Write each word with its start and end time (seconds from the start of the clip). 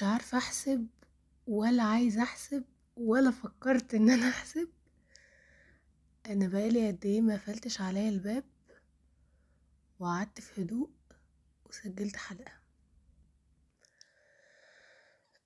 مش 0.00 0.04
عارفة 0.04 0.38
أحسب 0.38 0.86
ولا 1.46 1.82
عايزة 1.82 2.22
أحسب 2.22 2.64
ولا 2.96 3.30
فكرت 3.30 3.94
إن 3.94 4.10
أنا 4.10 4.28
أحسب. 4.28 4.68
أنا 6.26 6.48
بقالي 6.48 6.88
قد 6.88 7.06
إيه 7.06 7.20
ما 7.20 7.34
قفلتش 7.34 7.80
عليا 7.80 8.08
الباب 8.08 8.44
وقعدت 9.98 10.40
في 10.40 10.62
هدوء 10.62 10.90
وسجلت 11.66 12.16
حلقة. 12.16 12.52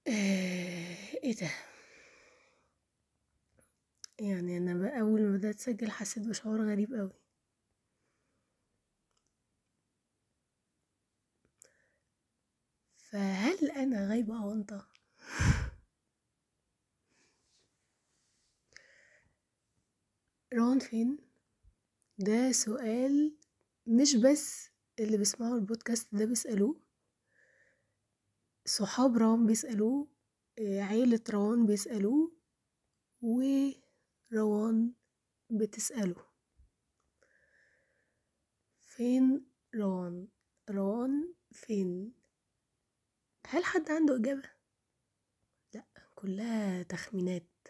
آه، 0.09 1.15
إيه 1.25 1.37
ده؟ 1.41 1.51
يعني 4.19 4.57
أنا 4.59 4.75
بقى 4.75 5.01
أول 5.01 5.23
ما 5.23 5.37
بدأت 5.37 5.55
أسجل 5.55 5.91
حسيت 5.91 6.27
بشعور 6.27 6.71
غريب 6.71 6.95
قوي 6.95 7.24
فهل 13.15 13.71
أنا 13.71 14.09
غايبة 14.09 14.43
اونطة 14.43 14.89
روان 20.55 20.79
فين؟ 20.79 21.19
ده 22.19 22.53
سؤال 22.53 23.37
مش 23.87 24.17
بس 24.17 24.71
اللي 25.01 25.17
بيسمعوا 25.17 25.55
البودكاست 25.57 26.15
ده 26.15 26.25
بيسألوه 26.25 26.81
صحاب 28.65 29.17
روان 29.17 29.47
بيسألوه 29.47 30.09
عيلة 30.59 31.21
روان 31.31 31.67
بيسألوه 31.67 32.33
وروان 33.23 34.93
بتسأله. 35.51 36.27
فين 38.81 39.47
روان 39.75 40.29
روان 40.71 41.35
فين؟ 41.53 42.24
هل 43.49 43.65
حد 43.65 43.91
عنده 43.91 44.17
إجابة؟ 44.17 44.51
لأ 45.75 45.85
كلها 46.15 46.83
تخمينات 46.83 47.69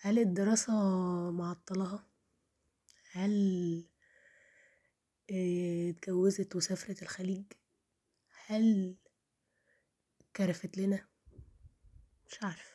هل 0.00 0.18
الدراسة 0.18 0.72
معطلها؟ 1.30 2.06
هل 3.12 3.84
آه، 5.30 5.90
اتجوزت 5.90 6.56
وسافرت 6.56 7.02
الخليج؟ 7.02 7.44
هل 8.46 8.96
كرفت 10.36 10.78
لنا؟ 10.78 11.08
مش 12.26 12.42
عارفة 12.42 12.72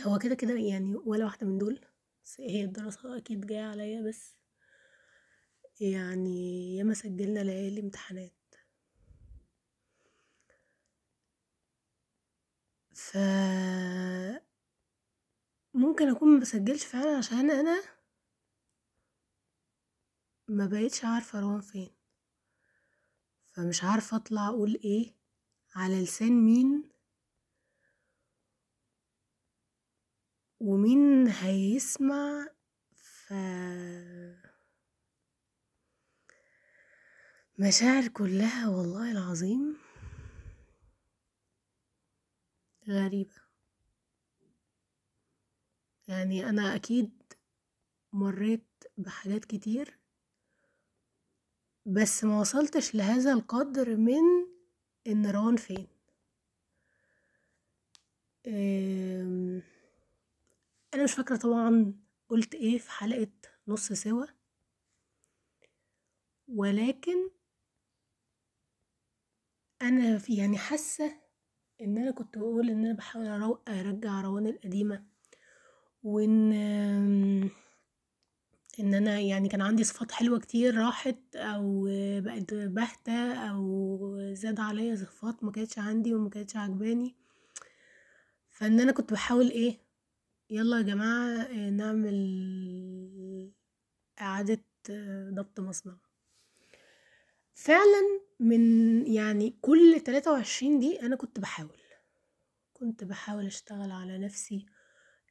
هو 0.00 0.18
كده 0.18 0.34
كده 0.34 0.54
يعني 0.58 0.96
ولا 0.96 1.24
واحدة 1.24 1.46
من 1.46 1.58
دول 1.58 1.80
بس 2.24 2.40
هي 2.40 2.64
الدراسة 2.64 3.16
أكيد 3.16 3.46
جاية 3.46 3.64
عليا 3.64 4.02
بس 4.08 4.36
يعني 5.80 6.76
ياما 6.76 6.94
سجلنا 6.94 7.40
ليالي 7.40 7.80
امتحانات 7.80 8.39
ممكن 15.74 16.08
أكون 16.08 16.36
مبسجلش 16.36 16.84
فعلا 16.84 17.16
عشان 17.18 17.50
أنا 17.50 17.82
ما 20.48 20.66
بقيتش 20.66 21.04
عارفة 21.04 21.40
روان 21.40 21.60
فين. 21.60 21.90
فمش 23.52 23.84
عارفة 23.84 24.16
أطلع 24.16 24.48
أقول 24.48 24.80
إيه 24.84 25.14
على 25.74 26.02
لسان 26.02 26.32
مين 26.32 26.90
ومين 30.60 31.26
هيسمع. 31.28 32.46
ف 32.94 33.32
مشاعر 37.58 38.08
كلها 38.08 38.68
والله 38.68 39.12
العظيم 39.12 39.89
غريبة. 42.90 43.34
يعني 46.08 46.48
أنا 46.48 46.74
أكيد 46.74 47.10
مريت 48.12 48.84
بحاجات 48.98 49.44
كتير 49.44 49.98
بس 51.86 52.24
ما 52.24 52.40
وصلتش 52.40 52.94
لهذا 52.94 53.32
القدر 53.32 53.96
من 55.06 55.26
روان 55.26 55.56
فين. 55.56 55.86
أنا 60.94 61.04
مش 61.04 61.12
فاكرة 61.12 61.36
طبعا 61.36 61.94
قلت 62.28 62.54
إيه 62.54 62.78
في 62.78 62.90
حلقة 62.90 63.30
نص 63.68 63.92
سوا. 63.92 64.26
ولكن 66.48 67.30
أنا 69.82 70.18
في 70.18 70.36
يعني 70.36 70.58
حاسة 70.58 71.19
إن 71.80 71.98
أنا 71.98 72.10
كنت 72.10 72.38
بقول 72.38 72.70
إن 72.70 72.84
أنا 72.84 72.94
بحاول 72.94 73.26
أرو- 73.26 73.70
أرجع 73.70 74.20
روان 74.20 74.46
القديمة 74.46 75.04
وإن 76.02 76.52
إن 78.80 78.94
أنا 78.94 79.20
يعني 79.20 79.48
كان 79.48 79.60
عندي 79.62 79.84
صفات 79.84 80.12
حلوة 80.12 80.38
كتير 80.38 80.76
راحت 80.76 81.36
أو 81.36 81.88
بقت 82.20 82.54
باهتة 82.54 83.34
أو 83.34 83.98
زاد 84.32 84.60
عليا 84.60 84.96
صفات 84.96 85.44
ما 85.44 85.52
كانتش 85.52 85.78
عندي 85.78 86.14
وما 86.14 86.30
كانتش 86.30 86.56
عجباني. 86.56 87.14
فإن 88.50 88.80
أنا 88.80 88.92
كنت 88.92 89.12
بحاول 89.12 89.50
إيه 89.50 89.78
يلا 90.50 90.76
يا 90.76 90.82
جماعة 90.82 91.42
آه، 91.42 91.70
نعمل 91.70 93.52
إعادة 94.20 94.64
آه، 94.90 95.30
ضبط 95.30 95.60
مصنع. 95.60 95.96
فعلا 97.60 98.20
من 98.40 98.60
يعني 99.06 99.56
كل 99.60 100.00
تلاتة 100.04 100.32
وعشرين 100.32 100.78
دي 100.78 101.02
أنا 101.02 101.16
كنت 101.16 101.40
بحاول. 101.40 101.78
كنت 102.72 103.04
بحاول 103.04 103.46
أشتغل 103.46 103.90
على 103.90 104.18
نفسي 104.18 104.66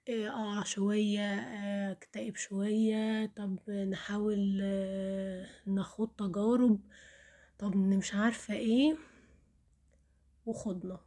آه، 0.10 0.28
أقع 0.28 0.64
شوية 0.64 1.22
آه، 1.36 1.92
أكتئب 1.92 2.36
شوية 2.36 3.26
طب 3.26 3.70
نحاول 3.70 4.60
آه، 4.64 5.48
نخوض 5.68 6.10
تجارب. 6.10 6.80
طب 7.60 7.76
مش 7.76 8.14
عارفة 8.14 8.54
إيه 8.54 8.98
وخضنا. 10.46 11.00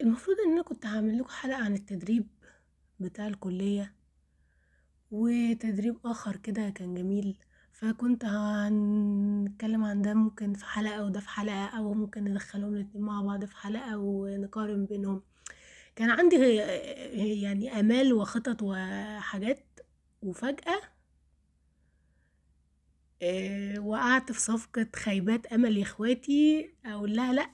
المفروض 0.00 0.36
إن 0.46 0.52
أنا 0.52 0.62
كنت 0.62 0.86
هعمل 0.86 1.18
لكم 1.18 1.28
حلقة 1.28 1.64
عن 1.64 1.74
التدريب 1.74 2.28
بتاع 3.00 3.26
الكلية 3.26 3.94
وتدريب 5.10 5.98
آخر 6.06 6.36
كده 6.36 6.70
كان 6.70 6.94
جميل. 6.94 7.38
فكنت 7.82 8.24
هنتكلم 8.24 9.84
عن 9.84 10.02
ده 10.02 10.14
ممكن 10.14 10.54
في 10.54 10.64
حلقة 10.64 11.04
وده 11.04 11.20
في 11.20 11.28
حلقة 11.28 11.66
أو 11.66 11.94
ممكن 11.94 12.24
ندخلهم 12.24 12.74
الاتنين 12.74 13.04
مع 13.04 13.22
بعض 13.22 13.44
في 13.44 13.56
حلقة 13.56 13.96
ونقارن 13.98 14.84
بينهم. 14.86 15.22
كان 15.96 16.10
عندي 16.10 16.36
يعني 17.42 17.80
آمال 17.80 18.12
وخطط 18.12 18.62
وحاجات 18.62 19.64
وفجأة 20.22 20.80
آه، 23.22 23.78
وقعت 23.80 24.32
في 24.32 24.40
صفقة 24.40 24.86
خيبات 24.96 25.46
أمل 25.46 25.76
يا 25.78 25.82
إخواتي 25.82 26.70
أقول 26.86 27.16
لها 27.16 27.32
لأ 27.32 27.50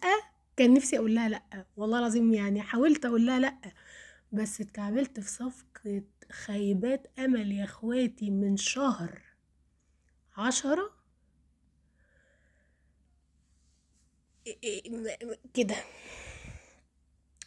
كان 0.56 0.74
نفسي 0.74 0.98
أقول 0.98 1.14
لها 1.14 1.28
لأ 1.28 1.66
والله 1.76 1.98
العظيم 1.98 2.34
يعني 2.34 2.62
حاولت 2.62 3.04
أقول 3.06 3.26
لها 3.26 3.38
لأ 3.38 3.58
بس 4.32 4.60
اتكعبلت 4.60 5.20
في 5.20 5.30
صفقة 5.30 6.02
خيبات 6.32 7.06
أمل 7.18 7.52
يا 7.52 7.64
إخواتي 7.64 8.30
من 8.30 8.56
شهر 8.56 9.27
عشرة؟ 10.38 10.90
إيه- 14.48 14.56
إيه، 14.64 14.90
م- 14.90 15.34
كده. 15.54 15.76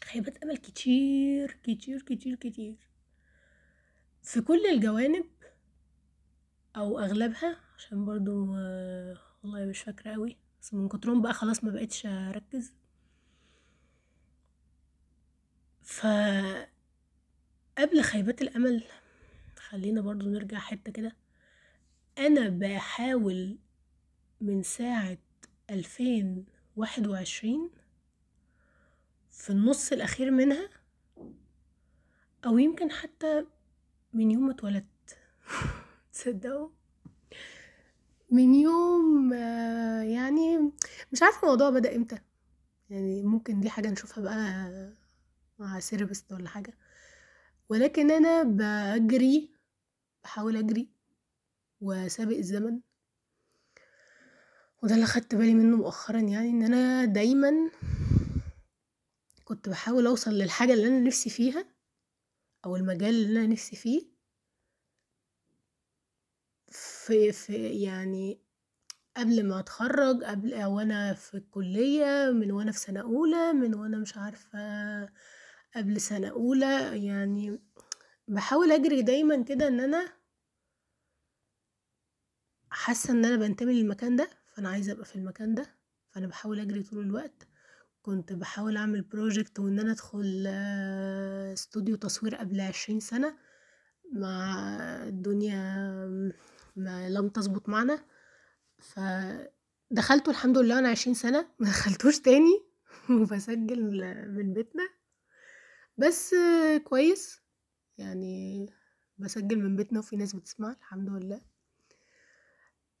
خيبات 0.04 0.42
أمل 0.42 0.56
كتير 0.56 1.52
كتير 1.64 2.02
كتير 2.02 2.34
كتير. 2.36 2.76
في 4.22 4.40
كل 4.40 4.66
الجوانب 4.66 5.26
أو 6.76 6.98
أغلبها 6.98 7.56
عشان 7.76 8.04
برضو 8.04 8.54
آه، 8.56 9.18
والله 9.42 9.64
مش 9.64 9.80
فاكرة 9.80 10.12
قوي 10.12 10.36
بس 10.62 10.74
من 10.74 10.88
كترهم 10.88 11.22
بقى 11.22 11.34
خلاص 11.34 11.64
ما 11.64 11.70
بقتش 11.70 12.06
أركز. 12.06 12.72
ف 15.82 16.06
قبل 17.78 18.02
خيبات 18.02 18.42
الأمل 18.42 18.84
خلينا 19.56 20.00
برضو 20.00 20.26
نرجع 20.30 20.58
حتة 20.58 20.92
كده. 20.92 21.16
أنا 22.18 22.48
بحاول 22.48 23.58
من 24.40 24.62
ساعة 24.62 25.18
ألفين 25.70 26.46
واحد 26.76 27.06
وعشرين 27.06 27.70
في 29.30 29.50
النص 29.50 29.92
الأخير 29.92 30.30
منها 30.30 30.68
أو 32.46 32.58
يمكن 32.58 32.90
حتى 32.90 33.46
من 34.12 34.30
يوم 34.30 34.46
ما 34.46 34.52
اتولدت. 34.52 35.18
تصدقوا؟ 36.12 36.68
من 38.30 38.54
يوم 38.54 39.32
يعني 40.02 40.72
مش 41.12 41.22
عارفة 41.22 41.42
الموضوع 41.42 41.70
بدأ 41.70 41.96
إمتى. 41.96 42.18
يعني 42.90 43.22
ممكن 43.22 43.60
دي 43.60 43.70
حاجة 43.70 43.90
نشوفها 43.90 44.24
بقى 44.24 44.92
مع 45.58 45.80
سيربست 45.80 46.32
ولا 46.32 46.48
حاجة. 46.48 46.78
ولكن 47.68 48.10
أنا 48.10 48.42
بجري 48.42 49.52
بحاول 50.24 50.56
أجري 50.56 51.01
وسابق 51.82 52.36
الزمن. 52.36 52.80
وده 54.82 54.94
اللي 54.94 55.06
خدت 55.06 55.34
بالي 55.34 55.54
منه 55.54 55.76
مؤخرا 55.76 56.20
يعني 56.20 56.50
إن 56.50 56.62
أنا 56.62 57.04
دايما 57.04 57.70
كنت 59.44 59.68
بحاول 59.68 60.06
أوصل 60.06 60.30
للحاجة 60.30 60.72
اللي 60.72 60.86
أنا 60.88 61.00
نفسي 61.00 61.30
فيها 61.30 61.64
أو 62.64 62.76
المجال 62.76 63.14
اللي 63.14 63.38
أنا 63.38 63.46
نفسي 63.46 63.76
فيه 63.76 64.12
في 66.70 67.32
في 67.32 67.68
يعني 67.82 68.40
قبل 69.16 69.48
ما 69.48 69.58
أتخرج 69.58 70.24
قبل 70.24 70.54
أو 70.54 70.80
أنا 70.80 71.14
في 71.14 71.34
الكلية 71.34 72.30
من 72.30 72.50
وأنا 72.52 72.72
في 72.72 72.78
سنة 72.78 73.00
أولى 73.00 73.52
من 73.52 73.74
وأنا 73.74 73.98
مش 73.98 74.16
عارفة 74.16 74.58
قبل 75.76 76.00
سنة 76.00 76.28
أولى 76.28 77.06
يعني 77.06 77.60
بحاول 78.28 78.72
أجري 78.72 79.02
دايما 79.02 79.42
كده 79.42 79.68
إن 79.68 79.80
أنا 79.80 80.21
حاسة 82.72 83.12
إن 83.12 83.24
أنا 83.24 83.36
بنتمي 83.36 83.82
للمكان 83.82 84.16
ده 84.16 84.30
فأنا 84.54 84.68
عايزة 84.68 84.92
أبقى 84.92 85.04
في 85.04 85.16
المكان 85.16 85.54
ده. 85.54 85.66
فأنا 86.10 86.26
بحاول 86.26 86.60
أجري 86.60 86.82
طول 86.82 87.00
الوقت. 87.00 87.48
كنت 88.02 88.32
بحاول 88.32 88.76
أعمل 88.76 89.02
بروجكت 89.02 89.60
وإن 89.60 89.78
أنا 89.78 89.92
أدخل 89.92 90.46
استوديو 91.52 91.96
تصوير 91.96 92.34
قبل 92.34 92.60
عشرين 92.60 93.00
سنة. 93.00 93.36
مع 94.12 94.66
الدنيا 95.06 95.56
ما 96.76 97.08
لم 97.08 97.28
تظبط 97.28 97.68
معنا. 97.68 98.04
فدخلته 98.78 100.30
الحمد 100.30 100.58
لله 100.58 100.74
وأنا 100.76 100.88
عشرين 100.88 101.14
سنة. 101.14 101.48
ما 101.60 101.66
دخلتوش 101.68 102.18
تاني. 102.20 102.62
وبسجل 103.20 103.82
من 104.28 104.52
بيتنا. 104.52 104.88
بس 105.98 106.34
كويس. 106.84 107.40
يعني 107.98 108.66
بسجل 109.18 109.58
من 109.58 109.76
بيتنا 109.76 109.98
وفي 109.98 110.16
ناس 110.16 110.36
بتسمع 110.36 110.72
الحمد 110.72 111.08
لله. 111.08 111.51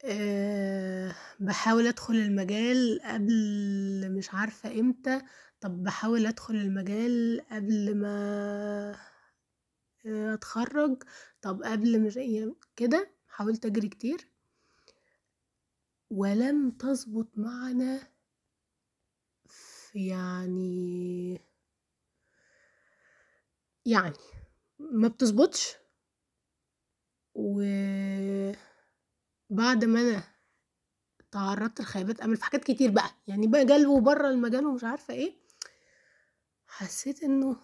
أه 0.04 1.14
بحاول 1.40 1.86
أدخل 1.86 2.14
المجال 2.14 3.00
قبل 3.04 4.12
مش 4.18 4.34
عارفة 4.34 4.80
إمتى. 4.80 5.20
طب 5.60 5.82
بحاول 5.82 6.26
أدخل 6.26 6.54
المجال 6.54 7.40
قبل 7.50 7.94
ما 7.96 8.96
أتخرج. 10.06 11.02
طب 11.42 11.62
قبل 11.62 12.00
مش 12.00 12.18
كده 12.76 13.10
حاولت 13.28 13.66
أجري 13.66 13.88
كتير. 13.88 14.28
ولم 16.10 16.70
تظبط 16.70 17.28
معنا 17.38 18.00
في 19.48 20.06
يعني 20.08 21.40
يعني 23.86 24.16
ما 24.78 25.08
بتظبطش. 25.08 25.76
و 27.34 27.62
بعد 29.52 29.84
ما 29.84 30.00
أنا 30.00 30.22
تعرضت 31.30 31.80
لخيبات 31.80 32.20
أمل 32.20 32.36
في 32.36 32.44
حاجات 32.44 32.64
كتير 32.64 32.90
بقى 32.90 33.10
يعني 33.26 33.46
مجال 33.46 33.86
وبره 33.86 34.28
المجال 34.30 34.66
ومش 34.66 34.84
عارفة 34.84 35.14
إيه 35.14 35.34
حسيت 36.66 37.22
إنه 37.22 37.56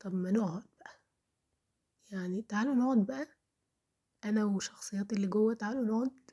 طب 0.00 0.14
ما 0.14 0.30
نقعد 0.30 0.62
بقى. 0.80 1.00
يعني 2.10 2.42
تعالوا 2.42 2.74
نقعد 2.74 3.06
بقى 3.06 3.26
أنا 4.24 4.44
وشخصياتي 4.44 5.14
اللي 5.16 5.26
جوه 5.26 5.54
تعالوا 5.54 5.84
نقعد 5.84 6.30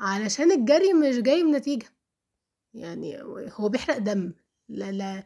علشان 0.00 0.52
الجري 0.52 0.92
مش 0.92 1.16
جاي 1.16 1.42
بنتيجة. 1.42 1.88
يعني 2.74 3.22
هو 3.52 3.68
بيحرق 3.68 3.98
دم 3.98 4.32
لا 4.68 4.92
لا 4.92 5.24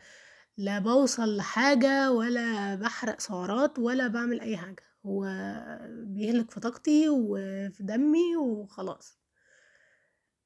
لا 0.57 0.79
بوصل 0.79 1.37
لحاجة 1.37 2.11
ولا 2.13 2.75
بحرق 2.75 3.21
سعرات 3.21 3.79
ولا 3.79 4.09
بعمل 4.09 4.41
أي 4.41 4.57
حاجة. 4.57 4.88
هو 5.07 5.23
بيهلك 5.91 6.51
في 6.51 6.61
طاقتي 6.61 7.09
وفي 7.09 7.83
دمي 7.83 8.37
وخلاص. 8.37 9.19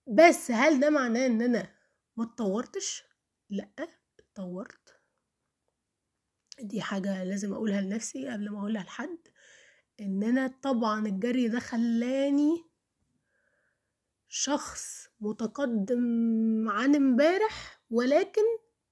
بس 0.06 0.50
هل 0.50 0.81
ده 0.81 0.90
معناه 0.90 1.26
إن 1.26 1.43
أنا 1.43 1.75
ما 2.16 2.25
اتطورتش؟ 2.25 3.04
لأ 3.50 3.69
اتطورت. 4.19 5.00
دي 6.60 6.81
حاجة 6.82 7.25
لازم 7.25 7.52
أقولها 7.54 7.81
لنفسي 7.81 8.28
قبل 8.28 8.50
ما 8.50 8.58
أقولها 8.58 8.82
لحد 8.82 9.19
إن 10.00 10.22
أنا 10.22 10.46
طبعا 10.62 11.06
الجري 11.06 11.49
ده 11.49 11.58
خلاني 11.60 12.64
شخص 14.28 15.08
متقدم 15.20 16.00
عن 16.69 16.94
امبارح 16.94 17.82
ولكن 17.90 18.43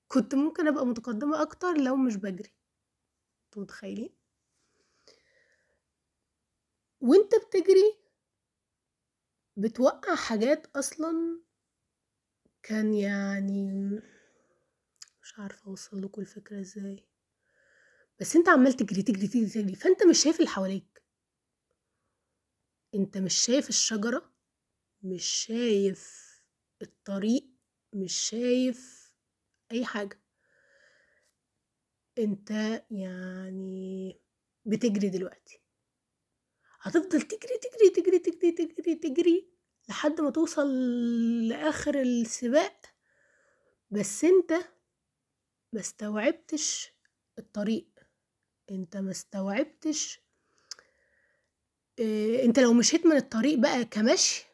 كنت 0.09 0.35
ممكن 0.35 0.69
أبقى 0.69 0.87
متقدمة 0.87 1.43
أكتر 1.43 1.77
لو 1.81 1.97
مش 1.97 2.17
بجري. 2.17 2.55
أنتوا 3.47 3.62
متخيلين؟ 3.62 4.20
وانت 7.00 7.35
بتجري 7.35 7.99
بتوقع 9.56 10.14
حاجات 10.14 10.67
أصلا 10.76 11.41
كان 12.62 12.94
يعني 12.94 13.91
مش 15.23 15.38
عارفة 15.38 15.67
أوصل 15.67 16.02
لكم 16.02 16.20
الفكرة 16.20 16.61
إزاي. 16.61 17.06
بس 18.20 18.37
انت 18.37 18.49
عمال 18.49 18.73
تجري 18.73 19.02
تجري 19.02 19.29
تجري 19.29 19.47
تجري 19.47 19.75
فانت 19.75 20.02
مش 20.02 20.23
شايف 20.23 20.37
اللي 20.37 20.49
حواليك. 20.50 21.02
انت 22.94 23.19
مش 23.19 23.35
شايف 23.35 23.69
الشجرة 23.69 24.32
مش 25.02 25.25
شايف 25.25 26.31
الطريق 26.82 27.50
مش 27.93 28.12
شايف 28.12 29.12
أي 29.73 29.85
حاجة. 29.85 30.23
انت 32.19 32.50
يعني 32.91 34.20
بتجري 34.64 35.08
دلوقتي. 35.08 35.60
هتفضل 36.82 37.23
تجري 37.23 37.59
تجري 37.59 37.88
تجري 37.91 38.19
تجري 38.19 38.53
تجري 38.53 38.94
تجري 38.94 39.50
لحد 39.88 40.21
ما 40.21 40.31
توصل 40.31 40.69
لآخر 41.49 42.00
السباق. 42.00 42.81
بس 43.91 44.25
أنت 44.25 44.53
ما 45.73 45.81
استوعبتش 45.81 46.93
الطريق. 47.38 47.88
أنت 48.71 48.97
ما 48.97 49.11
استوعبتش 49.11 50.21
آه 52.00 52.44
أنت 52.44 52.59
لو 52.59 52.73
مشيت 52.73 53.06
من 53.06 53.17
الطريق 53.17 53.59
بقى 53.59 53.85
كمشي 53.85 54.47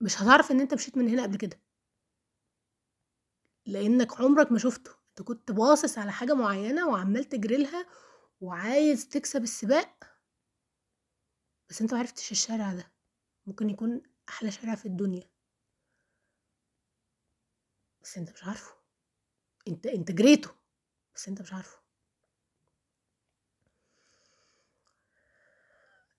مش 0.00 0.22
هتعرف 0.22 0.50
إن 0.50 0.60
أنت 0.60 0.74
مشيت 0.74 0.96
من 0.96 1.08
هنا 1.08 1.22
قبل 1.22 1.36
كده. 1.36 1.60
لأنك 3.66 4.20
عمرك 4.20 4.52
ما 4.52 4.58
شفته. 4.58 4.90
أنت 5.10 5.22
كنت 5.22 5.52
باصص 5.52 5.98
على 5.98 6.12
حاجة 6.12 6.34
معينة 6.34 6.88
وعمال 6.88 7.24
تجري 7.24 7.56
لها 7.56 7.86
وعايز 8.40 9.08
تكسب 9.08 9.42
السباق. 9.42 10.13
بس 11.68 11.80
انت 11.82 11.94
معرفتش 11.94 12.32
الشارع 12.32 12.74
ده. 12.74 12.92
ممكن 13.46 13.70
يكون 13.70 14.02
أحلى 14.28 14.50
شارع 14.50 14.74
في 14.74 14.86
الدنيا. 14.86 15.30
بس 18.02 18.18
انت 18.18 18.32
مش 18.32 18.44
عارفه. 18.44 18.74
انت 19.68 19.86
انت 19.86 20.12
جريته. 20.12 20.50
بس 21.14 21.28
انت 21.28 21.42
مش 21.42 21.52
عارفه. 21.52 21.78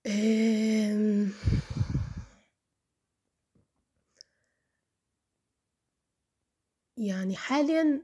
أم... 0.06 1.32
يعني 6.96 7.36
حاليا 7.36 8.02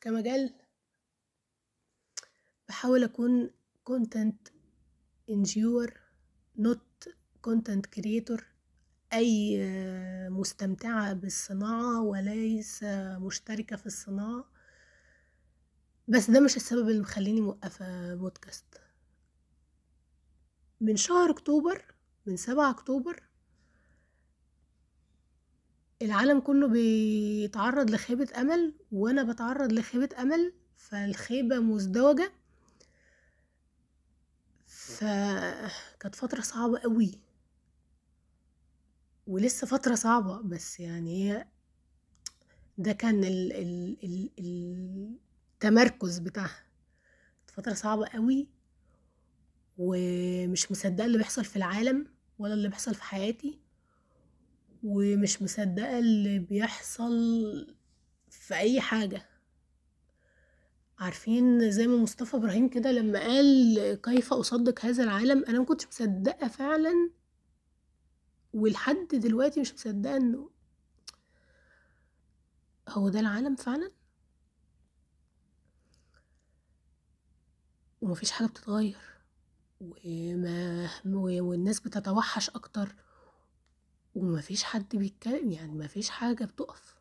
كمجال 0.00 0.54
بحاول 2.68 3.04
أكون 3.04 3.50
content 3.90 4.50
enjoyer 5.30 5.99
not 6.62 7.08
content 7.48 7.82
creator 7.96 8.42
أي 9.12 9.58
مستمتعة 10.30 11.12
بالصناعة 11.12 12.02
وليس 12.02 12.84
مشتركة 13.18 13.76
في 13.76 13.86
الصناعة. 13.86 14.44
بس 16.08 16.30
ده 16.30 16.40
مش 16.40 16.56
السبب 16.56 16.88
اللي 16.88 17.00
مخليني 17.00 17.40
موقفة 17.40 18.14
بودكاست. 18.14 18.64
من 20.80 20.96
شهر 20.96 21.30
أكتوبر 21.30 21.84
من 22.26 22.36
سبعة 22.36 22.70
أكتوبر 22.70 23.22
العالم 26.02 26.40
كله 26.40 26.68
بيتعرض 26.68 27.90
لخيبة 27.90 28.28
أمل 28.40 28.74
وأنا 28.92 29.22
بتعرض 29.22 29.72
لخيبة 29.72 30.08
أمل 30.18 30.52
فالخيبة 30.76 31.58
مزدوجة. 31.58 32.32
فكانت 35.00 36.14
فترة 36.14 36.40
صعبة 36.40 36.78
قوي 36.78 37.20
ولسه 39.26 39.66
فترة 39.66 39.94
صعبة 39.94 40.42
بس 40.42 40.80
يعني 40.80 41.24
هي 41.32 41.46
ده 42.78 42.92
كان 42.92 43.24
ال 43.24 43.52
ال 43.52 43.96
ال 44.04 45.18
التمركز 45.54 46.18
بتاعها. 46.18 46.66
فترة 47.46 47.74
صعبة 47.74 48.06
قوي 48.06 48.48
ومش 49.78 50.70
مصدقة 50.72 51.04
اللي 51.06 51.18
بيحصل 51.18 51.44
في 51.44 51.56
العالم 51.56 52.06
ولا 52.38 52.54
اللي 52.54 52.68
بيحصل 52.68 52.94
في 52.94 53.02
حياتي 53.02 53.58
ومش 54.84 55.42
مصدقة 55.42 55.98
اللي 55.98 56.38
بيحصل 56.38 57.12
في 58.30 58.54
أي 58.54 58.80
حاجة. 58.80 59.29
عارفين 61.00 61.70
زي 61.70 61.86
ما 61.86 61.96
مصطفى 61.96 62.36
إبراهيم 62.36 62.68
كده 62.68 62.92
لما 62.92 63.18
قال 63.18 63.94
كيف 64.02 64.32
أصدق 64.32 64.84
هذا 64.84 65.04
العالم 65.04 65.44
أنا 65.44 65.58
مكنتش 65.60 65.86
مصدقة 65.86 66.48
فعلا 66.48 67.10
ولحد 68.52 69.08
دلوقتي 69.12 69.60
مش 69.60 69.74
مصدقة 69.74 70.16
إنه 70.16 70.50
هو 72.88 73.08
ده 73.08 73.20
العالم 73.20 73.56
فعلا؟ 73.56 73.90
ومفيش 78.00 78.30
حاجة 78.30 78.48
بتتغير 78.48 78.98
وما 79.80 81.40
والناس 81.40 81.80
بتتوحش 81.80 82.50
أكتر 82.50 82.94
ومفيش 84.14 84.64
حد 84.64 84.96
بيتكلم 84.96 85.50
يعني 85.50 85.72
مفيش 85.72 86.10
حاجة 86.10 86.44
بتقف. 86.44 86.96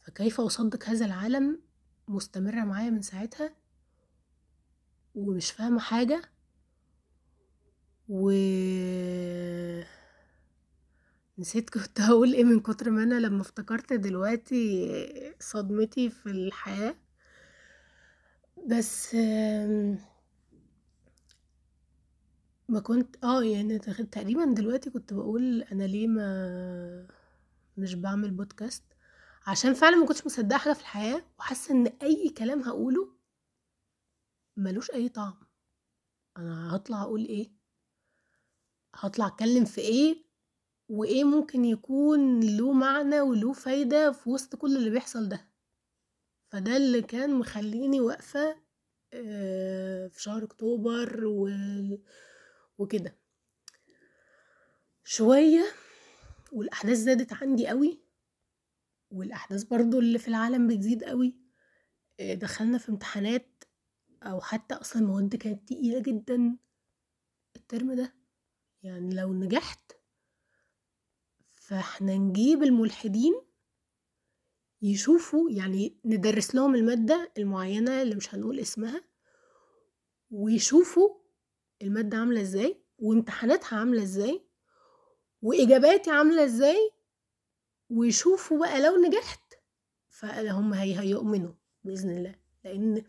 فكيف 0.00 0.40
أصدق 0.40 0.84
هذا 0.88 1.06
العالم؟ 1.06 1.67
مستمرة 2.10 2.64
معايا 2.64 2.90
من 2.90 3.02
ساعتها 3.02 3.54
ومش 5.14 5.50
فاهمة 5.50 5.80
حاجة 5.80 6.22
و 8.08 8.30
نسيت 11.38 11.70
كنت 11.74 12.00
هقول 12.00 12.32
إيه 12.34 12.44
من 12.44 12.60
كتر 12.60 12.90
ما 12.90 13.02
أنا 13.02 13.14
لما 13.20 13.40
افتكرت 13.42 13.92
دلوقتي 13.92 14.88
صدمتي 15.40 16.10
في 16.10 16.26
الحياة. 16.30 16.94
بس 18.68 19.14
ما 22.68 22.80
كنت 22.80 23.24
آه 23.24 23.42
يعني 23.44 23.78
تقريبا 23.78 24.44
دلوقتي 24.44 24.90
كنت 24.90 25.12
بقول 25.12 25.62
أنا 25.62 25.84
ليه 25.84 26.06
ما 26.06 27.06
مش 27.76 27.94
بعمل 27.94 28.30
بودكاست 28.30 28.82
عشان 29.48 29.74
فعلا 29.74 29.96
ما 29.96 30.06
كنتش 30.06 30.26
مصدقة 30.26 30.58
حاجة 30.58 30.72
في 30.72 30.80
الحياة 30.80 31.22
وحاسة 31.38 31.74
إن 31.74 31.86
أي 31.86 32.28
كلام 32.28 32.62
هقوله 32.62 33.08
ملوش 34.56 34.90
أي 34.90 35.08
طعم. 35.08 35.34
أنا 36.36 36.76
هطلع 36.76 37.02
أقول 37.02 37.24
إيه؟ 37.24 37.52
هطلع 38.94 39.26
أتكلم 39.26 39.64
في 39.64 39.80
إيه؟ 39.80 40.24
وإيه 40.88 41.24
ممكن 41.24 41.64
يكون 41.64 42.40
له 42.56 42.72
معنى 42.72 43.20
وله 43.20 43.52
فايدة 43.52 44.12
في 44.12 44.30
وسط 44.30 44.56
كل 44.56 44.76
اللي 44.76 44.90
بيحصل 44.90 45.28
ده؟ 45.28 45.48
فده 46.52 46.76
اللي 46.76 47.02
كان 47.02 47.34
مخليني 47.34 48.00
واقفة 48.00 48.56
في 50.08 50.22
شهر 50.22 50.44
أكتوبر 50.44 51.24
و... 51.26 51.48
وكده. 52.78 53.18
شوية 55.04 55.64
والأحداث 56.52 56.96
زادت 56.98 57.32
عندي 57.32 57.66
قوي. 57.66 58.07
والأحداث 59.10 59.62
برضو 59.62 59.98
اللي 59.98 60.18
في 60.18 60.28
العالم 60.28 60.66
بتزيد 60.68 61.04
قوي 61.04 61.36
دخلنا 62.20 62.78
في 62.78 62.88
امتحانات 62.88 63.64
أو 64.22 64.40
حتى 64.40 64.74
أصلا 64.74 65.02
المواد 65.02 65.36
كانت 65.36 65.68
تقيلة 65.68 65.98
جدا. 66.00 66.56
الترم 67.56 67.92
ده 67.92 68.14
يعني 68.82 69.14
لو 69.14 69.32
نجحت 69.32 69.92
فإحنا 71.50 72.14
نجيب 72.16 72.62
الملحدين 72.62 73.34
يشوفوا 74.82 75.50
يعني 75.50 75.98
ندرس 76.04 76.54
لهم 76.54 76.74
المادة 76.74 77.32
المعينة 77.38 78.02
اللي 78.02 78.14
مش 78.14 78.34
هنقول 78.34 78.60
اسمها 78.60 79.04
ويشوفوا 80.30 81.08
المادة 81.82 82.16
عاملة 82.16 82.40
إزاي 82.40 82.82
وامتحاناتها 82.98 83.78
عاملة 83.78 84.02
إزاي 84.02 84.46
وإجاباتي 85.42 86.10
عاملة 86.10 86.44
إزاي 86.44 86.90
ويشوفوا 87.90 88.58
بقى 88.58 88.82
لو 88.82 88.96
نجحت 89.06 89.54
فهم 90.10 90.74
هي 90.74 90.98
هيؤمنوا 91.00 91.52
بإذن 91.84 92.10
الله. 92.10 92.34
لأن 92.64 93.04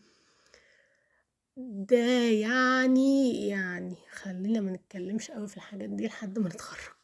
ده 1.58 1.98
يعني 2.42 3.48
يعني 3.48 3.96
خلينا 4.12 4.60
ما 4.62 4.72
نتكلمش 4.72 5.32
قوي 5.32 5.48
في 5.48 5.58
الحاجات 5.58 5.90
دي 5.90 6.08
لحد 6.08 6.40
ما 6.40 6.50
نتخرج. 6.50 6.96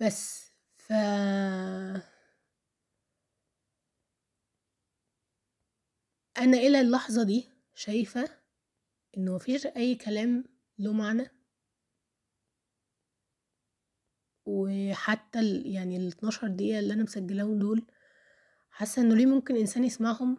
بس 0.00 0.52
ف 0.76 0.92
أنا 6.38 6.56
إلى 6.56 6.80
اللحظة 6.80 7.22
دي 7.22 7.48
شايفة 7.74 8.28
إنه 9.16 9.34
مفيش 9.34 9.66
أي 9.66 9.94
كلام 9.94 10.44
له 10.78 10.92
معنى. 10.92 11.37
وحتى 14.48 15.40
ال 15.40 15.66
يعني 15.66 15.96
الاتناشر 15.96 16.48
دقيقة 16.48 16.78
اللي 16.78 16.94
أنا 16.94 17.02
مسجلاهم 17.02 17.58
دول 17.58 17.86
حاسة 18.70 19.02
إنه 19.02 19.14
ليه 19.14 19.26
ممكن 19.26 19.56
إنسان 19.56 19.84
يسمعهم؟ 19.84 20.38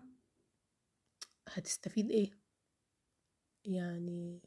هتستفيد 1.49 2.11
إيه؟ 2.11 2.31
يعني 3.65 4.41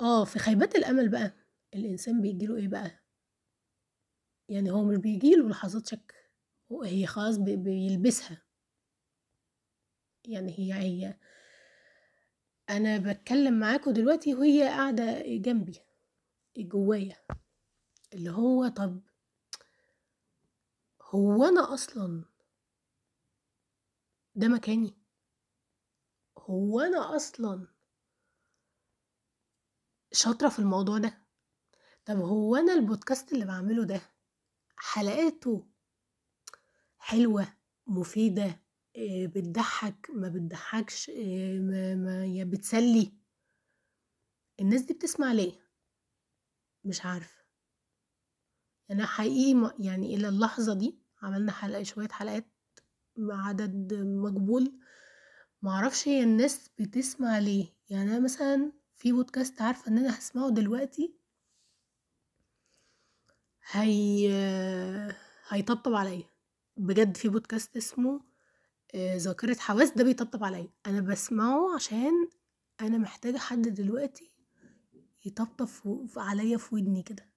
آه 0.00 0.24
في 0.24 0.38
خيبات 0.38 0.74
الأمل 0.74 1.08
بقى 1.08 1.32
الإنسان 1.74 2.20
بيجيله 2.20 2.56
إيه 2.56 2.68
بقى؟ 2.68 2.90
يعني 4.48 4.70
هو 4.70 4.84
مش 4.84 4.96
بيجيله 4.96 5.48
لحظات 5.48 5.86
شك 5.86 6.14
هي 6.84 7.06
خلاص 7.06 7.36
بيلبسها. 7.36 8.42
يعني 10.24 10.54
هي 10.58 10.72
هي 10.74 11.18
أنا 12.70 12.98
بتكلم 12.98 13.60
معاكم 13.60 13.90
دلوقتي 13.92 14.34
وهي 14.34 14.62
قاعدة 14.62 15.22
جنبي 15.26 15.78
جوايا. 16.58 17.16
اللي 18.14 18.30
هو 18.30 18.68
طب 18.68 19.00
هو 21.02 21.44
أنا 21.44 21.74
أصلا 21.74 22.24
ده 24.34 24.48
مكاني؟ 24.48 24.96
هو 26.38 26.80
أنا 26.80 27.16
أصلا 27.16 27.66
شاطرة 30.12 30.48
في 30.48 30.58
الموضوع 30.58 30.98
ده؟ 30.98 31.26
طب 32.04 32.16
هو 32.16 32.56
أنا 32.56 32.72
البودكاست 32.72 33.32
اللي 33.32 33.44
بعمله 33.44 33.84
ده 33.84 34.00
حلقاته 34.76 35.66
حلوة 36.98 37.46
مفيدة 37.86 38.60
بتضحك 39.26 40.10
ما 40.10 40.28
بتضحكش 40.28 41.10
ما, 41.60 41.94
ما 41.94 42.26
يا 42.26 42.44
بتسلي؟ 42.44 43.12
الناس 44.60 44.82
دي 44.82 44.94
بتسمع 44.94 45.32
ليه؟ 45.32 45.52
مش 46.84 47.06
عارفة. 47.06 47.35
أنا 48.90 49.06
حقيقي 49.06 49.74
يعني 49.78 50.14
إلى 50.14 50.28
اللحظة 50.28 50.74
دي 50.74 50.98
عملنا 51.22 51.52
حلقة 51.52 51.82
شوية 51.82 52.08
حلقات 52.08 52.46
مع 53.16 53.48
عدد 53.48 53.94
مقبول 53.94 54.80
معرفش 55.62 56.08
هي 56.08 56.22
الناس 56.22 56.70
بتسمع 56.78 57.38
ليه. 57.38 57.66
يعني 57.90 58.10
أنا 58.10 58.20
مثلا 58.20 58.72
في 58.96 59.12
بودكاست 59.12 59.62
عارفة 59.62 59.88
إن 59.90 59.98
أنا 59.98 60.18
هسمعه 60.18 60.50
دلوقتي. 60.50 61.14
هي 63.70 64.28
هيطبطب 65.48 65.94
عليا. 65.94 66.24
بجد 66.76 67.16
في 67.16 67.28
بودكاست 67.28 67.76
اسمه 67.76 68.20
ذاكرة 68.96 69.54
حواس. 69.58 69.90
ده 69.90 70.04
بيطبطب 70.04 70.44
عليا. 70.44 70.68
أنا 70.86 71.00
بسمعه 71.00 71.74
عشان 71.74 72.28
أنا 72.80 72.98
محتاجة 72.98 73.38
حد 73.38 73.62
دلوقتي 73.62 74.32
يطبطب 75.24 75.68
عليا 76.16 76.56
في 76.58 76.74
ودني 76.74 77.02
كده. 77.02 77.35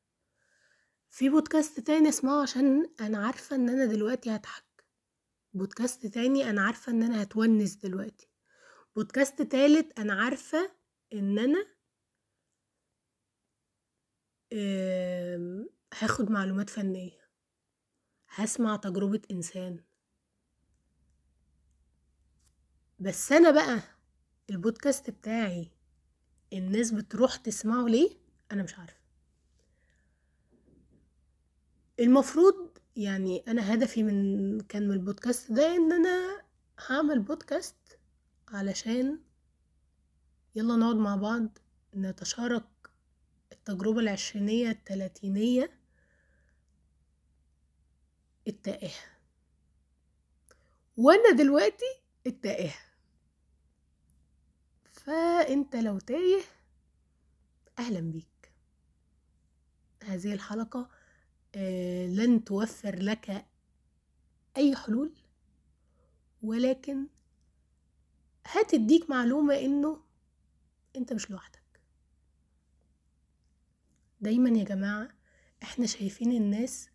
في 1.09 1.29
بودكاست 1.29 1.79
تاني 1.79 2.09
اسمعه 2.09 2.41
عشان 2.41 2.89
أنا 3.01 3.25
عارفة 3.25 3.55
إن 3.55 3.69
أنا 3.69 3.85
دلوقتي 3.85 4.35
هضحك. 4.35 4.85
بودكاست 5.53 6.05
تاني 6.05 6.49
أنا 6.49 6.61
عارفة 6.61 6.91
إن 6.91 7.03
أنا 7.03 7.23
هتونس 7.23 7.75
دلوقتي. 7.75 8.29
بودكاست 8.95 9.41
تالت 9.41 9.99
أنا 9.99 10.13
عارفة 10.13 10.71
إن 11.13 11.39
أنا 11.39 11.65
هاخد 15.99 16.31
معلومات 16.31 16.69
فنية. 16.69 17.29
هسمع 18.29 18.75
تجربة 18.75 19.21
إنسان. 19.31 19.83
بس 22.99 23.31
أنا 23.31 23.51
بقى 23.51 23.81
البودكاست 24.49 25.09
بتاعي 25.09 25.71
الناس 26.53 26.91
بتروح 26.91 27.35
تسمعه 27.35 27.85
ليه؟ 27.85 28.09
أنا 28.51 28.63
مش 28.63 28.75
عارفة. 28.79 28.98
المفروض 31.99 32.77
يعني 32.95 33.43
أنا 33.47 33.73
هدفي 33.73 34.03
من 34.03 34.59
كان 34.59 34.87
من 34.87 34.93
البودكاست 34.93 35.51
ده 35.51 35.75
إن 35.75 35.93
أنا 35.93 36.41
هعمل 36.87 37.19
بودكاست 37.19 37.99
علشان 38.47 39.19
يلا 40.55 40.75
نقعد 40.75 40.95
مع 40.95 41.15
بعض 41.15 41.57
نتشارك 41.95 42.67
التجربة 43.51 43.99
العشرينية 43.99 44.69
التلاتينية 44.69 45.79
التائهة. 48.47 49.01
وأنا 50.97 51.31
دلوقتي 51.31 52.01
التائهة. 52.27 52.79
فأنت 54.91 55.75
لو 55.75 55.99
تايه 55.99 56.41
أهلا 57.79 57.99
بيك. 57.99 58.51
هذه 60.03 60.33
الحلقة 60.33 60.89
لن 61.55 62.43
توفر 62.43 62.95
لك 62.99 63.45
أي 64.57 64.75
حلول 64.75 65.13
ولكن 66.41 67.07
هتديك 68.45 69.09
معلومة 69.09 69.53
إنه 69.55 70.01
أنت 70.95 71.13
مش 71.13 71.31
لوحدك. 71.31 71.59
دايما 74.21 74.49
يا 74.49 74.63
جماعة 74.63 75.09
إحنا 75.63 75.85
شايفين 75.85 76.31
الناس 76.31 76.89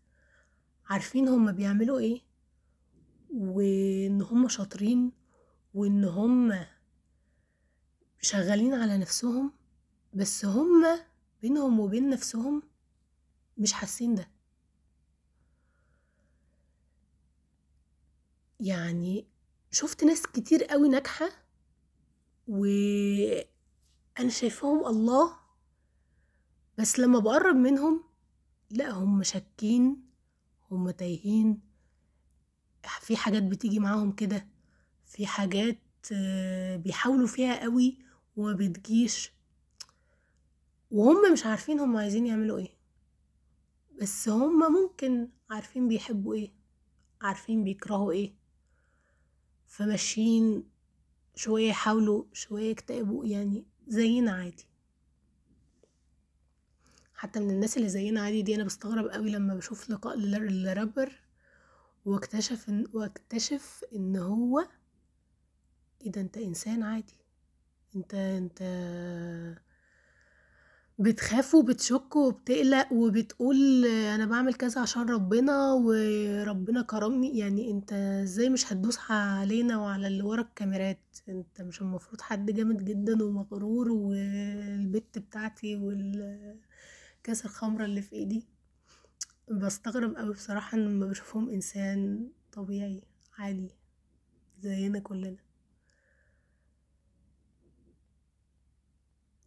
عارفين 0.86 1.28
هما 1.28 1.52
بيعملوا 1.52 1.98
إيه 1.98 2.20
وإن 3.34 4.22
هما 4.22 4.48
شاطرين 4.48 5.12
وإن 5.74 6.04
هما 6.04 6.66
شغالين 8.20 8.74
على 8.74 8.98
نفسهم 8.98 9.52
بس 10.14 10.44
هما 10.44 11.06
بينهم 11.42 11.80
وبين 11.80 12.10
نفسهم 12.10 12.62
مش 13.58 13.72
حاسين 13.72 14.14
ده. 14.14 14.33
يعني 18.60 19.26
شفت 19.70 20.04
ناس 20.04 20.22
كتير 20.26 20.64
قوي 20.64 20.88
ناجحة 20.88 21.28
وأنا 22.48 23.44
شايفاهم 24.28 24.86
الله 24.86 25.36
بس 26.78 26.98
لما 26.98 27.18
بقرب 27.18 27.56
منهم 27.56 28.04
لأ 28.70 28.90
هم 28.90 29.22
شاكين 29.22 30.10
هم 30.70 30.90
تايهين. 30.90 31.60
في 33.00 33.16
حاجات 33.16 33.42
بتيجي 33.42 33.78
معاهم 33.78 34.12
كده 34.12 34.46
في 35.06 35.26
حاجات 35.26 35.78
بيحاولوا 36.76 37.26
فيها 37.26 37.62
قوي 37.62 37.98
وما 38.36 38.52
بتجيش. 38.52 39.32
وهم 40.90 41.32
مش 41.32 41.46
عارفين 41.46 41.80
هم 41.80 41.96
عايزين 41.96 42.26
يعملوا 42.26 42.58
إيه. 42.58 42.76
بس 44.02 44.28
هم 44.28 44.72
ممكن 44.72 45.28
عارفين 45.50 45.88
بيحبوا 45.88 46.34
إيه 46.34 46.52
عارفين 47.22 47.64
بيكرهوا 47.64 48.12
إيه. 48.12 48.34
فماشيين 49.66 50.64
شوية 51.34 51.68
يحاولوا 51.68 52.24
شوية 52.32 52.70
يكتئبوا 52.70 53.24
يعني 53.26 53.64
زينا 53.88 54.32
عادي. 54.32 54.66
حتى 57.14 57.40
من 57.40 57.50
الناس 57.50 57.76
اللي 57.76 57.88
زينا 57.88 58.20
عادي 58.20 58.42
دي 58.42 58.54
أنا 58.54 58.64
بستغرب 58.64 59.06
قوي 59.08 59.30
لما 59.30 59.54
بشوف 59.54 59.90
لقاء 59.90 60.16
لرابر 60.18 61.12
واكتشف 62.04 62.68
إن 62.68 62.86
واكتشف 62.92 63.84
إن 63.94 64.16
هو 64.16 64.66
إيه 66.02 66.12
ده 66.12 66.20
أنت 66.20 66.36
إنسان 66.36 66.82
عادي. 66.82 67.14
أنت 67.96 68.14
أنت 68.14 68.62
بتخاف 70.98 71.54
وبتشك 71.54 72.16
وبتقلق 72.16 72.92
وبتقول 72.92 73.84
أنا 73.86 74.26
بعمل 74.26 74.54
كذا 74.54 74.80
عشان 74.80 75.02
ربنا 75.10 75.72
وربنا 75.72 76.82
كرمني. 76.82 77.38
يعني 77.38 77.70
أنت 77.70 77.92
إزاي 77.92 78.48
مش 78.50 78.72
هتدوس 78.72 78.98
علينا 79.10 79.78
وعلى 79.78 80.06
اللي 80.06 80.22
ورا 80.22 80.40
الكاميرات؟ 80.42 80.98
أنت 81.28 81.62
مش 81.62 81.80
المفروض 81.82 82.20
حد 82.20 82.50
جامد 82.50 82.84
جدا 82.84 83.22
ومغرور 83.24 83.90
والبت 83.92 85.18
بتاعتي 85.18 85.76
والكاس 85.76 87.44
الخمرة 87.44 87.84
اللي 87.84 88.02
في 88.02 88.12
إيدي. 88.16 88.46
بستغرب 89.50 90.14
أوي 90.14 90.32
بصراحة 90.34 90.78
لما 90.78 91.06
بشوفهم 91.06 91.50
إنسان 91.50 92.28
طبيعي 92.52 93.02
عادي 93.38 93.68
زينا 94.62 94.98
كلنا. 94.98 95.36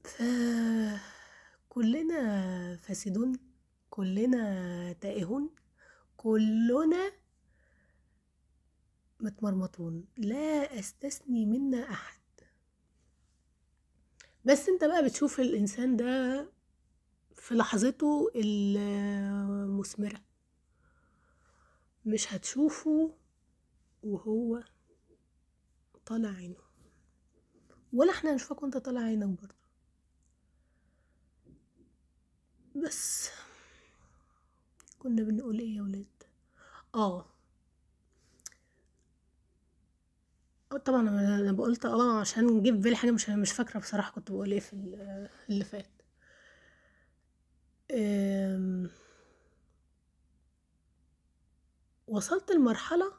ف 0.03 0.21
كلنا 1.77 2.75
فاسدون 2.77 3.33
كلنا 3.89 4.93
تائهون 4.93 5.49
كلنا 6.17 7.11
متمرمطون. 9.19 10.05
لا 10.17 10.79
أستثني 10.79 11.45
منا 11.45 11.91
أحد. 11.91 12.21
بس 14.45 14.69
أنت 14.69 14.83
بقى 14.83 15.05
بتشوف 15.05 15.39
الإنسان 15.39 15.97
ده 15.97 16.45
في 17.35 17.55
لحظته 17.55 18.31
المثمرة. 18.35 20.21
مش 22.05 22.33
هتشوفه 22.33 23.17
وهو 24.03 24.63
طالع 26.05 26.29
عينه. 26.29 26.61
ولا 27.93 28.11
إحنا 28.11 28.33
هنشوفك 28.33 28.63
وأنت 28.63 28.77
طالع 28.77 29.01
عينك 29.01 29.39
برضه. 29.39 29.56
بس. 32.83 33.29
كنا 34.99 35.23
بنقول 35.23 35.59
إيه 35.59 35.75
يا 35.77 35.81
ولاد؟ 35.81 36.05
آه. 36.95 37.25
طبعا 40.85 41.01
أنا 41.09 41.51
قلت 41.61 41.85
آه 41.85 42.19
عشان 42.19 42.47
نجيب 42.47 42.81
بالي 42.81 42.95
حاجة 42.95 43.11
مش 43.11 43.29
مش 43.29 43.51
فاكرة 43.51 43.79
بصراحة 43.79 44.11
كنت 44.11 44.31
بقول 44.31 44.51
إيه 44.51 44.59
في 44.59 44.73
اللي 45.49 45.65
فات. 45.65 45.89
وصلت 52.07 52.51
لمرحلة 52.51 53.11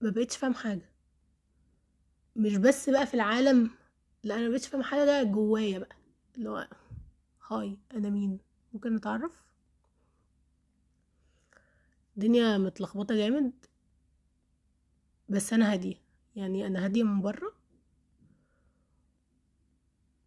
ما 0.00 0.10
بقيتش 0.10 0.36
فاهم 0.36 0.54
حاجة. 0.54 0.88
مش 2.36 2.56
بس 2.56 2.90
بقى 2.90 3.06
في 3.06 3.14
العالم 3.14 3.70
لا 4.24 4.34
أنا 4.36 4.48
مبقتش 4.48 4.66
فاهم 4.68 4.82
حاجة 4.82 5.04
ده 5.04 5.22
جوايا 5.22 5.78
بقى. 5.78 5.96
اللي 6.38 6.48
هو 6.50 6.68
هاي 7.48 7.78
أنا 7.94 8.10
مين؟ 8.10 8.38
ممكن 8.72 8.94
نتعرف؟ 8.96 9.44
الدنيا 12.16 12.58
متلخبطة 12.58 13.14
جامد. 13.14 13.52
بس 15.28 15.52
أنا 15.52 15.72
هادية 15.72 15.94
يعني 16.36 16.66
أنا 16.66 16.84
هادية 16.84 17.02
من 17.02 17.20
بره. 17.20 17.52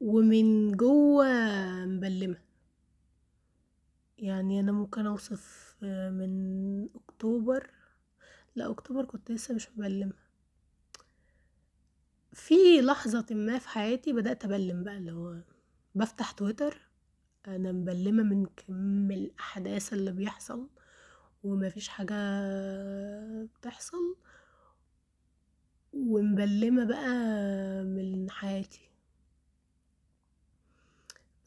ومن 0.02 0.72
جوه 0.72 1.26
مبلمة. 1.86 2.42
يعني 4.18 4.60
أنا 4.60 4.72
ممكن 4.72 5.06
أوصف 5.06 5.76
من 6.12 6.90
أكتوبر. 6.96 7.70
لا 8.56 8.72
أكتوبر 8.72 9.06
كنت 9.06 9.32
لسه 9.32 9.56
مش 9.56 9.70
مبلمة. 9.78 10.14
في 12.34 12.82
لحظة 12.82 13.26
ما 13.32 13.60
في 13.60 13.68
حياتي 13.70 14.14
بدأت 14.14 14.46
أبلم 14.46 14.84
بقى 14.84 14.98
اللي 14.98 15.12
هو 15.12 15.42
بفتح 15.96 16.32
تويتر 16.32 16.82
أنا 17.48 17.72
مبلمة 17.72 18.24
من 18.24 18.46
كم 18.46 19.12
الأحداث 19.12 19.94
اللي 19.94 20.12
بيحصل 20.12 20.70
ومفيش 21.44 21.88
حاجة 21.88 22.16
بتحصل 23.46 24.16
ومبلمة 25.94 26.86
بقى 26.86 27.10
من 27.84 28.30
حياتي. 28.32 28.90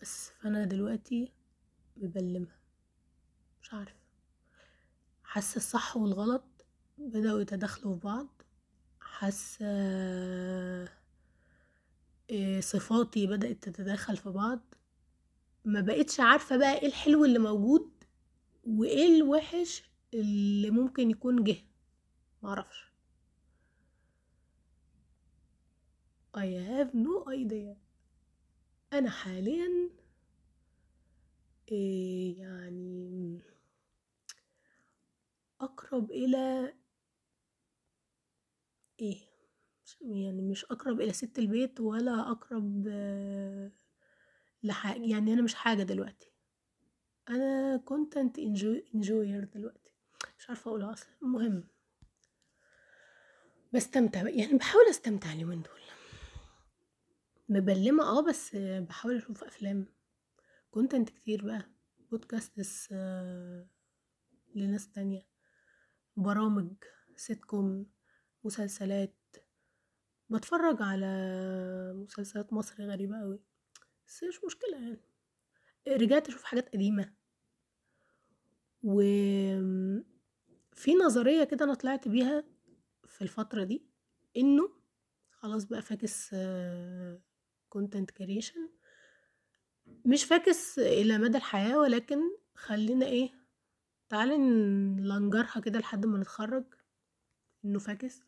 بس 0.02 0.30
فأنا 0.30 0.64
دلوقتي 0.64 1.32
مبلمة. 1.96 2.56
مش 3.62 3.74
عارفة 3.74 3.96
حاسة 5.24 5.56
الصح 5.56 5.96
والغلط 5.96 6.44
بدأوا 6.98 7.40
يتداخلوا 7.40 7.94
في 7.94 8.00
بعض. 8.00 8.42
حاسة 9.00 9.66
صفاتي 12.60 13.26
بدأت 13.26 13.68
تتداخل 13.68 14.16
في 14.16 14.30
بعض. 14.30 14.74
ما 15.64 15.80
بقتش 15.80 16.20
عارفة 16.20 16.56
بقى 16.56 16.78
إيه 16.78 16.86
الحلو 16.86 17.24
اللي 17.24 17.38
موجود 17.38 17.90
وإيه 18.64 19.16
الوحش 19.16 19.82
اللي 20.14 20.70
ممكن 20.70 21.10
يكون 21.10 21.44
جه. 21.44 21.56
معرفش 22.42 22.84
I 26.36 26.46
have 26.68 26.90
no 26.94 27.24
idea. 27.30 27.76
أنا 28.92 29.10
حاليا 29.10 29.90
إيه 31.72 32.38
يعني 32.38 33.40
أقرب 35.60 36.10
إلى 36.10 36.74
إيه؟ 39.00 39.33
يعني 40.00 40.42
مش 40.42 40.64
أقرب 40.64 41.00
إلى 41.00 41.12
ست 41.12 41.38
البيت 41.38 41.80
ولا 41.80 42.30
أقرب 42.30 42.88
لحاجة 44.62 45.02
يعني 45.02 45.32
أنا 45.32 45.42
مش 45.42 45.54
حاجة 45.54 45.82
دلوقتي. 45.82 46.32
أنا 47.28 47.82
content 47.90 48.40
enjoyer 48.94 49.44
دلوقتي. 49.54 49.90
مش 50.38 50.48
عارفة 50.48 50.68
أقولها 50.68 50.92
أصلا. 50.92 51.08
المهم. 51.22 51.64
بستمتع 53.72 54.28
يعني 54.28 54.58
بحاول 54.58 54.84
أستمتع 54.90 55.32
اليومين 55.32 55.62
دول. 55.62 55.80
مبلمة 57.48 58.04
آه 58.04 58.20
بس 58.22 58.56
بحاول 58.56 59.16
أشوف 59.16 59.44
أفلام. 59.44 59.86
content 60.70 61.10
كتير 61.10 61.44
بقى. 61.44 61.62
podcasts 62.10 62.92
لناس 64.54 64.90
تانية. 64.94 65.26
برامج 66.16 66.72
سيت 67.16 67.44
كوم 67.44 67.86
مسلسلات. 68.44 69.14
بتفرج 70.34 70.82
على 70.82 71.06
مسلسلات 71.96 72.52
مصري 72.52 72.86
غريبة 72.86 73.22
أوي 73.22 73.40
بس 74.06 74.24
مش 74.24 74.44
مشكلة 74.44 74.78
يعني. 74.78 75.00
رجعت 75.88 76.28
أشوف 76.28 76.44
حاجات 76.44 76.68
قديمة. 76.68 77.14
و 78.82 79.00
في 80.72 80.94
نظرية 81.04 81.44
كده 81.44 81.64
أنا 81.64 81.74
طلعت 81.74 82.08
بيها 82.08 82.44
في 83.06 83.22
الفترة 83.22 83.64
دي 83.64 83.86
إنه 84.36 84.70
خلاص 85.30 85.64
بقى 85.64 85.82
فاكس 85.82 86.34
content 87.76 88.06
creation. 88.20 88.58
مش 90.06 90.24
فاكس 90.24 90.78
إلى 90.78 91.18
مدى 91.18 91.36
الحياة 91.38 91.78
ولكن 91.78 92.18
خلّينا 92.54 93.06
إيه، 93.06 93.30
تعالي 94.08 94.38
نلنجرها 94.38 95.60
كده 95.60 95.78
لحد 95.78 96.06
ما 96.06 96.18
نتخرّج 96.18 96.64
إنه 97.64 97.78
فاكس. 97.78 98.22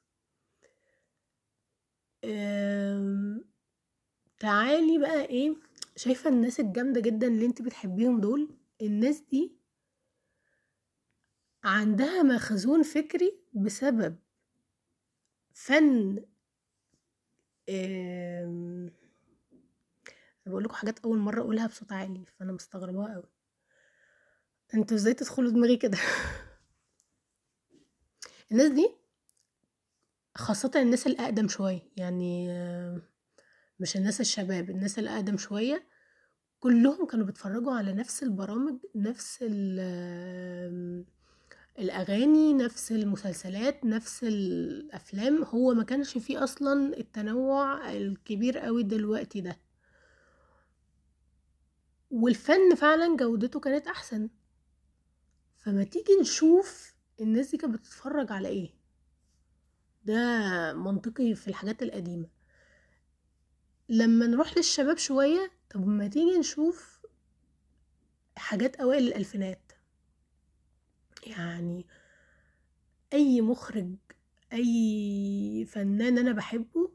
تعالي 4.39 4.99
بقى 4.99 5.25
إيه، 5.25 5.55
شايفة 5.97 6.31
الناس 6.31 6.61
الجامدة 6.61 7.01
جدًا 7.01 7.27
اللي 7.27 7.47
أنتِ 7.47 7.63
بتحبيهم 7.63 8.21
دول، 8.21 8.49
الناس 8.83 9.21
دي 9.21 9.57
عندها 11.65 12.23
مخزون 12.23 12.83
فكري 12.83 13.39
بسبب 13.55 14.17
فَن 15.55 16.19
آمم 17.69 18.91
أنا 20.47 20.55
لكم 20.65 20.75
حاجات 20.75 20.99
أول 20.99 21.19
مرّة 21.19 21.41
أقولها 21.41 21.67
بصوت 21.67 21.93
عالي، 21.93 22.25
فأنا 22.27 22.53
مستغرباها 22.53 23.15
أوي. 23.15 23.31
أنتم 24.75 24.95
إزاي 24.95 25.15
تدخلوا 25.15 25.51
دماغي 25.51 25.77
كده؟ 25.77 25.99
الناس 28.53 28.69
دي 28.71 28.91
خاصةً 30.37 30.71
الناس 30.77 31.07
الأقدم 31.07 31.49
شوية، 31.49 31.83
يعني 31.97 32.49
مش 33.81 33.97
الناس 33.97 34.21
الشباب، 34.21 34.71
الناس 34.71 34.99
الأقدم 34.99 35.37
شوية، 35.37 35.87
كلّهم 36.61 37.07
كانوا 37.07 37.27
بيتفرّجوا 37.27 37.73
على 37.73 37.93
نفس 37.93 38.23
البرامج، 38.23 38.79
نفس 38.97 39.45
الأغاني، 41.79 42.55
نفس 42.55 42.93
المسلسلات، 42.93 43.85
نفس 43.85 44.25
الأفلام، 44.25 45.45
هو 45.45 45.75
ما 45.75 45.83
كانش 45.85 46.19
في 46.19 46.39
أصلًا 46.39 46.99
التنوُّع 46.99 47.93
الكبير 47.93 48.69
أوي 48.69 48.83
دلوقتي 48.83 49.41
ده. 49.41 49.57
والفن 52.11 52.75
فعلًا 52.75 53.17
جودته 53.17 53.61
كانت 53.61 53.87
أحسن. 53.87 54.29
فما 55.57 55.85
تيجي 55.85 56.13
نشوف 56.21 56.95
الناس 57.21 57.51
دي 57.51 57.57
كانت 57.57 57.75
بتتفرّج 57.75 58.33
على 58.33 58.49
إيه. 58.49 58.76
ده 60.07 60.73
منطقي 60.73 61.35
في 61.35 61.49
الحاجات 61.49 61.83
القديمة. 61.83 62.29
لمّا 63.89 64.27
نروح 64.27 64.57
للشباب 64.57 64.99
شوية، 64.99 65.51
طب 65.71 65.87
ما 65.87 66.09
تيجي 66.09 66.39
نشوف 66.39 67.07
حاجات 68.37 68.77
أوائل 68.77 69.07
الألفينات. 69.09 69.73
يعني 71.27 71.87
أي 73.13 73.41
مُخرِج، 73.41 73.95
أي 74.53 75.67
فنان 75.69 76.19
أنا 76.19 76.33
باحبه، 76.33 76.91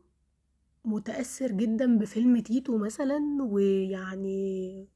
متأثّر 0.86 1.52
جدًا 1.52 1.98
بفيلم 1.98 2.40
تيتو 2.40 2.78
مثلًا 2.78 3.20
ويعني 3.42 4.88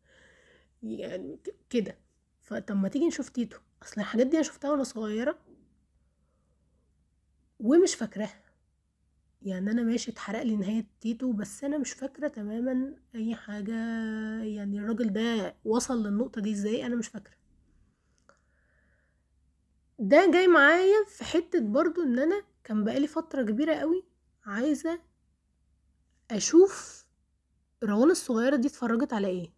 يعني 0.84 1.40
كده. 1.70 1.98
فطب 2.44 2.76
ما 2.78 2.88
تيجي 2.90 3.08
نشوف 3.08 3.30
تيتو، 3.30 3.58
أصل 3.84 4.02
الحاجات 4.02 4.28
دي 4.28 4.38
أنا 4.38 4.44
شُفتها 4.44 4.72
وأنا 4.72 4.84
صغيّرة 4.84 5.40
ومش 7.66 7.96
فاكراها. 7.96 8.42
يعني 9.42 9.72
أنا 9.72 9.84
ماشي 9.84 10.12
اتحرق 10.12 10.42
لي 10.44 10.56
نهاية 10.56 10.86
تيتو، 11.02 11.32
بس 11.32 11.64
أنا 11.64 11.78
مش 11.78 11.92
فاكرة 11.94 12.28
تمامًا 12.28 12.94
أي 13.16 13.36
حاجة 13.36 13.74
يعني 14.44 14.80
الراجل 14.80 15.14
ده 15.14 15.56
وصل 15.66 16.04
للنقطة 16.08 16.42
دي 16.42 16.52
إزاي، 16.52 16.86
أنا 16.86 16.96
مش 16.96 17.08
فاكرة. 17.08 17.34
ده 20.00 20.32
جاي 20.32 20.48
معايا 20.48 21.06
في 21.08 21.24
حتّة 21.24 21.60
برضه 21.62 22.04
إن 22.04 22.20
أنا 22.20 22.44
كان 22.64 22.84
بقى 22.84 23.00
لي 23.00 23.08
فترة 23.08 23.44
كبيرة 23.44 23.76
أوي 23.76 24.04
عايزة 24.46 25.00
أشوف 26.32 27.06
روان 27.84 28.12
الصغيّرة 28.12 28.56
دي 28.56 28.68
اتفرّجت 28.68 29.14
على. 29.14 29.52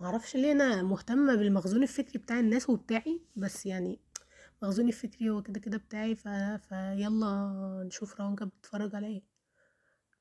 ما 0.00 0.06
أعرفش 0.06 0.36
ليه 0.36 0.52
أنا 0.52 0.82
مهتمة 0.82 1.34
بالمخزون 1.34 1.82
الفكري 1.82 2.18
بتاع 2.18 2.40
الناس 2.40 2.70
وبتاعي، 2.70 3.20
بس 3.36 3.66
يعني 3.66 4.00
مخزوني 4.62 4.88
الفكري 4.88 5.30
هو 5.30 5.42
كده، 5.42 5.60
كده 5.60 5.78
بتاعي 5.78 6.14
ف 6.14 6.28
فيالّا 6.68 7.26
نشوف 7.86 8.20
روان 8.20 8.36
كانت 8.36 8.52
بتتفرّج 8.54 8.94
على 8.94 9.06
إيه. 9.06 9.22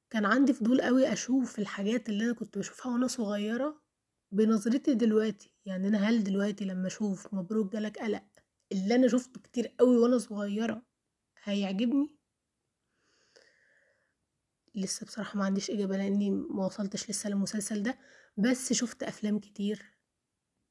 كان 0.10 0.26
عندي 0.26 0.54
فضول 0.54 0.82
أوي 0.82 1.13
أشوف 1.13 1.60
الحاجات 1.60 2.10
اللي 2.10 2.24
أنا 2.26 2.34
كنت 2.34 2.58
باشوفها 2.58 2.91
وأنا 2.93 3.08
صغيّرة 3.08 3.82
بنظرتي 4.32 4.93
دلوقتي، 4.93 5.54
يعني 5.65 5.88
أنا 5.88 5.98
هل 6.10 6.24
دلوقتي 6.24 6.65
لمّا 6.65 6.88
أشوف 6.88 7.34
مبروك 7.34 7.74
جالك 7.74 7.98
قلق 8.00 8.24
اللي 8.71 8.95
أنا 8.95 9.08
شُفته 9.08 9.39
كتير 9.41 9.76
أوي 9.82 9.98
وأنا 9.98 10.17
صغيّرة 10.17 10.82
هيعجبني؟ 11.43 12.17
لسه 14.76 15.06
بصراحة 15.06 15.38
ما 15.39 15.45
عنديش 15.45 15.71
إجابة 15.71 15.98
لإني 15.98 16.30
ما 16.32 16.65
وصلتش 16.65 17.10
لسه 17.10 17.30
للمسلسل 17.30 17.84
ده، 17.84 17.98
بس 18.38 18.74
شُفت 18.74 19.04
أفلام 19.04 19.39
كتير، 19.39 19.98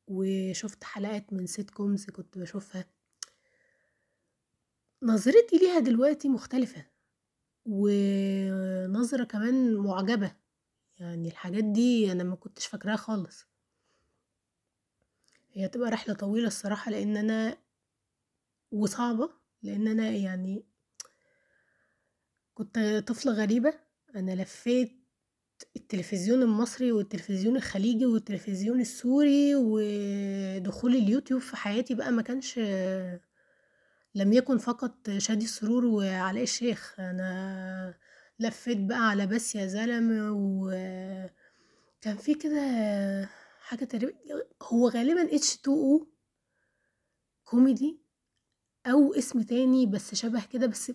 وشُفت 0.08 0.84
حلقات 0.84 1.34
من 1.34 1.46
sitcoms 1.48 2.10
كنت 2.12 2.38
باشوفها. 2.38 2.93
نظرتي 5.04 5.58
ليها 5.58 5.78
دلوقتي 5.78 6.28
مختلفة، 6.28 6.84
ونظرة 7.66 9.24
كمان 9.24 9.76
مُعجبة، 9.76 10.32
يعني 10.98 11.28
الحاجات 11.28 11.64
دي 11.64 12.12
أنا 12.12 12.24
ما 12.24 12.36
كنتش 12.36 12.66
فاكراها 12.66 12.96
خالص. 12.96 13.46
هي 15.52 15.66
هتبقى 15.66 15.90
رحلة 15.90 16.14
طويلة 16.14 16.46
الصراحة 16.46 16.90
لإن 16.90 17.16
أنا 17.16 17.58
وصعبة، 18.72 19.30
لإن 19.62 19.88
أنا 19.88 20.10
يعني 20.10 20.64
كنت 22.54 23.04
طفلة 23.06 23.32
غريبة، 23.32 23.74
أنا 24.16 24.42
لفّيت 24.42 24.92
التلفزيون 25.76 26.42
المصري 26.42 26.92
والتلفزيون 26.92 27.56
الخليجي 27.56 28.06
والتلفزيون 28.06 28.80
السوري، 28.80 29.54
ودخول 29.54 30.94
اليوتيوب 30.96 31.40
في 31.40 31.56
حياتي 31.56 31.94
بقى 31.94 32.12
ما 32.12 32.22
كانش 32.22 32.60
لم 34.14 34.32
يكن 34.32 34.58
فقط 34.58 35.10
شادي 35.18 35.46
سرور 35.46 35.84
وعلاء 35.86 36.42
الشيخ، 36.42 36.94
أنا 37.00 37.94
لفّيت 38.40 38.78
بقى 38.78 39.08
على 39.10 39.26
بس 39.26 39.54
يا 39.54 39.66
زلمة 39.66 40.32
وكان 40.32 41.56
في 42.18 42.34
كده 42.34 42.60
حاجة 43.60 43.84
تقريبًا 43.84 44.12
هو 44.62 44.88
غالبًا 44.88 45.28
H2O 45.38 46.06
كوميدي 47.44 48.00
أو 48.86 49.14
اسم 49.14 49.42
تاني 49.42 49.86
بس 49.86 50.14
شبه 50.14 50.44
كده، 50.52 50.66
بس 50.66 50.92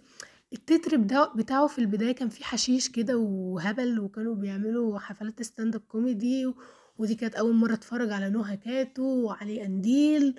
التتر 0.53 0.97
بتاع 0.97 1.33
بتاعه 1.35 1.67
في 1.67 1.79
البداية 1.79 2.11
كان 2.15 2.29
فيه 2.29 2.43
حشيش 2.45 2.89
كده 2.89 3.17
وهبل 3.17 3.99
وكانوا 3.99 4.35
بيعملوا 4.35 4.99
حفلات 4.99 5.43
stand 5.43 5.73
up 5.75 5.81
comedy 5.97 6.53
ودي 6.97 7.15
كانت 7.15 7.35
أول 7.35 7.55
مرّة 7.55 7.73
أتفرّج 7.73 8.11
على 8.11 8.29
نُهى 8.29 8.57
كاتو 8.57 9.03
وعلي 9.03 9.61
قنديل 9.63 10.35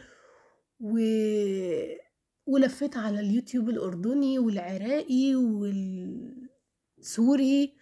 و 0.81 0.99
ولفّيت 2.51 2.97
على 2.97 3.21
اليوتيوب 3.21 3.69
الأردني 3.71 4.39
والعراقي 4.39 5.35
والسوري، 6.99 7.77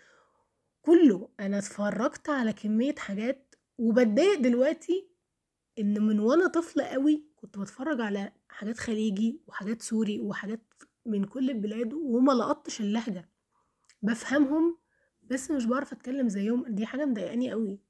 كُلّه. 0.83 1.29
أنا 1.41 1.59
اتفرّجت 1.59 2.29
على 2.29 2.53
كمية 2.53 2.95
حاجات 2.95 3.55
وباتضايق 3.79 4.41
دلوقتي 4.41 5.09
إن 5.79 6.03
من 6.03 6.21
وأنا 6.21 6.47
طفلة 6.49 6.85
أوي 6.85 7.25
كنت 7.37 7.59
باتفرّج 7.59 8.01
على 8.01 8.33
حاجات 8.49 8.79
خليجي 8.79 9.41
وحاجات 9.47 9.83
سوري 9.83 10.21
وحاجات 10.21 10.75
من 11.07 11.25
كل 11.25 11.51
البلاد 11.51 11.93
وما 11.93 12.33
لقطتش 12.33 12.81
اللهجة. 12.81 13.29
بافهمهم 14.03 14.79
بس 15.23 15.51
مش 15.51 15.65
باعرف 15.65 15.93
أتكلّم 15.93 16.29
زيّهم، 16.29 16.65
دي 16.69 16.87
حاجة 16.87 17.05
مضايقاني 17.05 17.53
أوي. 17.53 17.81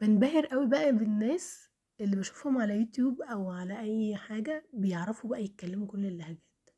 بانبهر 0.00 0.48
أوي 0.52 0.66
بقى 0.66 0.92
بالناس 0.92 1.69
اللي 2.00 2.16
باشوفهم 2.16 2.58
على 2.58 2.74
يوتيوب 2.74 3.22
أو 3.22 3.50
على 3.50 3.80
أي 3.80 4.16
حاجة 4.16 4.66
بيعرفوا 4.72 5.30
بقى 5.30 5.44
يتكلّموا 5.44 5.86
كل 5.86 6.06
اللهجات، 6.06 6.70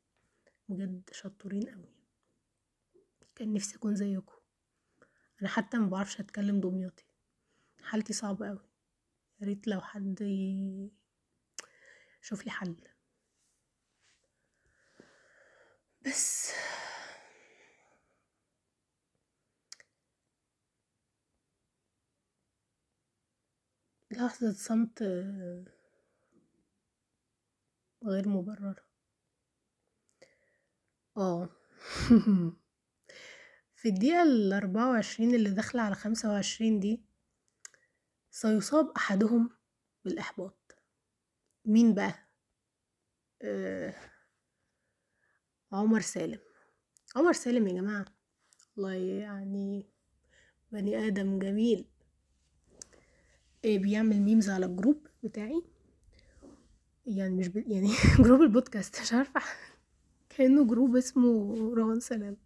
بجد 0.69 1.09
شطورين 1.11 1.69
أوي. 1.69 1.93
كان 3.35 3.53
نفسي 3.53 3.75
أكون 3.75 3.95
زيّكم. 3.95 4.35
أنا 5.41 5.49
حتى 5.49 5.77
ما 5.77 5.87
باعرفش 5.87 6.19
أتكلّم 6.19 6.59
دمياطي، 6.59 7.05
حالتي 7.83 8.13
صعبة 8.13 8.45
يا 8.47 8.59
ريت 9.43 9.67
لو 9.67 9.81
حد 9.81 10.21
يشوف 12.23 12.45
لي 12.45 12.51
حل. 12.51 12.75
بس. 16.05 16.53
لحظة 24.17 24.51
صمت 24.53 25.03
غير 28.05 28.29
مبررة. 28.29 28.75
آه. 31.17 31.49
في 33.75 33.89
الدقيقة 33.89 34.23
ال24 34.23 35.19
اللي 35.19 35.49
داخلة 35.49 35.81
على 35.81 35.95
25 35.95 36.79
دي 36.79 37.03
سيصاب 38.31 38.91
أحدهم 38.97 39.49
بالإحباط. 40.05 40.75
مين 41.65 41.93
بقى؟ 41.93 42.13
آآ 43.41 43.93
عمر 45.71 46.01
سالم. 46.01 46.39
عمر 47.15 47.33
سالم 47.33 47.67
يا 47.67 47.73
جماعة 47.73 48.05
والله 48.77 48.93
يعني 48.93 49.89
بني 50.71 51.07
آدم 51.07 51.39
جميل 51.39 51.92
بيعمل 53.65 54.21
memes 54.21 54.49
على 54.49 54.65
الجروب 54.65 55.07
بتاعي. 55.23 55.63
يعني 57.05 57.35
مش 57.35 57.47
ب... 57.47 57.57
يعني 57.67 57.91
جروب 58.23 58.41
البودكاست 58.41 59.01
مش 59.01 59.13
عارفة. 59.13 59.41
كأنه 60.29 60.67
جروب 60.67 60.95
اسمه 60.95 61.55
روان 61.75 61.99
سلام. 61.99 62.37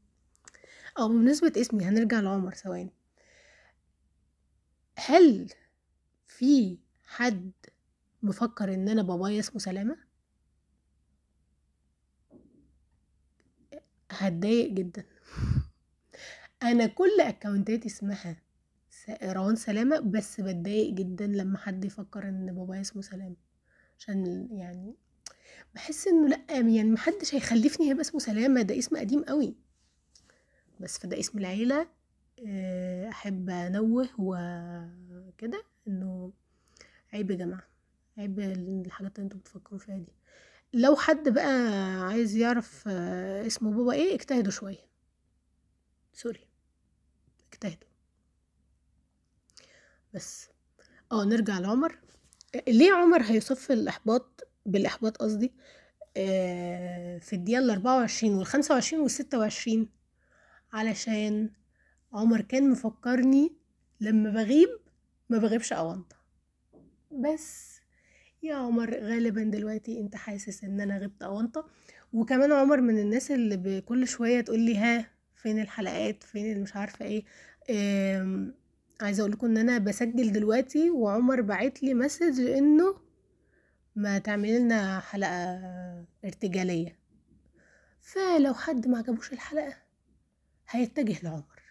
أو 1.00 1.08
بمناسبة 1.10 1.54
اسمي 1.62 1.84
هنرجع 1.86 2.20
لعمر 2.20 2.54
ثواني. 2.54 2.92
هل 5.00 5.50
في 6.28 6.78
حد 7.06 7.52
مفكر 8.24 8.74
إن 8.74 8.90
أنا 8.90 9.02
بابايا 9.02 9.40
اسمه 9.40 9.60
سلامة؟ 9.60 9.98
هتضايق 14.12 14.70
جدا. 14.72 15.06
أنا 16.64 16.88
كل 16.88 17.22
اكونتاتي 17.22 17.88
اسمها 17.88 18.36
روان 19.24 19.56
سلامة 19.56 20.00
بس 20.00 20.42
بتضايق 20.42 20.94
جدا 20.94 21.28
لما 21.28 21.58
حد 21.58 21.86
يفكر 21.86 22.30
إن 22.30 22.56
بابايا 22.56 22.82
اسمه 22.82 23.02
سلامة. 23.02 23.36
عشان 24.00 24.48
يعني 24.52 24.96
بحس 25.76 26.08
إنه 26.08 26.28
لأ 26.28 26.42
يعني 26.50 26.84
محدش 26.92 27.36
هيخلفني 27.36 27.90
هيبقى 27.90 28.02
اسمه 28.02 28.20
سلامة 28.20 28.62
ده 28.62 28.80
اسم 28.80 28.98
قديم 28.98 29.24
قوي. 29.24 29.56
بس 30.80 30.98
فده 30.98 31.20
اسم 31.20 31.38
العيلة. 31.38 31.88
آه، 32.48 33.10
أحب 33.10 33.50
أنوه 33.50 34.10
وكده 34.20 35.64
إنه 35.88 36.34
عيب 37.14 37.32
يا 37.32 37.36
جماعة. 37.36 37.68
عيب 38.18 38.40
الحاجات 38.40 39.16
اللي 39.20 39.24
أنتوا 39.26 39.40
بتفكروا 39.40 39.80
فيها 39.80 39.98
دي. 39.98 40.14
لو 40.74 40.96
حد 40.96 41.30
بقى 41.30 41.62
عايز 42.08 42.36
يعرف 42.36 42.84
آه، 42.88 43.48
اسمه 43.48 43.72
بابا 43.72 43.92
إيه 43.94 44.16
اجتهدوا 44.16 44.52
شوية. 44.52 44.88
سوري. 46.14 46.48
اجتهدوا. 47.54 47.88
بس. 50.18 50.50
آه 51.12 51.24
نرجع 51.26 51.60
لعمر. 51.60 51.98
ليه 52.68 52.94
عمر 52.94 53.22
هيصف 53.22 53.72
الإحباط 53.72 54.48
بالإحباط 54.66 55.18
قصدي؟ 55.18 55.54
آه، 56.18 57.18
في 57.18 57.34
الدقيقة 57.34 57.60
الأربعة 57.60 57.98
وعشرين 57.98 58.34
والخمسة 58.34 58.74
وعشرين 58.74 59.02
والستة 59.02 59.40
وعشرين 59.40 59.90
علشان 60.74 61.50
عمر 62.14 62.42
كان 62.42 62.70
مفكرني 62.70 63.54
لما 64.02 64.30
بغيب 64.30 64.70
ما 65.30 65.38
بغيبش 65.38 65.74
أونطة. 65.74 66.16
بس 67.12 67.78
يا 68.44 68.56
عمر 68.56 68.94
غالبا 68.94 69.44
دلوقتي 69.44 70.00
أنت 70.00 70.16
حاسس 70.16 70.64
إن 70.64 70.82
أنا 70.82 70.98
غبت 71.00 71.24
أونطة. 71.24 71.68
وكمان 72.14 72.52
عمر 72.52 72.82
من 72.82 73.00
الناس 73.00 73.32
اللي 73.32 73.58
بكل 73.58 74.08
شوية 74.08 74.42
تقولي 74.42 74.78
ها 74.78 75.12
فين 75.36 75.60
الحلقات؟ 75.62 76.24
فين 76.24 76.62
مش 76.62 76.76
عارفة 76.76 77.06
إيه. 77.06 77.24
عايزة 79.02 79.22
أقول 79.22 79.32
لكم 79.32 79.48
إن 79.48 79.58
أنا 79.58 79.78
بسجل 79.78 80.32
دلوقتي 80.32 80.90
وعمر 80.90 81.42
بعت 81.42 81.84
لي 81.84 81.94
مسج 81.94 82.40
إنه 82.40 83.02
ما 83.96 84.18
تعملي 84.20 84.60
لنا 84.60 85.00
حلقة 85.00 85.60
ارتجالية. 86.26 87.00
فلو 88.02 88.54
حد 88.54 88.88
ما 88.88 88.98
عجبوش 88.98 89.34
الحلقة 89.34 89.78
هيتجه 90.70 91.24
لعمر. 91.24 91.62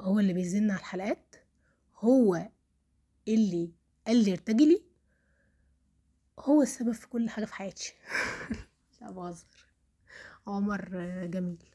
هو 0.00 0.18
اللي 0.20 0.32
بيزن 0.32 0.70
على 0.70 0.80
الحلقات 0.80 1.36
هو 1.96 2.48
اللي 3.28 3.72
قال 4.06 4.24
لي 4.24 4.32
ارتجلي 4.32 4.82
هو 6.38 6.62
السبب 6.62 6.92
في 6.92 7.08
كل 7.08 7.28
حاجة 7.28 7.44
في 7.44 7.54
حياتي. 7.54 7.94
لا 9.00 9.10
بهزر. 9.10 9.66
عمر 10.46 10.88
جميل. 11.26 11.71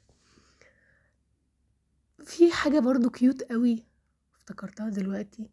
في 2.23 2.51
حاجة 2.51 2.80
برضو 2.80 3.10
cute 3.10 3.43
قوي 3.43 3.84
افتكرتها 4.36 4.89
دلوقتي. 4.89 5.49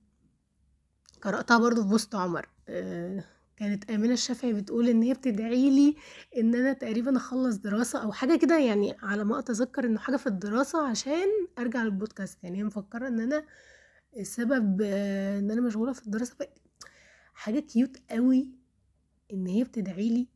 قرأتها 1.22 1.58
برضو 1.58 1.82
في 1.82 1.88
بوست 1.88 2.14
عمر. 2.14 2.48
آه، 2.68 3.24
كانت 3.56 3.90
آمنة 3.90 4.12
الشافعي 4.12 4.52
بتقول 4.52 4.88
إن 4.88 5.02
هي 5.02 5.14
بتدعي 5.14 5.70
لي 5.70 5.96
إن 6.36 6.54
أنا 6.54 6.72
تقريبا 6.72 7.16
أخلص 7.16 7.56
دراسة 7.56 8.02
أو 8.02 8.12
حاجة 8.12 8.36
كده 8.38 8.58
يعني 8.58 8.96
على 9.02 9.24
ما 9.24 9.38
أتذكر 9.38 9.84
إنه 9.84 9.98
حاجة 9.98 10.16
في 10.16 10.26
الدراسة 10.26 10.88
عشان 10.88 11.28
أرجع 11.58 11.82
للبودكاست. 11.82 12.44
يعني 12.44 12.58
هي 12.58 12.64
مفكرة 12.64 13.08
إن 13.08 13.20
أنا 13.20 13.44
السبب 14.16 14.82
آه، 14.84 15.38
إن 15.38 15.50
أنا 15.50 15.60
مشغولة 15.60 15.92
في 15.92 16.06
الدراسة. 16.06 16.34
حاجة 17.34 17.60
cute 17.60 17.96
قوي 18.10 18.50
إن 19.32 19.46
هي 19.46 19.64
بتدعي 19.64 20.08
لي 20.08 20.28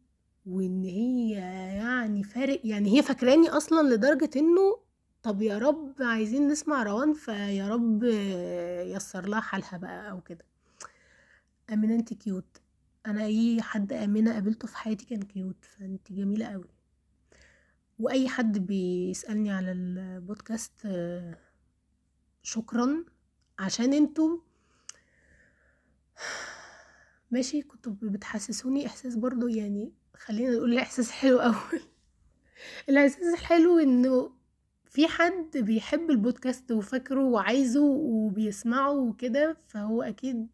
وإن 0.46 0.84
هي 0.84 1.30
يعني 1.76 2.22
فارق 2.22 2.60
يعني 2.64 2.96
هي 2.98 3.02
فاكراني 3.02 3.48
أصلا 3.48 3.94
لدرجة 3.94 4.30
إنه 4.36 4.87
طب 5.22 5.42
يا 5.42 5.58
رب 5.58 5.94
عايزين 6.00 6.48
نسمع 6.48 6.82
روان 6.82 7.12
فيا 7.14 7.68
رب 7.68 8.02
يسر 8.94 9.26
لها 9.28 9.40
حالها 9.40 9.76
بقى 9.78 10.10
أو 10.10 10.20
كده. 10.20 10.44
امينه 11.72 11.94
انت 11.94 12.14
cute 12.14 12.60
أنا 13.06 13.24
أي 13.24 13.62
حد 13.62 13.92
امينه 13.92 14.32
قابلته 14.32 14.68
في 14.68 14.76
حياتي 14.76 15.06
كان 15.06 15.22
cute 15.22 15.64
فانت 15.64 16.12
جميلة 16.12 16.46
قوي 16.46 16.68
وأي 17.98 18.28
حد 18.28 18.58
بيسألني 18.58 19.50
على 19.52 19.72
البودكاست 19.72 20.88
شكرا. 22.42 23.04
عشان 23.58 23.92
أنتوا 23.92 24.38
ماشي 27.30 27.62
كنتوا 27.62 27.92
بتحسسوني 28.02 28.86
إحساس 28.86 29.14
برضو 29.16 29.48
يعني 29.48 29.92
خلينا 30.16 30.50
نقول 30.56 30.72
الاحساس 30.72 31.10
حلو 31.10 31.40
قوي 31.40 31.54
الإحساس 32.88 33.34
الحلو 33.34 33.78
إنه 33.78 34.37
في 34.90 35.08
حد 35.08 35.56
بيحب 35.58 36.10
البودكاست 36.10 36.72
وفاكره 36.72 37.24
وعايزه 37.24 37.82
وبيسمعه 37.84 38.92
وكده 38.92 39.56
فهو 39.68 40.02
أكيد 40.02 40.46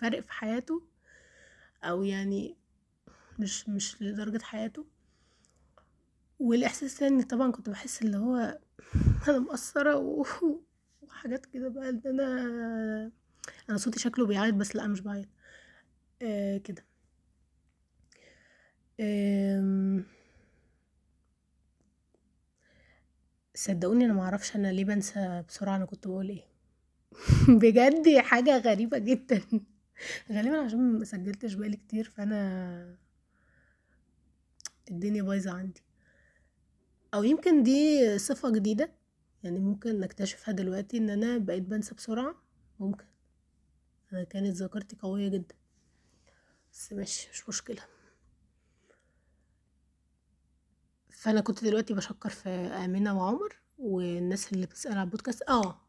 فارق 0.00 0.20
في 0.20 0.32
حياته 0.32 0.82
أو 1.84 2.02
يعني 2.02 2.56
مش 3.38 3.68
مش 3.68 4.02
لدرجة 4.02 4.42
حياته. 4.42 4.86
والإحساس 6.40 6.82
الثاني 6.92 7.22
طبعا 7.24 7.52
كنت 7.52 7.70
بحس 7.70 8.02
اللي 8.02 8.16
هو 8.16 8.58
أنا 9.28 9.38
مقصرة 9.38 9.96
وحاجات 11.02 11.46
كده 11.46 11.68
بقى 11.68 11.88
إن 11.88 12.00
أنا 12.06 13.10
أنا 13.70 13.78
صوتي 13.78 13.98
شكله 14.00 14.26
بيعيط 14.26 14.54
بس 14.54 14.76
لأ 14.76 14.86
مش 14.86 15.00
بعيط. 15.00 15.28
آه 16.22 16.58
كده. 16.58 16.84
آه 19.00 20.00
صدقوني 23.60 24.04
أنا 24.04 24.12
معرفش 24.14 24.56
أنا 24.56 24.72
ليه 24.72 24.84
بنسى 24.84 25.44
بسرعة 25.48 25.76
أنا 25.76 25.84
كنت 25.84 26.06
بقول 26.06 26.28
إيه. 26.28 26.44
بجد 27.60 28.18
حاجة 28.18 28.58
غريبة 28.58 28.98
جدا. 28.98 29.42
غالبا 30.32 30.60
عشان 30.64 30.98
ما 30.98 31.04
سجلتش 31.04 31.54
بالي 31.54 31.76
كتير 31.76 32.04
فأنا 32.04 32.96
الدنيا 34.90 35.22
بايظة 35.22 35.52
عندي. 35.52 35.82
أو 37.14 37.24
يمكن 37.24 37.62
دي 37.62 38.18
صفة 38.18 38.50
جديدة 38.50 38.90
يعني 39.44 39.58
ممكن 39.58 40.00
نكتشفها 40.00 40.52
دلوقتي 40.52 40.98
إن 40.98 41.10
أنا 41.10 41.38
بقيت 41.38 41.62
بنسى 41.62 41.94
بسرعة. 41.94 42.34
ممكن. 42.78 43.04
أنا 44.12 44.24
كانت 44.24 44.56
ذاكرتي 44.56 44.96
قوية 44.96 45.28
جدا. 45.28 45.54
بس 46.72 46.92
ماشي 46.92 47.28
مش 47.32 47.48
مشكلة. 47.48 47.82
فأنا 51.20 51.40
كنت 51.40 51.64
دلوقتي 51.64 51.94
بشكر 51.94 52.28
في 52.30 52.48
امينه 52.48 53.18
وعمر 53.18 53.56
والناس 53.78 54.52
اللي 54.52 54.66
بتسأل 54.66 54.92
على 54.92 55.02
البودكاست. 55.02 55.42
آه 55.42 55.80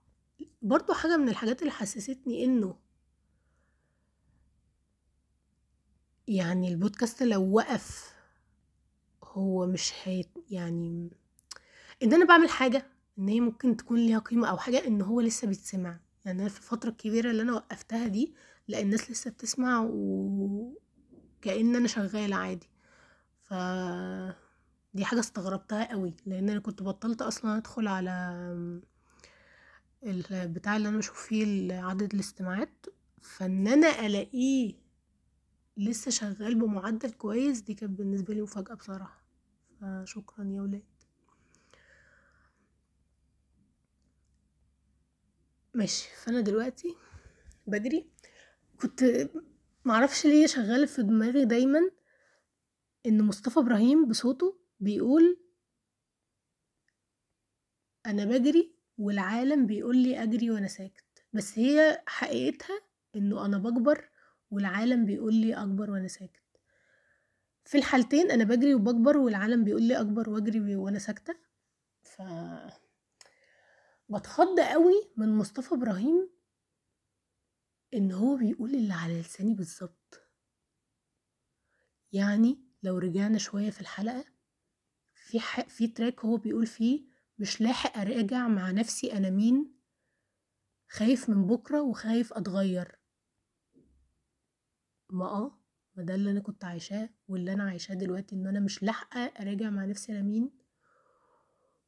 برضو 0.62 0.94
حاجة 0.94 1.18
من 1.18 1.30
الحاجات 1.30 1.62
اللي 1.62 1.72
حسستني 1.72 2.46
إنه 2.46 2.76
يعني 6.28 6.68
البودكاست 6.68 7.24
لو 7.24 7.52
وقف 7.56 8.14
هو 9.24 9.68
مش 9.68 9.94
هي 10.04 10.24
يعني 10.50 11.10
إن 12.04 12.14
أنا 12.14 12.26
بعمل 12.26 12.50
حاجة 12.50 12.86
إن 13.20 13.28
هي 13.30 13.40
ممكن 13.40 13.78
تكون 13.78 14.00
ليها 14.00 14.20
قيمة 14.20 14.48
أو 14.50 14.58
حاجة 14.58 14.88
إن 14.88 15.02
هو 15.02 15.22
لسه 15.22 15.48
بيتسمع. 15.48 16.00
يعني 16.26 16.42
أنا 16.42 16.50
في 16.50 16.58
الفترة 16.58 16.90
الكبيره 16.90 17.32
اللي 17.32 17.42
أنا 17.42 17.54
وقفتها 17.54 18.08
دي 18.08 18.36
لا 18.68 18.80
الناس 18.80 19.12
لسه 19.12 19.32
بتسمع 19.32 19.82
وكأن 19.92 21.76
أنا 21.76 21.88
شغالة 21.88 22.36
عادي. 22.36 22.70
ف 23.42 23.54
دي 24.94 25.06
حاجة 25.06 25.20
استغربتها 25.20 25.92
قوي 25.92 26.14
لأن 26.26 26.50
أنا 26.50 26.60
كنت 26.60 26.84
بطلت 26.84 27.22
أصلا 27.22 27.58
أدخل 27.58 27.88
على 27.88 28.12
البتاع 30.04 30.76
اللي 30.78 30.90
أنا 30.90 30.98
بشوف 30.98 31.26
فيه 31.28 31.74
عدد 31.74 32.14
الاستماعات 32.14 32.86
فإن 33.22 33.68
أنا 33.68 34.06
ألاقيه 34.06 34.76
لسه 35.78 36.12
شغال 36.12 36.56
بمعدل 36.56 37.12
كويس 37.12 37.62
دي 37.62 37.74
كانت 37.74 37.98
بالنسبة 37.98 38.34
لي 38.34 38.42
مفاجأة 38.42 38.74
بصراحة. 38.74 39.22
فشكرا 39.82 40.46
يا 40.46 40.62
ولاد. 40.62 40.84
ماشي 45.74 46.10
فأنا 46.24 46.42
دلوقتي 46.42 46.96
بجري 47.68 48.06
كنت 48.82 49.30
معرفش 49.86 50.26
ليه 50.26 50.48
شغال 50.48 50.88
في 50.88 51.04
دماغي 51.04 51.46
دايما 51.46 51.80
إن 53.06 53.22
مصطفى 53.24 53.60
إبراهيم 53.60 54.08
بصوته 54.08 54.61
بيقول 54.82 55.38
أنا 58.06 58.26
بجري 58.26 58.76
والعالم 58.98 59.68
بيقول 59.68 59.98
لي 59.98 60.24
أجري 60.24 60.52
وأنا 60.52 60.68
ساكت. 60.68 61.26
بس 61.34 61.60
هي 61.60 62.04
حقيقتها 62.08 62.82
إنه 63.16 63.46
أنا 63.46 63.58
بكبر 63.58 64.10
والعالم 64.52 65.06
بيقول 65.06 65.34
لي 65.36 65.54
أكبر 65.54 65.92
وأنا 65.92 66.08
ساكت. 66.08 66.42
في 67.66 67.78
الحالتين 67.78 68.32
أنا 68.32 68.44
بجري 68.44 68.74
وبكبر 68.76 69.18
والعالم 69.18 69.64
بيقول 69.64 69.84
لي 69.84 70.00
أكبر 70.02 70.30
وأجري 70.30 70.76
وأنا 70.76 71.00
ساكتة. 71.00 71.36
ف 72.04 72.22
بتخض 74.10 74.60
قوي 74.60 75.12
من 75.18 75.38
مصطفى 75.38 75.76
إبراهيم 75.76 76.30
إن 77.94 78.12
هو 78.12 78.36
بيقول 78.36 78.76
اللي 78.76 78.94
على 78.94 79.22
لساني 79.22 79.54
بالظبط. 79.54 80.22
يعني 82.14 82.60
لو 82.84 82.98
رجعنا 82.98 83.38
شوية 83.38 83.70
في 83.70 83.82
الحلقة 83.82 84.26
في. 85.40 85.64
في 85.70 85.88
تراك 85.88 86.26
هو 86.26 86.38
بيقول 86.38 86.68
فيه 86.68 87.06
مش 87.40 87.62
لاحق 87.62 87.98
أراجع 87.98 88.48
مع 88.48 88.72
نفسي 88.72 89.14
أنا 89.14 89.30
مين 89.30 89.76
خايف 90.90 91.30
من 91.30 91.48
بكرة 91.48 91.82
وخايف 91.82 92.34
أتغير 92.34 93.00
ما 95.10 95.26
آه 95.26 95.60
ما 95.96 96.04
ده 96.04 96.16
اللي 96.16 96.32
أنا 96.32 96.40
كنت 96.40 96.64
عايشاه 96.64 97.10
واللي 97.28 97.54
أنا 97.54 97.64
عايشاه 97.64 97.96
دلوقتي 97.96 98.36
إن 98.36 98.48
أنا 98.48 98.60
مش 98.60 98.84
لاحقة 98.84 99.20
أراجع 99.20 99.70
مع 99.70 99.86
نفسي 99.86 100.12
أنا 100.12 100.22
مين 100.22 100.52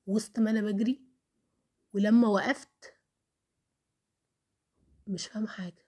وسط 0.07 0.39
ما 0.39 0.49
أنا 0.51 0.61
بجري 0.61 1.05
ولما 1.93 2.27
وقفت 2.27 2.93
مش 5.07 5.27
فاهمة 5.27 5.47
حاجة 5.47 5.85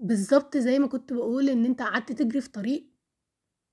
بالظبط 0.00 0.56
زي 0.56 0.78
ما 0.78 0.86
كنت 0.86 1.12
بقول 1.12 1.48
إن 1.48 1.64
أنت 1.64 1.82
قعدت 1.82 2.12
تجري 2.12 2.40
في 2.40 2.48
طريق 2.50 2.91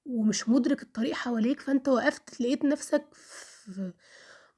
ومش 0.09 0.49
مدرك 0.49 0.81
الطريق 0.83 1.13
حواليك 1.15 1.61
فأنت 1.61 1.89
وقفت 1.89 2.41
لقيت 2.41 2.65
نفسك 2.65 3.05
في 3.13 3.93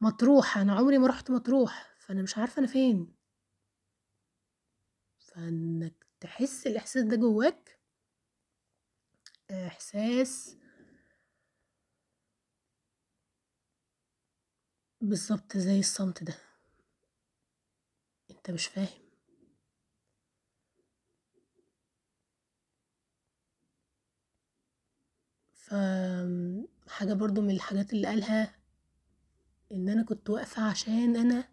مطروح. 0.01 0.57
أنا 0.57 0.73
عمري 0.75 0.97
ما 0.97 1.07
رحت 1.07 1.31
مطروح 1.31 1.95
فأنا 1.99 2.21
مش 2.21 2.37
عارفة 2.37 2.59
أنا 2.59 2.67
فين. 2.67 3.13
فإنك 5.19 6.05
تحس 6.19 6.67
الإحساس 6.67 7.03
ده 7.03 7.15
جواك 7.15 7.79
إحساس 9.51 10.55
بالظبط 15.01 15.57
زي 15.57 15.79
الصمت 15.79 16.23
ده. 16.23 16.35
أنت 18.31 18.51
مش 18.51 18.65
فاهم. 18.67 19.00
حاجة 26.87 27.13
برضو 27.13 27.41
من 27.41 27.51
الحاجات 27.51 27.93
اللي 27.93 28.07
قالها 28.07 28.55
إن 29.71 29.89
أنا 29.89 30.03
كنت 30.03 30.29
واقفة 30.29 30.61
عشان 30.63 31.15
أنا 31.15 31.43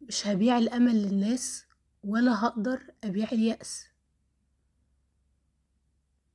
مش 0.00 0.26
هبيع 0.26 0.58
الأمل 0.58 1.02
للناس 1.02 1.66
ولا 2.04 2.44
هقدر 2.44 2.82
أبيع 3.04 3.28
اليأس. 3.32 3.86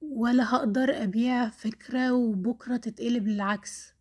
ولا 0.01 0.55
هقدر 0.55 1.03
أبيع 1.03 1.49
فكرة 1.49 2.13
وبكرة 2.13 2.77
تتقلب 2.77 3.27
للعكس. 3.27 3.93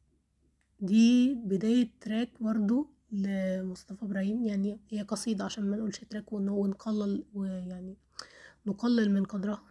دي 0.81 1.35
بداية 1.35 1.91
تراك 2.01 2.43
برضو 2.43 2.91
لمصطفى 3.13 4.05
إبراهيم 4.05 4.45
يعني 4.45 4.81
هي 4.91 5.03
قصيدة 5.03 5.45
عشان 5.45 5.71
ما 5.71 5.77
نقولش 5.77 5.99
تراك 5.99 6.33
ونقلل 6.33 7.25
ويعني 7.35 7.97
نقلل 8.67 9.11
من 9.15 9.25
قدرها. 9.25 9.63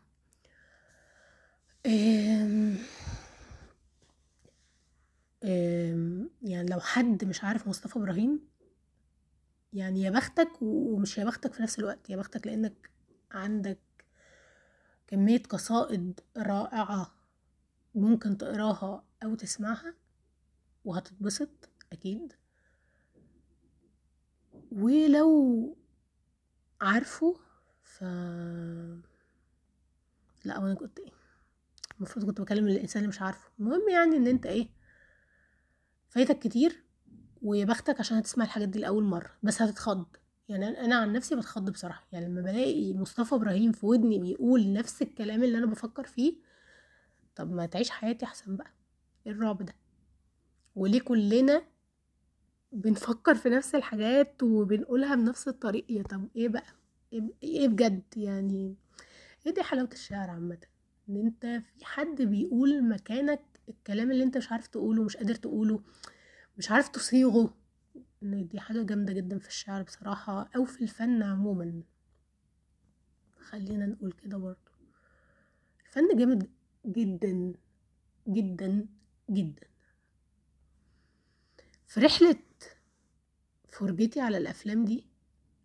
يعني 6.42 6.70
لو 6.70 6.80
حد 6.80 7.26
مش 7.26 7.44
عارف 7.44 7.68
مصطفى 7.68 8.00
إبراهيم 8.00 8.40
يعني 9.74 10.02
يا 10.02 10.10
بختك 10.10 10.62
ومش 10.62 11.18
يا 11.18 11.26
بختك 11.26 11.54
في 11.54 11.64
نفس 11.64 11.80
الوقت 11.80 12.10
يا 12.10 12.18
بختك 12.18 12.48
لأنك 12.48 12.90
عندك 13.32 13.80
كمية 15.08 15.44
قصائد 15.44 16.20
رائعة 16.38 17.12
ممكن 17.96 18.38
تقراها 18.38 19.04
أو 19.24 19.36
تسمعها 19.36 19.94
وهتتبسط 20.86 21.70
أكيد. 21.94 22.34
ولو 24.72 25.76
عارفه 26.82 27.36
ف 27.84 28.04
لا 30.46 30.58
وأنا 30.58 30.74
كنت 30.74 31.00
إيه؟ 31.00 31.17
المفروض 31.98 32.26
كنت 32.26 32.42
بكلم 32.42 32.68
الإنسان 32.68 33.00
اللي 33.00 33.10
مش 33.10 33.22
عارفه. 33.22 33.50
المهم 33.60 33.90
يعني 33.90 34.18
إن 34.18 34.28
أنت 34.28 34.46
إيه 34.46 34.70
فايتك 36.10 36.40
كتير 36.40 36.84
ويا 37.42 37.66
بختك 37.66 38.00
عشان 38.00 38.18
هتسمع 38.18 38.44
الحاجات 38.46 38.70
دي 38.70 38.80
لأول 38.80 39.04
مرة 39.04 39.30
بس 39.44 39.62
هتتخض. 39.62 40.06
يعني 40.50 40.68
أنا 40.68 40.96
عن 40.96 41.14
نفسي 41.14 41.36
بتخض 41.36 41.70
بصراحة. 41.70 42.08
يعني 42.12 42.26
لما 42.26 42.42
بلاقي 42.42 42.94
مصطفى 42.94 43.36
إبراهيم 43.36 43.72
في 43.72 43.86
ودني 43.86 44.20
بيقول 44.20 44.74
نفس 44.74 45.02
الكلام 45.02 45.44
اللي 45.44 45.58
أنا 45.58 45.66
بفكر 45.66 46.04
فيه 46.04 46.34
طب 47.36 47.52
ما 47.52 47.66
تعيش 47.66 47.90
حياتي 47.90 48.26
أحسن 48.26 48.56
بقى. 48.58 48.72
إيه 49.28 49.32
الرعب 49.32 49.64
ده؟ 49.66 49.76
وليه 50.76 51.00
كلنا 51.00 51.62
بنفكر 52.72 53.36
في 53.36 53.50
نفس 53.50 53.76
الحاجات 53.76 54.44
وبنقولها 54.44 55.16
بنفس 55.16 55.48
الطريقة؟ 55.48 56.02
طب 56.04 56.28
إيه 56.36 56.48
بقى؟ 56.50 56.64
إيه 57.44 57.68
بجد؟ 57.68 58.04
يعني 58.18 58.76
إيه 59.46 59.54
دي 59.54 59.64
حلاوة 59.64 59.90
الشعر 59.94 60.30
عامة؟ 60.30 60.58
إن 61.10 61.18
أنت 61.18 61.64
في 61.78 61.86
حد 61.86 62.22
بيقول 62.22 62.90
مكانك 62.90 63.42
الكلام 63.70 64.12
اللي 64.12 64.24
أنت 64.24 64.38
مش 64.38 64.52
عارف 64.52 64.68
تقوله 64.68 65.04
مش 65.04 65.18
قادر 65.18 65.36
تقوله 65.36 65.82
مش 66.58 66.72
عارف 66.72 66.88
تصيغه. 66.90 67.54
إن 68.24 68.48
دي 68.48 68.60
حاجة 68.60 68.84
جامدة 68.84 69.14
جدا 69.14 69.40
في 69.40 69.48
الشعر 69.48 69.84
بصراحة 69.84 70.50
أو 70.56 70.66
في 70.66 70.82
الفن 70.82 71.24
عموما. 71.24 71.82
خلينا 73.40 73.86
نقول 73.86 74.12
كده 74.12 74.38
برضو. 74.38 74.72
الفن 75.86 76.18
جامد 76.18 76.50
جدا 76.86 77.54
جدا 78.28 78.86
جدا. 79.30 79.68
في 81.88 82.00
رحلة 82.00 82.36
فرجتي 83.70 84.20
على 84.20 84.38
الأفلام 84.38 84.86
دي 84.86 85.06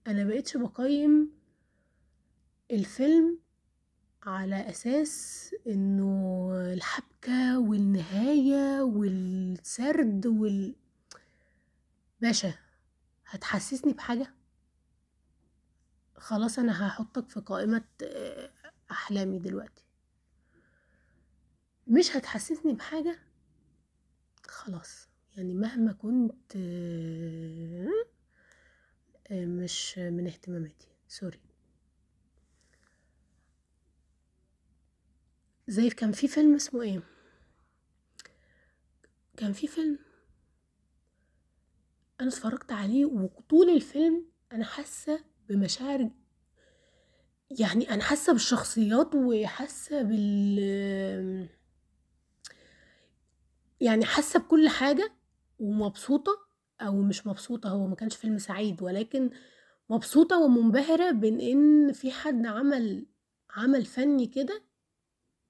أنا 0.07 0.25
بقيتش 0.25 0.57
بقيم 0.57 1.33
الفيلم 2.71 3.39
على 4.27 4.71
أساس 4.71 5.51
إنه 5.67 6.51
الحبكة 6.73 7.59
والنهاية 7.59 8.83
والسرد 8.83 10.27
وال 10.27 10.75
باشا 12.21 12.55
هتحسسني 13.27 13.93
بحاجة؟ 13.93 14.35
خلاص 16.17 16.59
أنا 16.59 16.87
هحطك 16.89 17.29
في 17.29 17.41
قائمة 17.41 17.85
أحلامي 18.91 19.39
دلوقتي. 19.39 19.85
مش 21.87 22.17
هتحسسني 22.17 22.73
بحاجة؟ 22.73 23.19
خلاص. 24.47 25.09
يعني 25.37 25.55
مهما 25.55 25.93
كنت 25.93 26.57
مش 29.31 29.99
من 29.99 30.27
اهتماماتي. 30.27 30.89
سوري. 31.09 31.41
زي 35.69 35.91
كان 35.91 36.13
في 36.13 36.29
فيلم 36.29 36.55
اسمه 36.55 36.83
إيه؟ 36.83 37.03
كان 39.37 39.53
في 39.53 39.67
فيلم 39.67 39.99
أنا 42.21 42.29
اتفرجت 42.29 42.73
عليه 42.73 43.05
وطول 43.05 43.71
الفيلم 43.71 44.25
أنا 44.53 44.65
حاسة 44.65 45.25
بمشاعر 45.49 46.11
يعني 47.51 47.91
أنا 47.91 48.03
حاسة 48.03 48.33
بالشخصيات 48.33 49.15
وحاسة 49.15 50.03
بال 50.03 51.49
يعني 53.81 54.05
حاسة 54.05 54.41
بكل 54.41 54.69
حاجة 54.69 55.13
ومبسوطة 55.59 56.33
أو 56.81 57.03
مش 57.03 57.27
مبسوطة 57.27 57.69
هو 57.69 57.87
ما 57.87 57.95
كانش 57.95 58.17
فيلم 58.17 58.39
سعيد 58.39 58.83
ولكن 58.83 59.31
مبسوطة 59.91 60.39
ومنبهرة 60.39 61.11
بين 61.11 61.41
ان 61.41 61.93
في 61.93 62.13
حد 62.13 62.47
عمل 62.47 63.07
عمل 63.51 63.85
فني 63.85 64.27
كده 64.27 64.63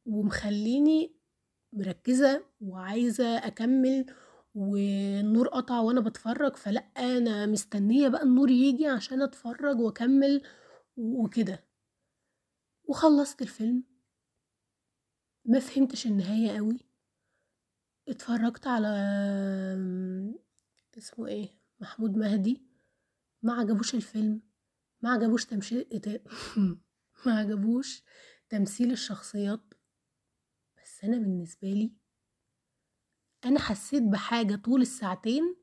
ومخليني 0.07 1.17
مركزة 1.73 2.45
وعايزة 2.61 3.39
أكمل 3.39 4.07
والنور 4.55 5.49
قطع 5.49 5.81
وأنا 5.81 6.01
بتفرج 6.01 6.57
فلأ 6.57 6.81
أنا 6.81 7.47
مستنية 7.47 8.09
بقى 8.09 8.23
النور 8.23 8.51
يجي 8.51 8.87
عشان 8.87 9.23
أتفرج 9.23 9.81
وأكمل 9.81 10.43
وكده. 10.97 11.65
وخلصت 12.85 13.43
الفيلم. 13.43 13.85
ما 15.45 15.59
فهمتش 15.59 16.07
النهاية 16.07 16.57
قوي 16.57 16.79
اتفرجت 18.09 18.67
على 18.67 18.89
اسمه 20.99 21.27
إيه 21.27 21.49
محمود 21.81 22.17
مهدي. 22.17 22.63
ما 23.43 23.53
عجبوش 23.53 23.95
الفيلم. 23.95 24.41
ما 25.03 25.11
عجبوش 25.11 25.45
تمشي 25.45 25.89
ما 27.27 27.39
عجبوش 27.39 28.03
تمثيل 28.49 28.93
الشخصيات. 28.93 29.72
بس 31.03 31.09
أنا 31.09 31.19
بالنسبة 31.19 31.69
لي 31.69 31.93
أنا 33.45 33.61
حسيت 33.61 34.03
بحاجة 34.03 34.57
طول 34.57 34.83
الساعتين 34.83 35.57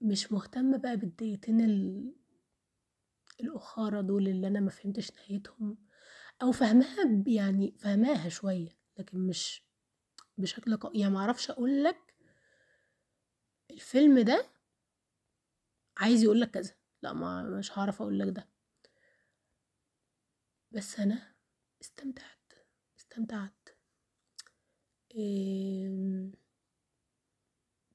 مش 0.00 0.32
مهتمة 0.32 0.76
بقى 0.78 0.96
بالدقيقتين 0.96 1.60
ال 1.60 2.12
الأخارة 3.40 4.00
دول 4.00 4.28
اللي 4.28 4.46
أنا 4.46 4.60
ما 4.60 4.70
فهمتش 4.70 5.10
نهايتهم 5.12 5.78
أو 6.42 6.52
فاهماها 6.52 7.04
ب 7.04 7.28
يعني 7.28 7.74
فاهماها 7.78 8.28
شوية 8.28 8.78
لكن 8.98 9.18
مش 9.26 9.64
بشكل 10.38 10.76
ق 10.76 10.90
يعني 10.94 11.12
ما 11.14 11.18
أعرفش 11.20 11.50
أقول 11.50 11.84
لك 11.84 12.14
الفيلم 13.70 14.18
ده 14.20 14.50
عايز 15.96 16.22
يقول 16.22 16.40
لك 16.40 16.50
كذا 16.50 16.74
لأ 17.02 17.12
ما 17.12 17.42
مش 17.42 17.78
هاعرف 17.78 18.02
أقول 18.02 18.18
لك 18.18 18.28
ده. 18.28 18.48
بس 20.70 21.00
أنا 21.00 21.34
استمتعت 21.82 22.52
استمتعت 22.98 23.59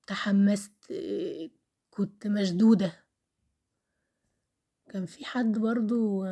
تحمست 0.07 0.93
كنت 1.89 2.28
مشدودة. 2.28 3.05
كان 4.89 5.05
في 5.05 5.26
حد 5.26 5.57
برضه 5.57 6.26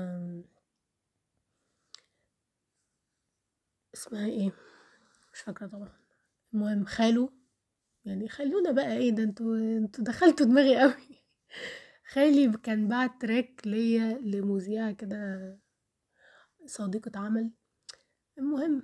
اسمها 3.93 4.25
إيه؟ 4.25 4.51
مش 5.33 5.39
فاكرة 5.39 5.67
طبعًا. 5.67 5.91
المهم 6.53 6.85
خاله 6.85 7.29
يعني 8.05 8.29
خلّونا 8.29 8.71
بقى 8.71 8.97
إيه 8.97 9.11
ده؟ 9.11 9.23
أنتم 9.23 9.53
أنتم 9.53 10.03
دخلتوا 10.03 10.45
دماغي 10.45 10.83
أوي 10.83 10.93
خالي 12.13 12.57
كان 12.63 12.87
بعت 12.87 13.21
تراك 13.21 13.61
ليّا 13.67 14.17
لمذيعة 14.19 14.91
كده 14.91 15.59
صديقة 16.65 17.19
عمل. 17.19 17.51
المهم 18.37 18.83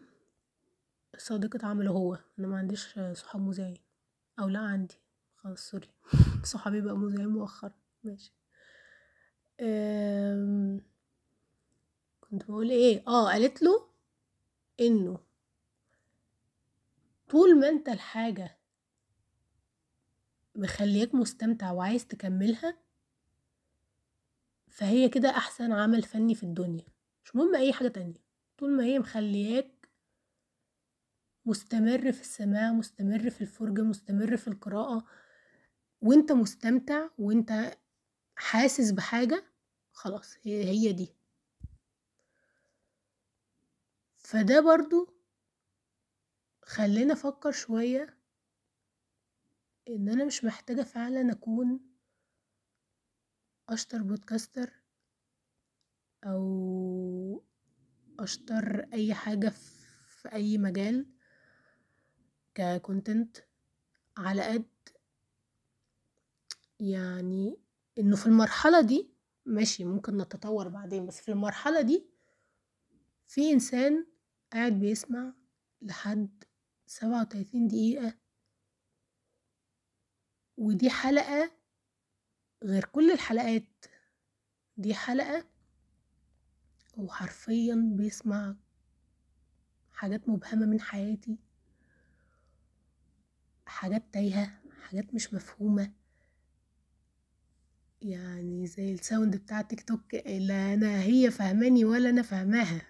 صديقة 1.20 1.68
عمله 1.68 1.92
هو 1.92 2.18
أنا 2.40 2.48
ما 2.48 2.58
عنديش 2.58 3.00
صحاب 3.14 3.42
مذيعين 3.42 3.78
أو 4.40 4.48
لأ 4.48 4.60
عندي. 4.60 4.96
خلاص 5.36 5.60
سوري. 5.70 5.88
صحابي 6.44 6.82
بقوا 6.82 6.98
مذيعين 6.98 7.28
مؤخرًا. 7.30 7.74
ماشي. 8.04 8.34
آمم 9.60 10.82
كنت 12.22 12.46
باقول 12.48 12.70
إيه؟ 12.70 13.04
آه 13.08 13.32
قالت 13.32 13.62
له 13.62 13.90
إنه 14.80 15.20
طول 17.30 17.60
ما 17.60 17.70
أنت 17.70 17.90
الحاجة 17.90 18.58
مخلياك 20.56 21.16
مستمتع 21.16 21.72
وعايز 21.72 22.08
تكملها 22.08 22.78
فهي 24.68 25.10
كده 25.10 25.30
أحسن 25.30 25.72
عمل 25.72 26.04
فني 26.04 26.36
في 26.36 26.44
الدنيا. 26.44 26.86
مش 27.26 27.36
مهم 27.36 27.56
أي 27.56 27.74
حاجة 27.74 27.88
تانية. 27.88 28.24
طول 28.58 28.78
ما 28.78 28.84
هي 28.84 29.00
مخلياك 29.00 29.79
مستمر 31.46 32.12
في 32.12 32.22
السماع 32.22 32.72
مستمر 32.72 33.30
في 33.30 33.42
الفرجة 33.42 33.82
مستمر 33.82 34.38
في 34.38 34.48
القراءة 34.48 35.06
وأنت 36.02 36.32
مستمتع 36.32 37.08
وأنت 37.18 37.78
حاسس 38.36 38.92
بحاجة 38.92 39.44
خلاص 39.92 40.36
هي 40.44 40.94
دي. 40.94 41.16
فده 44.18 44.60
برضه 44.62 45.14
خلّاني 46.64 47.14
أفكر 47.14 47.52
شوية 47.52 48.18
إن 49.90 50.10
أنا 50.10 50.26
مش 50.26 50.44
محتاجة 50.46 50.82
فعلًا 50.82 51.32
أكون 51.32 51.80
أشطر 53.70 54.04
بودكاستر 54.04 54.74
أو 56.24 57.44
أشطر 58.20 58.88
أي 58.94 59.14
حاجة 59.14 59.50
في 60.08 60.34
أي 60.34 60.58
مجال 60.58 61.19
كcontent 62.60 63.42
على 64.18 64.42
قد 64.44 64.66
يعني 66.80 67.58
إنه 68.00 68.16
في 68.16 68.26
المرحلة 68.26 68.82
دي 68.82 69.10
ماشي 69.46 69.86
ممكن 69.86 70.18
نتطور 70.18 70.68
بعدين 70.68 71.06
بس 71.06 71.22
في 71.22 71.32
المرحلة 71.32 71.82
دي 71.82 72.06
في 73.28 73.52
إنسان 73.52 74.06
قاعد 74.54 74.74
بيسمع 74.80 75.34
لحد 75.82 76.44
سبعة 76.88 77.22
وتلاتين 77.22 77.68
دقيقة 77.68 78.14
ودي 80.58 80.90
حلقة 80.90 81.52
غير 82.64 82.86
كل 82.86 83.12
الحلقات. 83.12 83.86
دي 84.78 84.94
حلقة 84.94 85.46
هو 87.00 87.08
حرفيًا 87.08 87.94
بيسمع 87.96 88.56
حاجات 89.92 90.30
مبهمة 90.30 90.66
من 90.66 90.82
حياتي. 90.82 91.38
حاجات 93.70 94.04
تايهة 94.14 94.52
حاجات 94.82 95.14
مش 95.14 95.34
مفهومة. 95.34 95.92
يعني 98.02 98.68
زي 98.68 98.94
الساوند 98.94 99.36
بتاع 99.36 99.62
تيك 99.62 99.82
توك 99.82 100.14
لا 100.26 100.74
أنا 100.74 101.02
هي 101.04 101.32
فاهماني 101.32 101.86
ولا 101.86 102.10
أنا 102.10 102.22
فاهماها. 102.22 102.82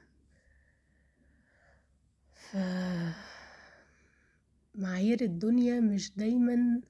ف 2.34 2.58
معايير 4.76 5.22
الدنيا 5.22 5.80
مش 5.80 6.12
دايمًا 6.18 6.82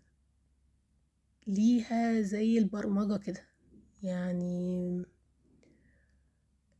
ليها 1.47 2.21
زي 2.21 2.57
البرمجة 2.57 3.17
كده. 3.17 3.45
يعني 4.03 5.03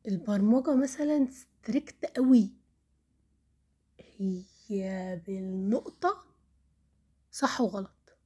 البرمجة 0.07 0.76
مثلًا 0.76 1.28
strict 1.28 2.12
أوي 2.18 2.51
هي 4.68 5.22
بالنقطة 5.28 6.29
صح 7.40 7.62
وغلط. 7.62 8.18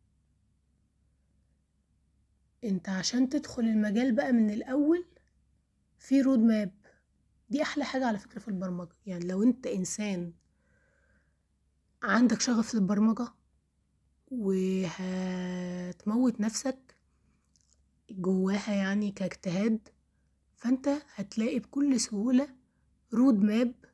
أنت 2.63 2.89
عشان 2.89 3.29
تدخل 3.29 3.63
المجال 3.63 4.15
بقى 4.15 4.31
من 4.31 4.49
الأول 4.49 5.05
في 5.99 6.23
road 6.23 6.37
map 6.37 6.89
دي 7.49 7.61
أحلى 7.61 7.85
حاجة 7.85 8.05
على 8.05 8.19
فكرة 8.19 8.39
في 8.39 8.47
البرمجة 8.47 8.95
يعني 9.05 9.25
لو 9.25 9.43
أنت 9.43 9.67
إنسان 9.67 10.33
عندك 12.03 12.41
شغف 12.41 12.75
للبرمجة 12.75 13.27
وهتموت 14.31 16.39
نفسك 16.41 16.95
جواها 18.09 18.73
يعني 18.73 19.11
كاجتهاد 19.11 19.89
فأنت 20.55 20.89
هتلاقي 21.15 21.59
بكل 21.59 21.99
سهولة 21.99 22.47
road 23.15 23.43
map 23.43 23.87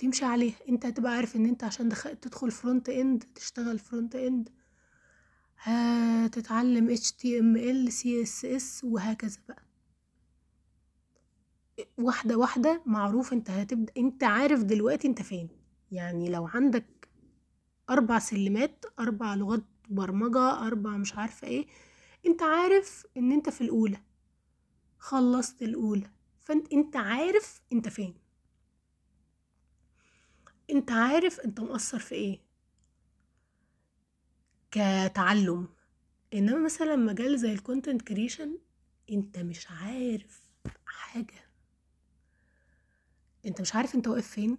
تمشي 0.00 0.24
عليها. 0.24 0.56
أنت 0.68 0.86
هتبقى 0.86 1.12
عارف 1.12 1.36
إن 1.36 1.46
أنت 1.46 1.64
عشان 1.64 1.88
تدخل 2.20 2.52
front 2.52 2.92
end 2.92 3.26
تشتغل 3.34 3.80
front 3.80 4.14
end 4.16 4.50
هتتعلم 5.62 6.96
HTML 6.96 7.90
CSS 7.92 8.84
وهكذا 8.84 9.38
بقى. 9.48 9.62
واحدة 11.98 12.36
واحدة 12.38 12.82
معروف 12.86 13.32
أنت 13.32 13.50
هتبدأ 13.50 13.92
أنت 13.96 14.24
عارف 14.24 14.62
دلوقتي 14.62 15.08
أنت 15.08 15.22
فين. 15.22 15.48
يعني 15.92 16.30
لو 16.30 16.46
عندك 16.46 17.08
أربع 17.90 18.18
سلمات 18.18 18.84
أربع 19.00 19.34
لغات 19.34 19.64
برمجة 19.90 20.66
أربع 20.66 20.90
مش 20.96 21.14
عارفة 21.14 21.46
إيه 21.48 21.66
أنت 22.26 22.42
عارف 22.42 23.06
إن 23.16 23.32
أنت 23.32 23.48
في 23.50 23.60
الأولى. 23.60 24.00
خلصت 24.98 25.62
الأولى. 25.62 26.10
فأنت 26.40 26.72
أنت 26.72 26.96
عارف 26.96 27.60
أنت 27.72 27.88
فين. 27.88 28.14
أنت 30.70 30.90
عارف 30.90 31.40
أنت 31.40 31.60
مقصر 31.60 31.98
في 31.98 32.14
إيه؟ 32.14 32.40
كتعلم. 34.70 35.68
إنما 36.34 36.64
مثلا 36.64 36.96
مجال 36.96 37.38
زي 37.38 37.52
ال 37.52 37.58
content 37.58 38.02
creation 38.02 38.58
أنت 39.10 39.38
مش 39.38 39.70
عارف 39.70 40.42
حاجة. 40.86 41.50
أنت 43.46 43.60
مش 43.60 43.74
عارف 43.74 43.94
أنت 43.94 44.08
واقف 44.08 44.26
فين. 44.26 44.58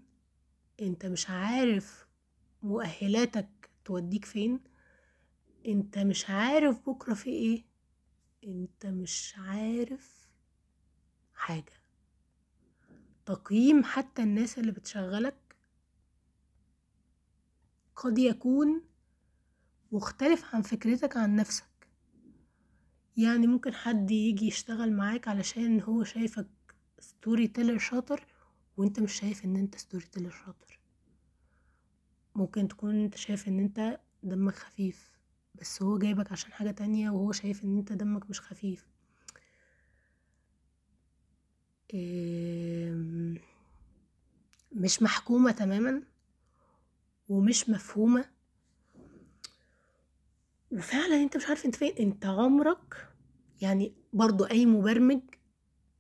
أنت 0.82 1.06
مش 1.06 1.30
عارف 1.30 2.08
مؤهلاتك 2.64 3.70
توديك 3.86 4.26
فين. 4.26 4.60
أنت 5.68 5.98
مش 5.98 6.30
عارف 6.30 6.90
بكرة 6.90 7.14
في 7.14 7.30
إيه. 7.30 7.64
أنت 8.44 8.86
مش 8.86 9.36
عارف 9.38 10.28
حاجة. 11.34 11.82
تقييم 13.26 13.84
حتى 13.84 14.24
الناس 14.24 14.60
اللي 14.60 14.72
بتشغلك 14.72 15.51
قد 18.02 18.18
يكون 18.18 18.82
مختلف 19.92 20.56
عن 20.56 20.62
فكرتك 20.62 21.18
عن 21.18 21.36
نفسك. 21.36 21.88
يعني 23.18 23.48
ممكن 23.48 23.74
حد 23.74 24.12
يجي 24.12 24.48
يشتغل 24.48 24.94
معاك 24.94 25.28
علشان 25.28 25.82
هو 25.82 26.04
شايفك 26.04 26.48
storyteller 27.00 27.78
شاطر 27.78 28.26
وانت 28.78 29.00
مش 29.00 29.14
شايف 29.14 29.46
ان 29.46 29.56
انت 29.56 29.76
storyteller 29.76 30.30
شاطر. 30.30 30.80
ممكن 32.36 32.68
تكون 32.68 33.04
انت 33.04 33.18
شايف 33.18 33.48
ان 33.48 33.60
انت 33.60 34.00
دمك 34.24 34.56
خفيف 34.56 35.12
بس 35.56 35.82
هو 35.82 35.98
جايبك 35.98 36.32
عشان 36.32 36.52
حاجة 36.52 36.72
تانية 36.72 37.10
وهو 37.10 37.32
شايف 37.32 37.64
ان 37.64 37.78
انت 37.78 37.94
دمك 37.94 38.30
مش 38.30 38.42
خفيف. 38.42 38.88
مش 44.72 45.02
محكومة 45.02 45.52
تماما. 45.52 46.11
ومش 47.32 47.70
مفهومة. 47.70 48.26
وفعلا 50.72 51.16
أنت 51.16 51.38
مش 51.38 51.46
عارف 51.46 51.66
أنت 51.66 51.76
فين 51.76 51.94
أنت 52.00 52.26
عمرك 52.26 53.14
يعني 53.62 53.94
برضو 54.14 54.44
أي 54.44 54.66
مبرمج 54.66 55.22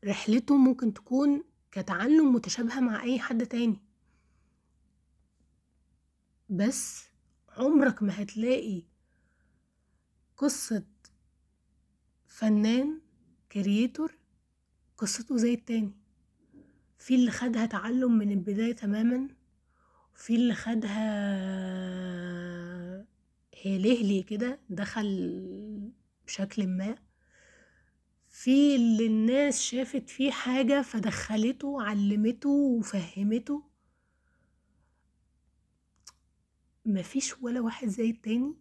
رحلته 0.05 0.57
ممكن 0.57 0.93
تكون 0.93 1.43
كتعلم 1.71 2.33
متشابهة 2.33 2.79
مع 2.79 3.03
أي 3.03 3.19
حد 3.19 3.45
تاني. 3.45 3.79
بس 6.49 7.03
عمرك 7.49 8.03
ما 8.03 8.21
هتلاقي 8.21 8.83
قصة 10.37 10.85
فنان 12.27 13.01
كرييتور 13.51 14.17
قصته 14.97 15.37
زي 15.37 15.53
التاني. 15.53 15.91
في 16.97 17.15
اللي 17.15 17.31
خدها 17.31 17.65
تعلم 17.65 18.17
من 18.17 18.31
البداية 18.31 18.73
تماما. 18.75 19.40
وفي 20.21 20.35
اللي 20.35 20.53
خدها 20.53 21.01
هلهلي 23.65 24.23
كده 24.23 24.59
دخل 24.69 25.91
بشكل 26.27 26.67
ما. 26.67 26.95
في 28.29 28.75
اللي 28.75 29.05
الناس 29.07 29.61
شافت 29.61 30.09
فيه 30.09 30.31
حاجة 30.31 30.81
فدخلته 30.81 31.81
علمته 31.83 32.49
وفهمته. 32.49 33.63
مفيش 36.85 37.41
ولا 37.41 37.59
واحد 37.61 37.87
زي 37.87 38.09
التاني. 38.09 38.55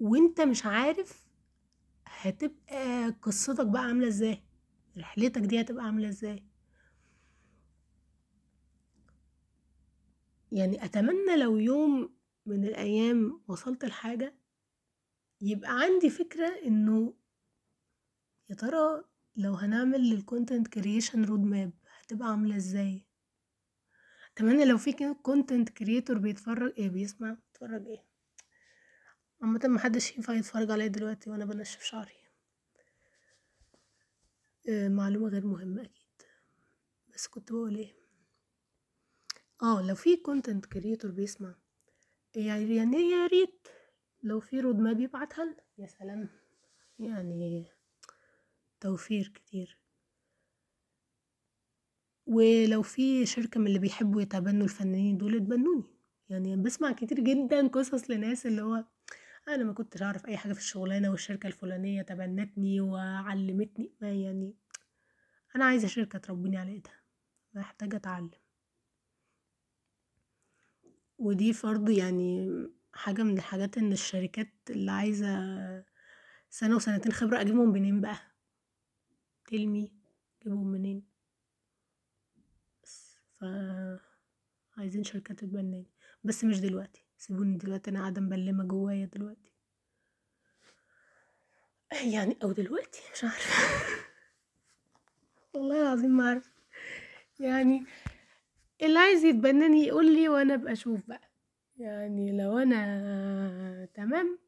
وانت 0.00 0.40
مش 0.40 0.66
عارف 0.66 1.26
هتبقى 2.06 3.08
قصتك 3.22 3.66
بقى 3.66 3.82
عاملة 3.82 4.08
إزاي 4.08 4.42
رحلتك 4.98 5.40
دي 5.42 5.60
هتبقى 5.60 5.84
عاملة 5.84 6.08
إزاي. 6.08 6.44
يعني 10.54 10.84
أتمنى 10.84 11.36
لو 11.36 11.58
يوم 11.58 12.16
من 12.46 12.64
الأيام 12.64 13.42
وصلت 13.48 13.84
لحاجة 13.84 14.34
يبقى 15.40 15.80
عندي 15.80 16.10
فكرة 16.10 16.48
إنه 16.66 17.14
يا 18.50 18.54
ترى 18.54 19.04
لو 19.36 19.54
هنعمل 19.54 20.10
لل 20.10 20.23
content 20.23 20.68
creation 20.68 21.24
road 21.24 21.40
map 21.40 21.72
هتبقى 22.00 22.28
عاملة 22.28 22.56
إزاي؟ 22.56 23.06
أتمنى 24.32 24.64
لو 24.64 24.78
في 24.78 25.14
content 25.22 25.68
creator 25.68 26.18
بيتفرج 26.18 26.72
إيه 26.78 26.88
بيسمع 26.88 27.30
بيتفرج 27.32 27.86
إيه؟ 27.86 28.04
عامة 29.42 29.60
محدش 29.64 30.16
ينفع 30.16 30.34
يتفرج 30.34 30.70
عليا 30.70 30.86
دلوقتي 30.86 31.30
وأنا 31.30 31.44
بنشف 31.44 31.82
شعري. 31.82 32.14
آه 34.68 34.88
معلومة 34.88 35.28
غير 35.28 35.46
مهمة 35.46 35.82
أكيد. 35.82 36.22
بس 37.14 37.26
كنت 37.26 37.52
بقول 37.52 37.76
إيه؟ 37.76 38.03
آه 39.64 39.82
لو 39.82 39.94
في 39.94 40.16
content 40.16 40.66
creator 40.66 41.10
بيسمع 41.10 41.54
يعني 42.36 42.96
يا 43.10 43.26
ريت 43.26 43.68
لو 44.22 44.40
في 44.40 44.60
رود 44.60 44.78
ماب 44.78 45.00
يبعتها 45.00 45.56
يا 45.78 45.86
سلام. 45.86 46.28
يعني 46.98 47.66
توفير 48.80 49.28
كتير. 49.34 49.78
ولو 52.26 52.82
في 52.82 53.26
شركة 53.26 53.60
من 53.60 53.66
اللي 53.66 53.78
بيحبوا 53.78 54.22
يتبنوا 54.22 54.64
الفنانين 54.64 55.18
دول 55.18 55.36
اتبنوني. 55.36 55.84
يعني 56.28 56.56
بسمع 56.56 56.92
كتير 56.92 57.20
جدا 57.20 57.68
قصص 57.68 58.10
لناس 58.10 58.46
اللي 58.46 58.62
هو 58.62 58.84
أنا 59.48 59.64
ما 59.64 59.72
كنتش 59.72 60.02
أعرف 60.02 60.26
أي 60.26 60.36
حاجة 60.36 60.52
في 60.52 60.58
الشغلانة 60.58 61.10
والشركة 61.10 61.46
الفلانية 61.46 62.02
تبنتني 62.02 62.80
وعلمتني. 62.80 63.92
ما 64.00 64.12
يعني 64.12 64.54
أنا 65.56 65.64
عايزة 65.64 65.88
شركة 65.88 66.18
تربيني 66.18 66.56
على 66.56 66.72
إيدها. 66.72 67.00
محتاجة 67.54 67.96
أتعلم. 67.96 68.43
ودي 71.18 71.52
فرض 71.52 71.90
يعني 71.90 72.48
حاجة 72.92 73.22
من 73.22 73.38
الحاجات 73.38 73.78
إن 73.78 73.92
الشركات 73.92 74.48
اللي 74.70 74.90
عايزة 74.90 75.26
سنة 76.50 76.76
وسنتين 76.76 77.12
خبرة 77.12 77.40
أجيبهم 77.40 77.68
منين 77.68 78.00
بقى؟ 78.00 78.16
تلمي 79.46 79.92
اجيبهم 80.42 80.66
منين؟ 80.66 81.02
بس. 82.82 83.18
ف 83.40 83.44
عايزين 84.78 85.04
شركة 85.04 85.34
تتبناني. 85.34 85.86
بس 86.24 86.44
مش 86.44 86.60
دلوقتي. 86.60 87.04
سيبوني 87.18 87.56
دلوقتي 87.56 87.90
أنا 87.90 88.00
قاعدة 88.00 88.20
مبلمة 88.20 88.64
جوايا 88.64 89.06
دلوقتي. 89.06 89.52
يعني 91.92 92.36
أو 92.42 92.52
دلوقتي 92.52 93.00
مش 93.14 93.24
عارفة. 93.24 93.54
والله 95.54 95.82
العظيم 95.82 96.10
ما 96.10 96.42
يعني 97.40 97.84
اللي 98.86 98.98
عايز 98.98 99.24
يتبناني 99.24 99.80
يقول 99.86 100.14
لي 100.14 100.28
وأنا 100.28 100.54
أبقى 100.54 100.72
أشوف 100.72 101.00
بقى. 101.08 101.30
يعني 101.76 102.36
لو 102.38 102.58
أنا 102.58 103.88
تمام 103.94 104.38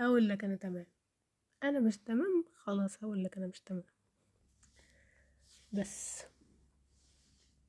أقول 0.00 0.28
لك 0.28 0.44
أنا 0.44 0.56
تمام. 0.56 0.86
أنا 1.62 1.80
مش 1.80 1.98
تمام 1.98 2.44
خلاص 2.54 3.04
هقول 3.04 3.24
لك 3.24 3.36
أنا 3.36 3.46
مش 3.46 3.60
تمام. 3.60 3.84
بس. 5.72 6.22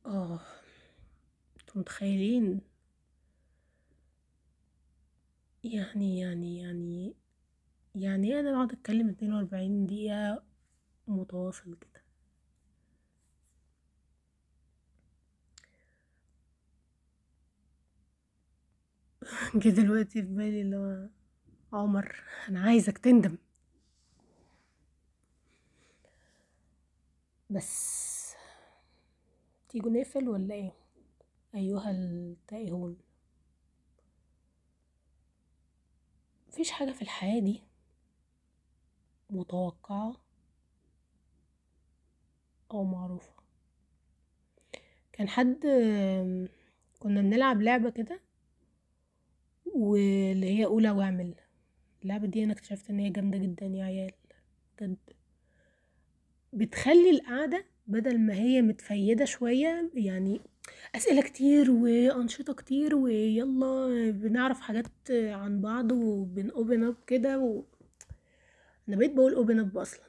آه. 0.05 0.39
أنتوا 1.59 1.81
متخيلين؟ 1.81 2.61
يعني 5.63 6.19
يعني 6.19 6.57
يعني 6.59 7.15
يعني 7.95 8.39
أنا 8.39 8.51
بقعد 8.51 8.71
أتكلم 8.71 9.09
اتنين 9.09 9.33
وأربعين 9.33 9.85
دقيقة 9.85 10.43
متواصل 11.07 11.75
كده 11.75 11.92
جه 19.55 19.69
دلوقتي 19.69 20.21
في 20.21 20.27
بالي 20.27 20.61
اللي 20.61 20.75
هو 20.77 21.09
عمر 21.73 22.23
أنا 22.49 22.59
عايزك 22.61 22.97
تندم. 22.97 23.37
بس 27.49 28.35
تيجوا 29.69 29.91
نقفل 29.91 30.29
ولا 30.29 30.55
إيه؟ 30.55 30.71
أيها 31.55 31.91
التائهون. 31.91 32.97
مفيش 36.47 36.71
حاجة 36.71 36.91
في 36.91 37.01
الحياة 37.01 37.39
دي 37.39 37.63
متوقعة 39.29 40.15
أو 42.71 42.83
معروفة. 42.83 43.33
كان 45.13 45.29
حد 45.29 45.57
كنا 46.99 47.21
بنلعب 47.21 47.61
لعبة 47.61 47.89
كده 47.89 48.19
واللي 49.73 50.59
هي 50.59 50.65
أولى 50.65 50.91
واعمل. 50.91 51.35
اللعبة 52.03 52.27
دي 52.27 52.43
أنا 52.43 52.53
اكتشفت 52.53 52.89
إن 52.89 52.99
هي 52.99 53.09
جامدة 53.09 53.37
جدا 53.37 53.65
يا 53.65 53.83
عيال 53.83 54.11
بجد. 54.77 54.97
بتخلي 56.53 57.09
القعدة 57.09 57.65
بدل 57.87 58.19
ما 58.19 58.33
هي 58.33 58.61
متفيدة 58.61 59.25
شوية 59.25 59.91
يعني 59.93 60.41
أسئلة 60.95 61.21
كتير 61.21 61.71
وأنشطة 61.71 62.53
كتير 62.53 62.95
ويلا 62.95 64.11
بنعرف 64.11 64.61
حاجات 64.61 64.87
عن 65.11 65.61
بعض 65.61 65.91
وبن 65.91 66.51
open 66.51 66.93
up 66.93 66.97
كده 67.07 67.39
و... 67.39 67.63
أنا 68.89 68.97
بقيت 68.97 69.13
بقول 69.13 69.35
open 69.35 69.71
up 69.73 69.77
أصلا. 69.77 70.03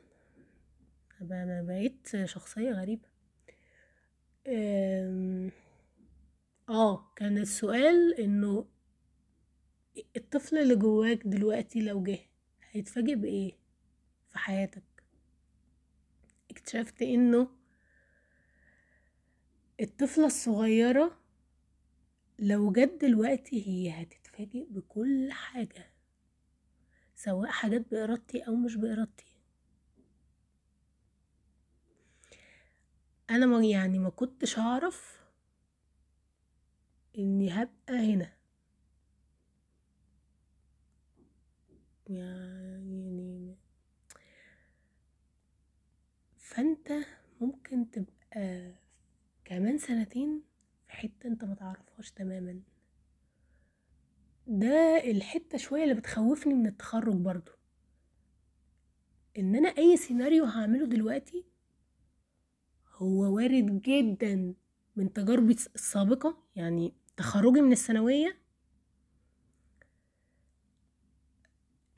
أنا 1.20 1.62
بقيت 1.62 2.24
شخصية 2.24 2.70
غريبة. 2.72 3.08
آه 6.68 7.12
كان 7.16 7.38
السؤال 7.38 8.14
إنه 8.20 8.66
الطفل 10.16 10.58
اللي 10.58 10.76
جواك 10.76 11.26
دلوقتي 11.26 11.80
لو 11.80 12.02
جه 12.02 12.18
هيتفاجئ 12.70 13.14
بإيه 13.14 13.52
في 14.28 14.38
حياتك؟ 14.38 14.82
اكتشفت 16.50 17.02
إنه 17.02 17.48
الطفلة 19.80 20.26
الصغيرة 20.26 21.18
لو 22.38 22.72
جت 22.72 22.98
دلوقتي 23.02 23.68
هي 23.68 24.02
هتتفاجئ 24.02 24.66
بكل 24.70 25.32
حاجة 25.32 25.90
سواء 27.14 27.50
حاجات 27.50 27.90
بإرادتي 27.90 28.46
أو 28.46 28.54
مش 28.56 28.76
بإرادتي. 28.76 29.24
أنا 33.30 33.64
يعني 33.64 33.98
ما 33.98 34.10
كنتش 34.10 34.58
أعرف 34.58 35.20
إني 37.18 37.50
هبقى 37.50 38.14
هنا. 38.14 38.32
يعني 42.06 43.56
فأنت 46.36 46.92
ممكن 47.40 47.90
تبقى 47.90 48.74
كمان 49.44 49.78
سنتين 49.78 50.42
في 50.86 50.92
حتة 50.92 51.26
أنت 51.26 51.44
متعرفهاش 51.44 52.10
تماما. 52.10 52.60
ده 54.46 55.02
الحتة 55.10 55.58
شوية 55.58 55.82
اللي 55.82 55.94
بتخوفني 55.94 56.54
من 56.54 56.66
التخرج 56.66 57.14
برضو. 57.16 57.52
إن 59.38 59.56
أنا 59.56 59.68
أي 59.68 59.96
سيناريو 59.96 60.44
هعمله 60.44 60.86
دلوقتي 60.86 61.44
هو 62.94 63.34
وارد 63.36 63.82
جدا 63.82 64.54
من 64.96 65.12
تجاربي 65.12 65.52
السابقة 65.52 66.38
يعني 66.56 66.94
تخرجي 67.16 67.60
من 67.60 67.72
الثانوية 67.72 68.38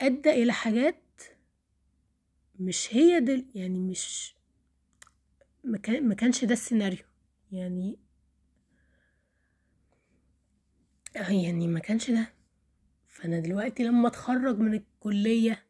أدى 0.01 0.29
إلى 0.29 0.53
حاجات 0.53 1.21
مش 2.59 2.95
هي 2.95 3.19
دل 3.19 3.45
يعني 3.55 3.79
مش 3.79 4.35
ما 6.01 6.13
كانش 6.13 6.45
ده 6.45 6.53
السيناريو. 6.53 7.05
يعني 7.51 7.99
يعني 11.15 11.67
ما 11.67 11.79
كانش 11.79 12.11
ده. 12.11 12.33
فأنا 13.07 13.39
دلوقتي 13.39 13.83
لما 13.83 14.07
أتخرج 14.07 14.59
من 14.59 14.73
الكلية 14.73 15.63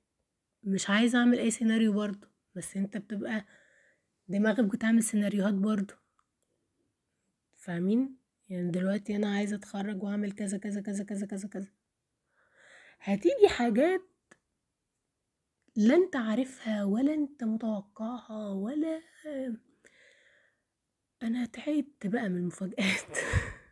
مش 0.64 0.90
عايزة 0.90 1.20
أعمل 1.20 1.40
أي 1.40 1.52
سيناريو 1.52 1.94
برضه. 1.94 2.28
بس 2.56 2.78
أنت 2.78 2.98
بتبقى 2.98 3.46
دماغك 4.28 4.64
بتعمل 4.64 5.04
سيناريوهات 5.04 5.54
برضه. 5.54 5.94
فاهمين؟ 7.56 8.18
يعني 8.50 8.72
دلوقتي 8.72 9.16
أنا 9.16 9.36
عايزة 9.36 9.56
أتخرج 9.56 10.04
وأعمل 10.04 10.32
كذا 10.32 10.58
كذا 10.58 10.82
كذا 10.82 11.04
كذا 11.04 11.26
كذا 11.26 11.48
كذا. 11.48 11.68
هتيجي 13.00 13.48
حاجات 13.50 14.02
لا 15.78 15.96
أنت 15.96 16.16
عارفها 16.16 16.84
ولا 16.84 17.14
أنت 17.14 17.44
متوقعها 17.44 18.50
ولا 18.50 19.02
أنا 21.24 21.46
تعبت 21.46 22.08
بقى 22.08 22.30
من 22.30 22.38
المفاجآت. 22.38 23.18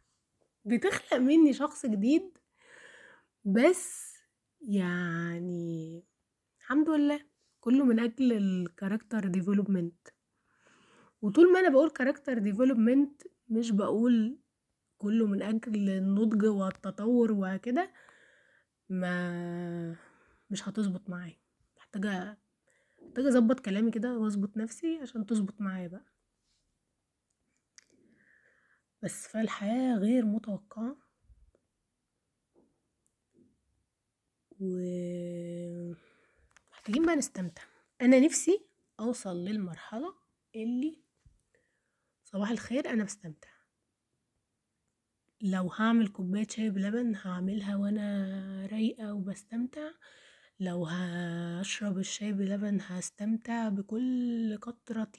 بتخلق 0.65 1.13
مني 1.13 1.53
شخص 1.53 1.85
جديد 1.85 2.37
بس 3.45 4.13
يعني 4.61 6.03
الحمد 6.59 6.89
لله 6.89 7.19
كله 7.59 7.85
من 7.85 7.99
أجل 7.99 8.33
ال 8.33 8.43
character 8.43 9.27
development 9.27 10.07
وطول 11.21 11.53
ما 11.53 11.59
أنا 11.59 11.69
بقول 11.69 11.89
character 11.89 12.37
development 12.37 13.21
مش 13.49 13.71
بقول 13.71 14.39
كله 14.97 15.27
من 15.27 15.41
أجل 15.41 15.89
النضج 15.89 16.45
والتطور 16.45 17.31
وكده 17.31 17.91
ما 18.89 19.95
مش 20.49 20.69
هتظبط 20.69 21.09
معايا. 21.09 21.44
محتاجة 21.95 22.37
محتاجة 23.01 23.27
أظبط 23.27 23.59
كلامي 23.59 23.91
كده 23.91 24.17
وأظبط 24.17 24.57
نفسي 24.57 24.99
عشان 25.01 25.25
تظبط 25.25 25.61
معايا 25.61 25.87
بقى. 25.87 26.05
بس 29.01 29.27
فالحياة 29.27 29.97
غير 29.97 30.25
متوقعة. 30.25 30.97
و 34.59 34.77
محتاجين 36.71 37.05
بقى 37.05 37.15
نستمتع. 37.15 37.63
أنا 38.01 38.19
نفسي 38.19 38.65
أوصل 38.99 39.35
للمرحلة 39.45 40.15
اللي 40.55 41.03
صباح 42.23 42.49
الخير 42.49 42.89
أنا 42.89 43.03
بستمتع. 43.03 43.49
لو 45.41 45.67
هعمل 45.71 46.07
كوباية 46.07 46.47
شاي 46.47 46.69
بلبن 46.69 47.15
هعملها 47.15 47.75
وأنا 47.75 48.67
رايقة 48.71 49.13
وبستمتع. 49.13 49.91
لو 50.59 50.85
هشرب 50.85 51.97
الشاي 51.97 52.31
بلبن 52.33 52.81
هستمتع 52.81 53.69
بكل 53.69 54.57
قطرة 54.61 55.11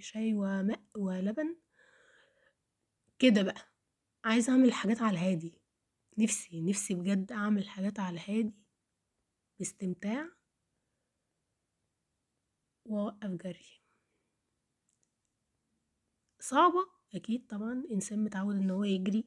شاي 0.00 0.34
وماء 0.34 0.80
ولبن. 0.96 1.56
كده 3.18 3.42
بقى 3.42 3.62
عايزة 4.24 4.52
أعمل 4.52 4.72
حاجات 4.72 5.02
على 5.02 5.10
الهادي. 5.18 5.60
نفسي 6.18 6.60
نفسي 6.62 6.94
بجد 6.94 7.32
أعمل 7.32 7.68
حاجات 7.68 8.00
على 8.00 8.14
الهادي 8.14 8.54
باستمتاع 9.58 10.28
وأوقف 12.84 13.30
جري. 13.30 13.82
صعبة؟ 16.40 16.86
أكيد 17.14 17.46
طبعا. 17.46 17.84
إنسان 17.90 18.24
متعود 18.24 18.54
إن 18.56 18.70
هو 18.70 18.84
يجري 18.84 19.24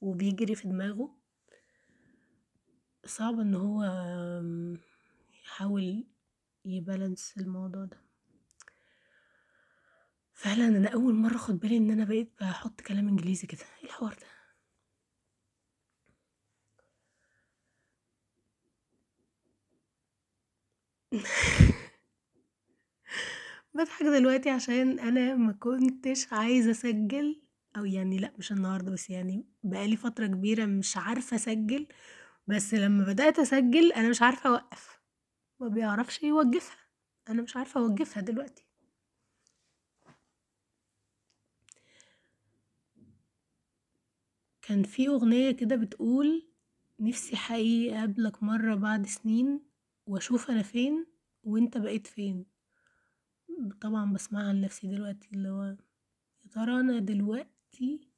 وبيجري 0.00 0.54
في 0.54 0.68
دماغه. 0.68 1.16
صعب 3.06 3.40
إن 3.40 3.54
هو 3.54 3.82
يحاول 5.44 6.04
يبالانس 6.64 7.34
الموضوع 7.38 7.84
ده. 7.84 7.98
فعلا 10.34 10.68
أنا 10.68 10.88
أول 10.88 11.14
مرة 11.14 11.36
أخد 11.36 11.58
بالي 11.60 11.76
إن 11.76 11.90
أنا 11.90 12.04
بقيت 12.04 12.32
بحط 12.40 12.80
كلام 12.80 13.08
إنجليزي 13.08 13.46
كده. 13.46 13.60
إيه 13.78 13.84
الحوار 13.84 14.14
ده؟ 14.14 14.26
بضحك 23.74 24.02
دلوقتي 24.02 24.50
عشان 24.50 24.98
أنا 24.98 25.34
ما 25.34 25.52
كنتش 25.52 26.32
عايزة 26.32 26.70
أسجل 26.70 27.42
أو 27.76 27.84
يعني 27.84 28.18
لأ 28.18 28.32
مش 28.38 28.52
النهارده 28.52 28.92
بس 28.92 29.10
يعني 29.10 29.44
بقالي 29.62 29.96
فترة 29.96 30.26
كبيرة 30.26 30.64
مش 30.66 30.96
عارفة 30.96 31.36
أسجل. 31.36 31.86
بس 32.46 32.74
لما 32.74 33.04
بدأت 33.04 33.38
أسجل 33.38 33.92
أنا 33.92 34.08
مش 34.08 34.22
عارفة 34.22 34.50
أوقف. 34.50 35.00
ما 35.60 35.68
بيعرفش 35.68 36.22
يوقفها 36.22 36.76
أنا 37.28 37.42
مش 37.42 37.56
عارفة 37.56 37.80
اوقفها 37.80 38.22
دلوقتي. 38.22 38.66
كان 44.62 44.82
في 44.82 45.08
أغنية 45.08 45.50
كده 45.50 45.76
بتقول 45.76 46.48
نفسي 47.00 47.36
حقيقي 47.36 47.98
أقابلك 47.98 48.42
مرة 48.42 48.74
بعد 48.74 49.06
سنين 49.06 49.60
وأشوف 50.06 50.50
أنا 50.50 50.62
فين 50.62 51.06
وأنت 51.44 51.78
بقيت 51.78 52.06
فين. 52.06 52.46
طبعا 53.80 54.12
بسمعها 54.12 54.52
لنفسي 54.52 54.86
دلوقتي 54.86 55.28
اللي 55.32 55.48
هو 55.48 55.62
يا 56.44 56.50
ترى 56.50 56.80
أنا 56.80 56.98
دلوقتي 56.98 58.08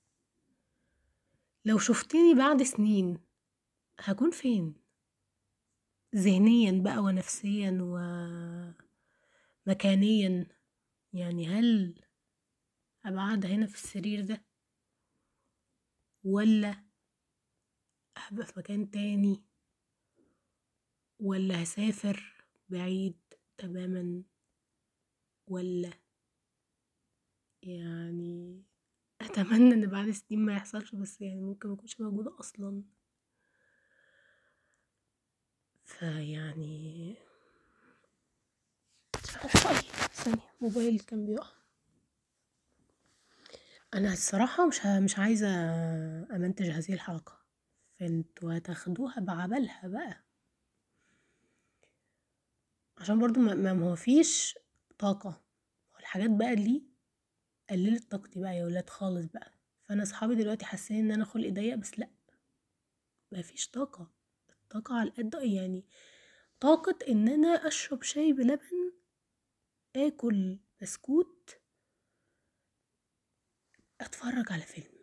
لو 1.65 1.79
شفتني 1.79 2.35
بعد 2.35 2.63
سنين 2.63 3.19
هكون 4.01 4.31
فين؟ 4.31 4.75
ذهنيا 6.15 6.83
بقى 6.83 6.99
ونفسيا 6.99 7.79
ومكانيا 9.67 10.47
يعني 11.13 11.47
هل 11.47 12.01
أبقى 13.05 13.19
قاعدة 13.19 13.49
هنا 13.49 13.67
في 13.67 13.75
السرير 13.75 14.25
ده؟ 14.25 14.45
ولا 16.25 16.85
هبقى 18.19 18.47
في 18.47 18.53
مكان 18.57 18.91
تاني؟ 18.91 19.45
ولا 21.21 21.63
هسافر 21.63 22.45
بعيد 22.69 23.19
تماما؟ 23.59 24.23
ولا 25.47 25.91
يعني 27.63 28.63
أتمنى 29.21 29.75
إن 29.75 29.87
بعد 29.87 30.11
سنين 30.11 30.41
ما 30.45 30.53
يحصلش 30.57 30.95
بس 30.95 31.21
يعني 31.21 31.41
ممكن 31.41 31.69
مكنش 31.69 32.01
موجودة 32.01 32.37
أصلا. 32.41 32.83
فيعني 35.89 37.15
ثانية 40.13 40.43
موبايل 40.61 41.01
كان 41.01 41.27
بيقع. 41.27 41.51
أنا 43.95 44.13
الصراحة 44.13 44.67
مش 44.67 44.87
مش 44.87 45.19
عايزة 45.19 45.49
أمنتج 46.37 46.67
هذه 46.71 46.93
الحلقة. 46.93 47.39
فانتوا 47.95 48.57
هتاخدوها 48.57 49.21
بعبالها 49.21 49.89
بقى. 49.89 50.25
عشان 52.99 53.19
برضو 53.19 53.41
ما 53.41 53.73
ما 53.73 53.95
فيش 53.95 54.59
طاقة. 54.99 55.43
والحاجات 55.95 56.31
بقى 56.31 56.53
اللي 56.53 56.83
قللت 57.71 58.11
طاقتي 58.11 58.41
بقى 58.41 58.57
يا 58.57 58.65
ولاد 58.65 58.91
خالص 58.91 59.27
بقى. 59.27 59.53
فأنا 59.89 60.05
صحابي 60.05 60.35
دلوقتي 60.35 60.65
حاسين 60.65 61.05
إن 61.05 61.13
أنا 61.13 61.25
خلقي 61.25 61.51
ضيق 61.51 61.75
بس 61.75 61.99
لأ. 61.99 62.11
مفيش 63.33 63.67
طاقة 64.71 64.95
على 64.95 65.11
قد 65.11 65.35
يعني 65.43 65.85
طاقة 66.61 66.99
إن 67.09 67.29
أنا 67.29 67.49
أشرب 67.49 68.03
شاي 68.03 68.33
بلبن 68.33 68.93
آكل 69.97 70.59
بسكوت 70.83 71.59
أتفرج 74.01 74.53
على 74.53 74.63
فيلم. 74.63 74.99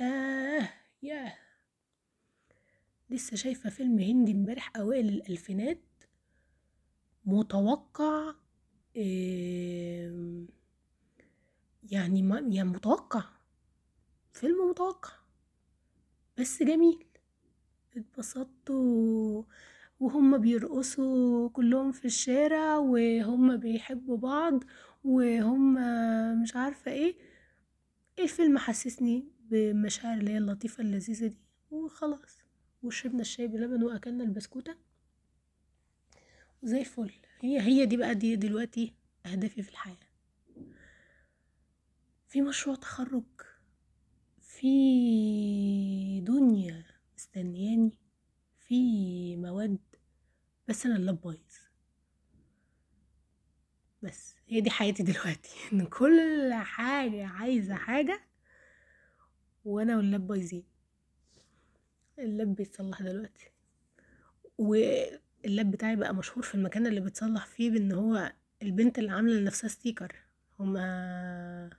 ياه! 0.00 0.68
ياه! 1.02 1.38
لسه 3.10 3.36
شايفة 3.36 3.70
فيلم 3.70 3.98
هندي 3.98 4.32
امبارح 4.32 4.72
أوائل 4.76 5.08
الألفينات 5.08 5.78
متوقع 7.24 8.34
يعني 11.90 12.22
ما 12.22 12.38
يعني 12.38 12.64
متوقع 12.68 13.24
فيلم 14.32 14.70
متوقع 14.70 15.10
بس 16.38 16.62
جميل. 16.62 17.09
اتبسطت 17.96 18.70
وهم 20.00 20.38
بيرقصوا 20.38 21.48
كلهم 21.48 21.92
في 21.92 22.04
الشارع 22.04 22.76
وهم 22.76 23.56
بيحبوا 23.56 24.16
بعض 24.16 24.64
وهم 25.04 25.74
مش 26.42 26.56
عارفة 26.56 26.90
إيه 26.92 27.14
الفيلم 28.18 28.58
حسسني 28.58 29.24
بمشاعر 29.50 30.18
اللي 30.18 30.30
هي 30.32 30.38
اللطيفة 30.38 30.80
اللذيذة 30.82 31.26
دي؟ 31.26 31.38
وخلاص 31.70 32.38
وشربنا 32.82 33.20
الشاي 33.20 33.48
بلبن 33.48 33.82
وأكلنا 33.82 34.24
البسكوتة. 34.24 34.74
وزي 36.62 36.80
الفل. 36.80 37.12
هي 37.40 37.60
هي 37.60 37.86
دي 37.86 37.96
بقى 37.96 38.14
دي 38.14 38.36
دلوقتي 38.36 38.94
أهدافي 39.26 39.62
في 39.62 39.70
الحياة. 39.70 39.96
في 42.28 42.42
مشروع 42.42 42.76
تخرج 42.76 43.24
في 44.40 46.20
دنيا 46.20 46.84
مستنياني 47.30 47.92
في 48.58 49.36
مواد 49.36 49.78
بس 50.68 50.86
أنا 50.86 50.96
اللاب 50.96 51.20
بايظ. 51.20 51.38
بس 54.02 54.36
هي 54.48 54.60
دي 54.60 54.70
حياتي 54.70 55.02
دلوقتي. 55.02 55.50
إن 55.72 55.86
كل 55.86 56.50
حاجة 56.54 57.26
عايزة 57.26 57.74
حاجة 57.74 58.20
وأنا 59.64 59.96
واللاب 59.96 60.26
بايظين. 60.26 60.64
اللاب 62.18 62.54
بيتصلح 62.54 63.02
دلوقتي. 63.02 63.50
واللاب 64.58 65.70
بتاعي 65.70 65.96
بقى 65.96 66.14
مشهور 66.14 66.42
في 66.42 66.54
المكان 66.54 66.86
اللي 66.86 67.00
بيتصلح 67.00 67.46
فيه 67.46 67.70
بإن 67.70 67.92
هو 67.92 68.32
البنت 68.62 68.98
اللي 68.98 69.12
عاملة 69.12 69.34
لنفسها 69.40 69.68
sticker. 69.68 70.16
هما 70.60 71.70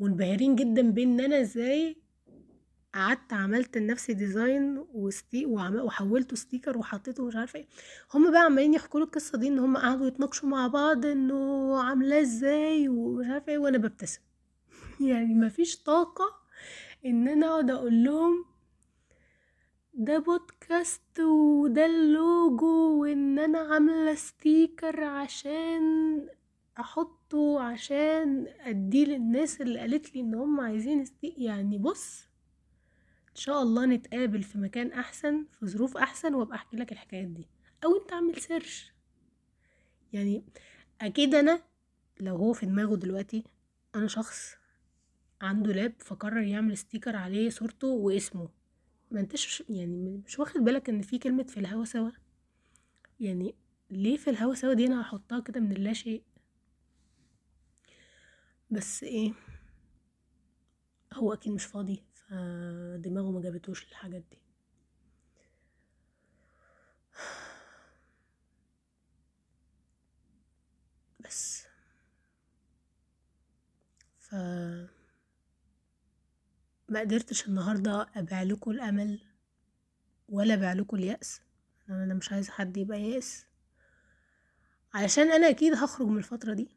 منبهرين 0.00 0.56
جدا 0.56 0.90
بإن 0.90 1.20
أنا 1.20 1.40
إزاي 1.40 2.03
قعدت 2.94 3.32
عملت 3.32 3.78
لنفسي 3.78 4.14
design 4.14 4.84
وستي 4.94 5.46
وحولته 5.46 6.36
sticker 6.36 6.78
وحطيته 6.78 7.26
مش 7.26 7.36
عارفة 7.36 7.58
إيه. 7.58 7.66
هما 8.14 8.30
بقى 8.30 8.40
عمالين 8.40 8.74
يحكوا 8.74 9.00
له 9.00 9.06
القصة 9.06 9.38
دي 9.38 9.48
إن 9.48 9.58
هما 9.58 9.80
قعدوا 9.80 10.06
يتناقشوا 10.06 10.48
مع 10.48 10.66
بعض 10.66 11.06
إنه 11.06 11.82
عاملاه 11.82 12.20
إزاي 12.20 12.88
ومش 12.88 13.26
عارفة 13.26 13.52
إيه 13.52 13.58
وأنا 13.58 13.78
ببتسم. 13.78 14.20
يعني 15.10 15.34
مفيش 15.34 15.82
طاقة 15.82 16.24
إن 17.06 17.28
أنا 17.28 17.46
أقعد 17.46 17.70
أقول 17.70 18.04
لهم 18.04 18.44
ده 19.94 20.18
بودكاست 20.18 21.20
وده 21.20 21.86
اللوجو 21.86 23.00
وإن 23.00 23.38
أنا 23.38 23.58
عاملة 23.58 24.14
sticker 24.14 25.04
عشان 25.04 25.82
أحطه 26.80 27.60
عشان 27.60 28.46
أديه 28.60 29.04
للناس 29.04 29.60
اللي 29.60 29.78
قالت 29.78 30.14
لي 30.14 30.20
إن 30.20 30.34
هم 30.34 30.60
عايزين 30.60 31.04
sticker 31.04 31.40
يعني 31.40 31.78
بص 31.78 32.33
إن 33.34 33.40
شاء 33.40 33.62
الله 33.62 33.86
نتقابل 33.86 34.42
في 34.42 34.58
مكان 34.58 34.92
أحسن 34.92 35.46
في 35.52 35.66
ظروف 35.66 35.96
أحسن 35.96 36.34
وأبقى 36.34 36.56
أحكي 36.56 36.76
لك 36.76 36.92
الحكايات 36.92 37.28
دي. 37.28 37.48
أو 37.84 37.96
أنت 37.96 38.12
اعمل 38.12 38.36
search. 38.40 38.92
يعني 40.12 40.44
أكيد 41.00 41.34
أنا 41.34 41.62
لو 42.20 42.36
هو 42.36 42.52
في 42.52 42.66
دماغه 42.66 42.96
دلوقتي 42.96 43.44
أنا 43.94 44.06
شخص 44.06 44.56
عنده 45.40 45.72
لاب 45.72 45.94
فقرر 45.98 46.42
يعمل 46.42 46.76
sticker 46.76 47.16
عليه 47.16 47.50
صورته 47.50 47.86
واسمه. 47.88 48.48
ما 49.10 49.20
أنتش 49.20 49.62
يعني 49.68 50.22
مش 50.26 50.38
واخد 50.38 50.60
بالك 50.60 50.88
إن 50.88 51.02
في 51.02 51.18
كلمة 51.18 51.42
في 51.42 51.60
الهوا 51.60 51.84
سوا؟ 51.84 52.10
يعني 53.20 53.54
ليه 53.90 54.16
في 54.16 54.30
الهوا 54.30 54.54
سوا 54.54 54.74
دي 54.74 54.86
أنا 54.86 55.00
هحطها 55.02 55.40
كده 55.40 55.60
من 55.60 55.72
اللا 55.72 55.92
شيء؟ 55.92 56.22
بس 58.70 59.02
إيه 59.02 59.32
هو 61.12 61.32
أكيد 61.32 61.52
مش 61.52 61.64
فاضي. 61.64 62.02
فدماغه 62.34 63.30
ما 63.30 63.40
جابتوش 63.40 63.82
الحاجات 63.84 64.22
دي. 64.30 64.38
بس. 71.20 71.66
ف 74.18 74.34
ما 76.88 77.00
قدرتش 77.00 77.48
النهارده 77.48 78.06
أبيع 78.16 78.42
لكم 78.42 78.70
الأمل 78.70 79.20
ولا 80.28 80.54
أبيع 80.54 80.72
لكم 80.72 80.96
اليأس. 80.96 81.40
أنا 81.88 82.14
مش 82.14 82.32
عايزه 82.32 82.52
حد 82.52 82.76
يبقى 82.76 83.02
يائس 83.02 83.46
علشان 84.94 85.32
أنا 85.32 85.50
أكيد 85.50 85.74
هخرج 85.74 86.06
من 86.08 86.18
الفترة 86.18 86.54
دي 86.54 86.68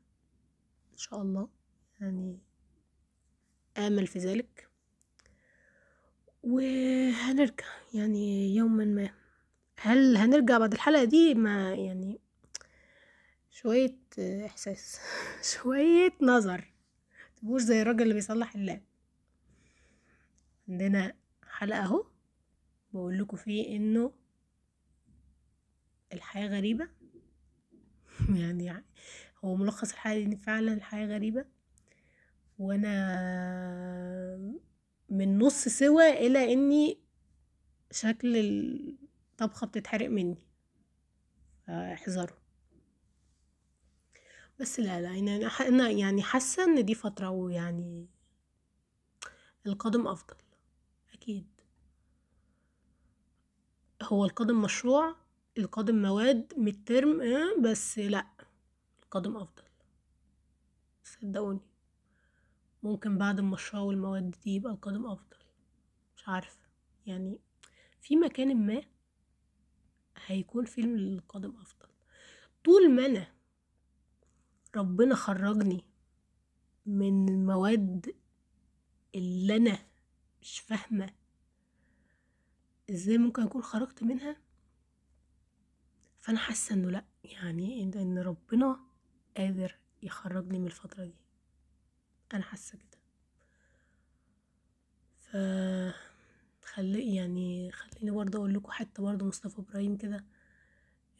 إن 0.93 0.97
شاء 0.97 1.22
الله. 1.22 1.49
يعني 2.01 2.39
آمل 3.78 4.08
في 4.08 4.20
ذلك. 4.20 4.66
وهنرجع 6.48 7.66
يعني 7.93 8.56
يوما 8.56 8.86
ما. 8.86 9.10
هل 9.80 10.18
هنرجع 10.18 10.58
بعد 10.58 10.74
الحلقة 10.74 11.04
دي؟ 11.04 11.34
ما 11.34 11.74
يعني 11.74 12.20
شوية 13.52 13.98
إحساس. 14.20 15.00
شوية 15.54 16.14
نظر. 16.22 16.74
تبقوش 17.36 17.62
زي 17.62 17.82
الراجل 17.82 18.02
اللي 18.02 18.14
بيصلح 18.14 18.56
اللاب 18.56 18.82
عندنا 20.70 21.14
حلقة 21.48 21.80
أهو. 21.84 22.06
بقول 22.93 23.20
لكم 23.20 23.38
فيه 23.38 23.76
إنه 23.76 24.12
الحياة 26.14 26.48
غريبة. 26.48 26.88
يعني 28.39 28.84
هو 29.45 29.56
ملخص 29.56 29.91
الحلقة 29.91 30.24
إن 30.24 30.36
فعلا 30.36 30.74
الحياة 30.74 31.06
غريبة. 31.06 31.45
وأنا 32.60 32.98
من 35.10 35.39
نص 35.39 35.68
سوا 35.68 36.10
إلى 36.20 36.53
إني 36.53 36.97
شكل 37.91 38.38
الطبخة 38.38 39.68
بتتحرق 39.68 40.10
مني. 40.10 40.38
فاحذروا. 41.68 42.38
بس 44.60 44.80
لا 44.80 45.01
لا 45.01 45.16
يعني 45.16 45.45
أنا 45.62 45.89
يعني 45.89 46.22
حاسة 46.24 46.64
إن 46.64 46.86
دي 46.86 46.93
فترة 46.95 47.30
ويعني 47.30 48.08
القادم 49.66 50.08
أفضل. 50.08 50.36
أكيد. 51.14 51.47
هو 54.03 54.26
القادم 54.26 54.62
مشروع 54.62 55.16
القادم 55.58 56.01
مواد 56.01 56.53
مترم 56.58 57.22
آه 57.22 57.62
بس 57.62 57.99
لأ 57.99 58.28
القادم 59.03 59.38
أفضل. 59.38 59.64
صدقوني. 61.03 61.60
ممكن 62.84 63.18
بعد 63.18 63.40
المشروع 63.40 63.84
والمواد 63.84 64.36
دي 64.44 64.56
يبقى 64.56 64.72
القادم 64.74 65.06
أفضل. 65.06 65.38
مش 66.16 66.28
عارفة. 66.30 66.68
يعني 67.06 67.40
في 68.02 68.16
مكان 68.16 68.68
ما 68.68 68.82
هيكون 70.26 70.66
فيلم 70.66 70.96
القادم 70.96 71.56
أفضل. 71.62 71.88
طول 72.64 72.92
ما 72.92 73.06
أنا 73.06 73.28
ربنا 74.76 75.16
خرجني 75.16 75.84
من 76.86 77.30
المواد 77.30 78.16
اللي 79.16 79.56
أنا 79.56 79.78
مش 80.42 80.60
فاهمة 80.60 81.10
إزاي 82.90 83.18
ممكن 83.18 83.42
أكون 83.44 83.62
خرجت 83.62 84.04
منها 84.04 84.36
فأنا 86.20 86.40
حاسة 86.40 86.76
إنه 86.76 86.90
لأ. 86.92 87.06
يعني 87.24 87.84
إن 87.84 88.20
ربنا 88.20 88.80
قادر 89.38 89.76
يخرجني 90.04 90.60
من 90.60 90.66
الفترة 90.66 91.06
دي. 91.06 91.16
أنا 92.34 92.44
حاسة 92.44 92.78
كده. 92.78 92.98
ف 95.20 95.36
خلي 96.64 97.16
يعني 97.16 97.72
خليني 97.72 98.12
برضه 98.12 98.38
أقول 98.40 98.54
لكم 98.54 98.72
حتى 98.72 99.02
برضه 99.02 99.26
مصطفى 99.26 99.60
إبراهيم 99.60 99.98
كده 99.98 100.26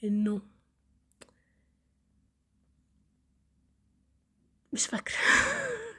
إنه 0.04 0.42
مش 4.74 4.88
فاكرة. 4.88 5.16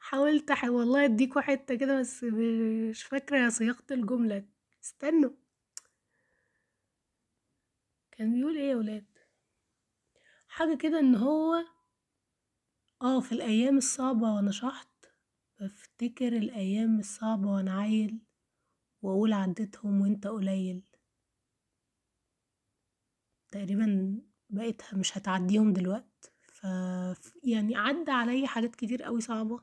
حاولت 0.00 0.50
والله 0.64 1.04
اديكوا 1.04 1.40
حتة 1.40 1.74
كده 1.74 2.00
بس 2.00 2.24
مش 2.24 3.02
فاكرة 3.04 3.48
صياغة 3.48 3.84
الجملة. 3.90 4.44
استنوا. 4.84 5.30
كان 8.12 8.34
بيقول 8.34 8.56
إيه 8.56 8.70
يا 8.70 8.76
ولاد؟ 8.76 9.04
حاجة 10.48 10.76
كده 10.76 10.98
إن 11.00 11.14
هو 11.14 11.64
آه 13.02 13.20
في 13.20 13.32
الأيام 13.32 13.76
الصعبة 13.76 14.34
وأنا 14.34 14.50
شحط 14.50 15.12
بفتكر 15.60 16.36
الأيام 16.36 16.98
الصعبة 16.98 17.48
وأنا 17.50 17.72
عيل 17.80 18.18
وأقول 19.02 19.32
عديتهم 19.32 20.00
وأنت 20.00 20.26
قليل. 20.26 20.84
تقريبا 23.52 24.18
بقيتها 24.50 24.96
مش 24.96 25.18
هتعديهم 25.18 25.72
دلوقت 25.72 26.32
ف 26.42 26.64
يعني 27.44 27.76
عدى 27.76 28.10
عليا 28.10 28.46
حاجات 28.46 28.76
كتير 28.76 29.02
قوي 29.02 29.20
صعبة. 29.20 29.60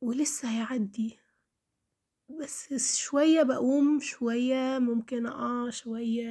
ولسه 0.00 0.48
هيعدي. 0.50 1.18
بس 2.28 2.96
شوية 2.96 3.42
بقوم 3.42 4.00
شوية 4.00 4.78
ممكن 4.78 5.26
أقع 5.26 5.70
شوية 5.70 6.24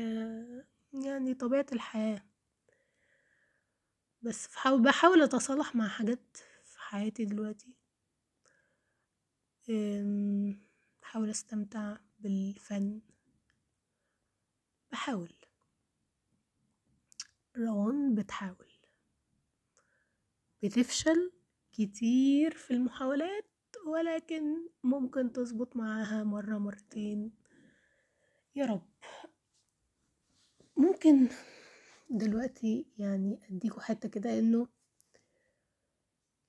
يعني 0.94 1.34
طبيعة 1.34 1.66
الحياة. 1.74 2.29
بس 4.22 4.48
بحاول 4.84 5.22
أتصالح 5.22 5.76
مع 5.76 5.88
حاجات 5.88 6.38
في 6.66 6.80
حياتي 6.80 7.26
دلوقتي. 7.26 7.74
بحاول 11.02 11.30
أستمتع 11.30 11.98
بالفن. 12.20 13.02
بحاول. 14.92 15.34
روان 17.58 18.16
بتحاول. 18.16 18.74
بتفشل 20.64 21.32
كتير 21.72 22.54
في 22.54 22.72
المحاولات 22.72 23.46
ولكن 23.88 24.44
ممكن 24.84 25.32
تظبط 25.32 25.76
معاها 25.76 26.24
مرة 26.24 26.58
مرتين. 26.58 27.32
يا 28.56 28.66
رب. 28.66 28.90
ممكن 30.78 31.30
دلوقتي 32.10 32.86
يعني 32.98 33.40
أديكوا 33.50 33.82
حتة 33.82 34.10
كده 34.10 34.40
إنه 34.40 34.68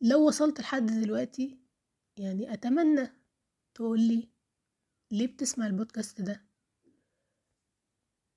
لو 0.01 0.27
وصلت 0.27 0.61
لحد 0.61 0.87
دلوقتي 0.87 1.59
يعني 2.17 2.53
أتمنى 2.53 3.09
تقولي 3.75 4.29
ليه 5.11 5.27
بتسمع 5.27 5.67
البودكاست 5.67 6.21
ده؟ 6.21 6.47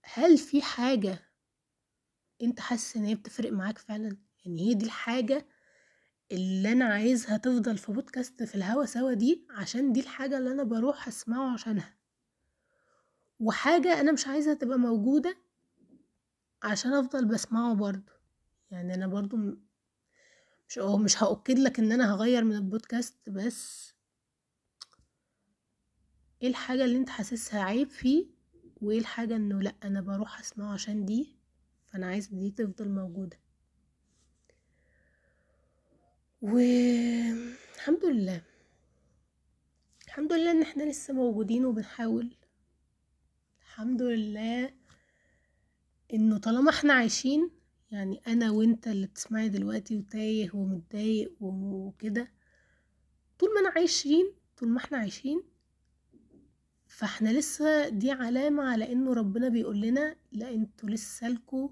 هل 0.04 0.38
في 0.38 0.62
حاجة 0.62 1.20
أنت 2.42 2.60
حاسس 2.60 2.98
إن 2.98 3.04
هي 3.06 3.16
بتفرق 3.16 3.52
معاك 3.52 3.78
فعلا؟ 3.78 4.18
يعني 4.46 4.70
هي 4.70 4.74
دي 4.74 4.86
الحاجة 4.86 5.46
اللي 6.32 6.72
أنا 6.72 6.86
عايزها 6.86 7.38
تفضل 7.38 7.78
في 7.78 7.92
بودكاست 7.92 8.44
في 8.44 8.56
الهوا 8.56 8.86
سوا 8.86 9.14
دي 9.14 9.48
عشان 9.50 9.94
دي 9.94 10.00
الحاجة 10.00 10.38
اللي 10.38 10.52
أنا 10.52 10.64
بروح 10.64 11.08
أسمعه 11.08 11.54
عشانها. 11.54 11.98
وحاجة 13.40 14.00
أنا 14.00 14.12
مش 14.12 14.28
عايزها 14.28 14.54
تبقى 14.54 14.78
موجودة 14.80 15.38
عشان 16.64 16.94
أفضل 16.94 17.26
بسمعه 17.26 17.74
برضو 17.76 18.12
يعني 18.72 18.94
أنا 18.94 19.08
برضو 19.08 19.38
مش 20.68 20.78
مش 20.78 21.24
هأكد 21.24 21.60
لك 21.60 21.80
إن 21.80 21.92
أنا 21.92 22.14
هغير 22.14 22.44
من 22.44 22.56
البودكاست 22.56 23.30
بس 23.30 23.94
إيه 26.42 26.48
الحاجة 26.50 26.86
اللي 26.86 26.98
أنت 26.98 27.10
حاسسها 27.10 27.62
عيب 27.64 27.90
فيه 27.90 28.26
وإيه 28.82 29.00
الحاجة 29.00 29.36
إنه 29.36 29.62
لأ 29.62 29.76
أنا 29.84 30.02
بروح 30.02 30.40
أسمعه 30.40 30.74
عشان 30.74 31.06
دي 31.06 31.38
فأنا 31.88 32.08
عايز 32.08 32.28
دي 32.28 32.52
تفضل 32.52 32.90
موجودة. 32.90 33.40
والحمد 36.42 38.06
لله. 38.06 38.42
الحمد 40.08 40.34
لله 40.34 40.52
إن 40.52 40.62
إحنا 40.62 40.84
لسه 40.84 41.14
موجودين 41.14 41.66
وبنحاول. 41.66 42.36
الحمد 43.62 44.02
لله 44.02 44.74
إنه 46.14 46.38
طالما 46.38 46.70
إحنا 46.70 46.94
عايشين 46.94 47.52
يعني 47.92 48.22
أنا 48.28 48.52
وأنت 48.52 48.88
اللي 48.88 49.08
بتسمعي 49.08 49.50
دلوقتي 49.50 49.98
وتايه 49.98 50.50
ومتضايق 50.54 51.34
وكده 51.42 52.32
طول 53.40 53.54
ما 53.54 53.60
أنا 53.60 53.70
عايشين 53.76 54.34
طول 54.58 54.70
ما 54.70 54.78
إحنا 54.78 54.98
عايشين 54.98 55.44
فإحنا 56.88 57.30
لسه 57.30 57.90
دي 57.90 58.12
علامة 58.12 58.64
على 58.64 58.92
إنه 58.92 59.14
ربنا 59.14 59.50
بيقول 59.50 59.82
لنا 59.82 60.16
لا 60.32 60.50
أنتوا 60.54 60.90
لسه 60.90 61.30
لكوا 61.30 61.70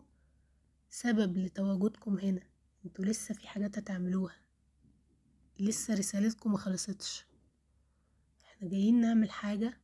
سبب 0.89 1.37
لتواجدكم 1.37 2.17
هنا 2.17 2.41
أنتوا 2.85 3.05
لسه 3.05 3.33
في 3.35 3.47
حاجات 3.47 3.77
هتعملوها 3.77 4.35
لسه 5.59 5.93
رسالتكم 5.93 6.51
ما 6.51 6.57
خلصتش. 6.57 7.25
إحنا 8.45 8.69
جايين 8.69 9.01
نعمل 9.01 9.31
حاجة 9.31 9.81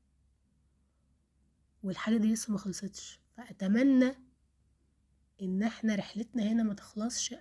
والحاجة 1.83 2.17
دي 2.17 2.33
لسه 2.33 2.51
ما 2.51 2.57
خلصتش 2.57 3.19
فأتمنى 3.37 4.26
إن 5.41 5.63
إحنا 5.63 5.95
رحلتنا 5.95 6.43
هنا 6.43 6.63
ما 6.63 6.73
تخلصش 6.73 7.35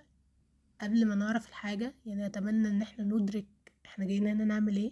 قبل 0.81 1.05
ما 1.05 1.15
نعرف 1.15 1.47
الحاجة. 1.49 1.95
يعني 2.05 2.25
أتمنى 2.25 2.67
إن 2.67 2.81
إحنا 2.81 3.03
ندرك 3.05 3.47
إحنا 3.85 4.05
جايين 4.05 4.27
هنا 4.27 4.45
نعمل 4.45 4.75
إيه. 4.75 4.91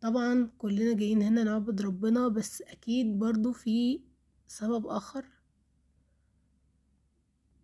طبعا 0.00 0.50
كلنا 0.58 0.96
جايين 0.96 1.22
هنا 1.22 1.44
نعبد 1.44 1.82
ربنا 1.82 2.28
بس 2.28 2.62
أكيد 2.62 3.18
برضو 3.18 3.52
في 3.52 4.00
سبب 4.46 4.86
آخر. 4.86 5.24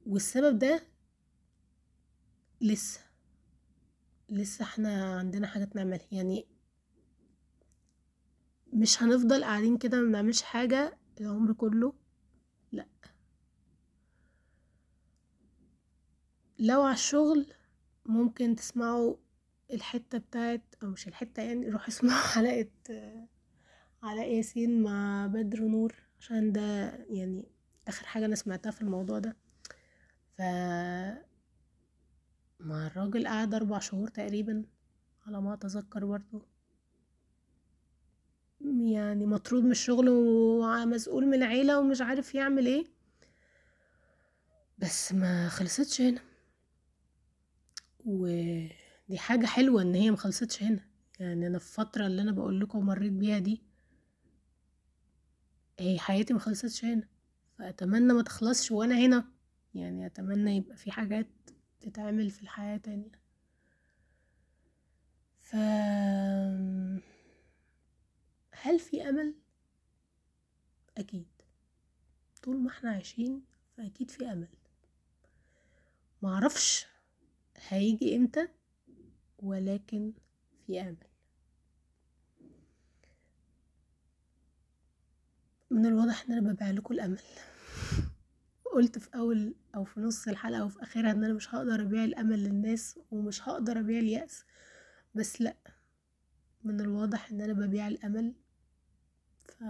والسبب 0.07 0.59
ده 0.59 0.83
لسه. 2.61 3.01
لسه 4.29 4.62
إحنا 4.64 5.19
عندنا 5.19 5.47
حاجات 5.47 5.77
نعملها 5.77 6.07
يعني 6.12 6.47
مش 8.73 9.03
هنفضل 9.03 9.45
قاعدين 9.45 9.79
كده 9.79 10.01
ما 10.01 10.07
بنعملش 10.09 10.43
حاجة 10.43 10.99
العمر 11.21 11.53
كله. 11.53 11.93
لأ. 12.73 12.87
لو 16.59 16.83
على 16.83 16.95
الشغل 16.95 17.47
ممكن 18.07 18.57
تسمعوا 18.57 19.17
الحتة 19.73 20.19
بتاعت 20.19 20.63
أو 20.83 20.89
مش 20.89 21.09
الحتة 21.09 21.43
يعني 21.43 21.69
روحوا 21.69 21.89
اسمعوا 21.89 22.27
حلقة 22.35 22.69
علاء 24.03 24.35
ياسين 24.35 24.83
مع 24.83 25.27
بدر 25.27 25.61
نور 25.61 25.95
عشان 26.21 26.53
ده 26.53 26.91
يعني 27.11 27.49
آخر 27.89 28.07
حاجة 28.07 28.25
أنا 28.25 28.35
سمعتها 28.37 28.71
في 28.71 28.83
الموضوع 28.83 29.19
ده. 29.19 29.37
ف 30.39 30.41
مع 32.61 32.87
الراجل 32.87 33.27
قعد 33.29 33.55
أربع 33.55 33.79
شهور 33.79 34.09
تقريبا 34.09 34.65
على 35.27 35.41
ما 35.41 35.55
أتذكر 35.55 36.05
برضو. 36.05 36.43
يعني 38.81 39.27
مطرود 39.27 39.65
من 39.65 39.71
الشغل 39.71 40.09
ومسؤول 40.09 41.27
من 41.27 41.35
العيلة 41.35 41.79
ومش 41.79 42.01
عارف 42.01 42.35
يعمل 42.35 42.67
إيه. 42.67 42.85
بس 44.79 45.13
ما 45.13 45.49
خلصتش 45.49 46.01
هنا. 46.01 46.21
ودي 48.07 49.19
حاجة 49.19 49.47
حلوة 49.47 49.83
إن 49.83 49.95
هي 49.95 50.11
مخلصتش 50.11 50.63
هنا. 50.63 50.81
يعني 51.21 51.47
أنا 51.47 51.59
في 51.59 51.65
الفترة 51.65 52.07
اللي 52.07 52.23
أنا 52.23 52.33
بقول 52.33 52.61
لكم 52.61 52.87
مريت 52.87 53.13
بيها 53.13 53.39
دي 53.39 53.63
هي 55.79 55.99
حياتي 55.99 56.35
مخلصتش 56.35 56.85
هنا. 56.85 57.09
فأتمنى 57.59 58.13
ما 58.13 58.23
تخلصش 58.23 58.71
وأنا 58.71 58.99
هنا. 59.07 59.25
يعني 59.75 60.07
أتمنى 60.07 60.57
يبقى 60.57 60.77
في 60.77 60.91
حاجات 60.91 61.27
تتعمل 61.81 62.31
في 62.31 62.43
الحياة 62.43 62.77
تانية. 62.77 63.11
ف 65.41 65.57
هل 68.53 68.79
في 68.79 69.09
أمل؟ 69.09 69.35
أكيد. 70.99 71.27
طول 72.43 72.57
ما 72.57 72.71
إحنا 72.71 72.91
عايشين 72.91 73.43
فأكيد 73.77 74.11
في 74.11 74.33
أمل. 74.33 74.49
معرفش 76.23 76.87
هيجي 77.69 78.17
إمتى؟ 78.17 78.49
ولكن 79.39 80.12
في 80.67 80.81
امل. 80.81 80.97
من 85.71 85.87
الواضح 85.87 86.25
إن 86.25 86.33
أنا 86.33 86.53
ببيع 86.53 86.71
لكم 86.71 86.95
الأمل. 86.95 87.21
قلت 88.75 88.99
في 88.99 89.09
أول 89.17 89.55
أو 89.75 89.85
في 89.85 90.01
نص 90.01 90.29
الحلقة 90.29 90.61
أو 90.61 90.69
في 90.69 90.83
آخرها 90.83 91.11
إن 91.11 91.25
أنا 91.25 91.35
مش 91.35 91.55
هقدر 91.55 91.83
أبيع 91.83 92.05
الأمل 92.05 92.45
للناس 92.45 92.99
ومش 93.11 93.49
هقدر 93.49 93.79
أبيع 93.79 93.99
اليأس. 93.99 94.45
بس 95.14 95.41
لأ 95.41 95.57
من 96.64 96.81
الواضح 96.81 97.31
إن 97.31 97.41
أنا 97.41 97.53
ببيع 97.53 97.89
الأمل. 97.89 98.35
ف 99.45 99.62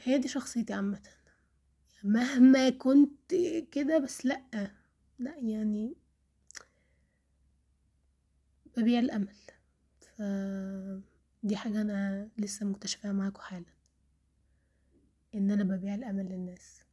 هي 0.00 0.18
دي 0.18 0.28
شخصيتي 0.28 0.72
عامة. 0.72 1.02
مهما 2.04 2.70
كنت 2.70 3.34
كده 3.72 3.98
بس 3.98 4.26
لأ. 4.26 4.77
لا 5.18 5.36
يعني 5.36 5.94
ببيع 8.76 8.98
الأمل. 8.98 9.36
ف 10.00 10.22
دي 11.42 11.56
حاجة 11.56 11.80
أنا 11.80 12.28
لسه 12.38 12.66
مكتشفاها 12.66 13.12
معاكم 13.12 13.40
حالا 13.40 13.72
إن 15.34 15.50
أنا 15.50 15.64
ببيع 15.64 15.94
الأمل 15.94 16.24
للناس. 16.28 16.84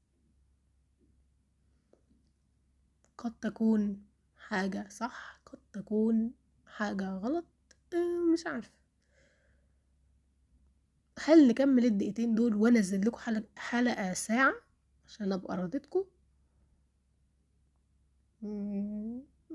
قد 3.17 3.33
تكون 3.41 4.05
حاجة 4.37 4.87
صح 4.89 5.41
قد 5.45 5.59
تكون 5.73 6.31
حاجة 6.65 7.09
غلط 7.09 7.45
آه، 7.93 8.33
مش 8.33 8.47
عارفة 8.47 8.71
هل 11.19 11.47
نكمل 11.47 11.85
الدقيقتين 11.85 12.35
دول 12.35 12.55
وأنزل 12.55 13.01
لكم 13.07 13.17
حلقة, 13.57 14.13
ساعة 14.13 14.53
عشان 15.07 15.31
أبقى 15.33 15.57
راضيتكم؟ 15.57 16.05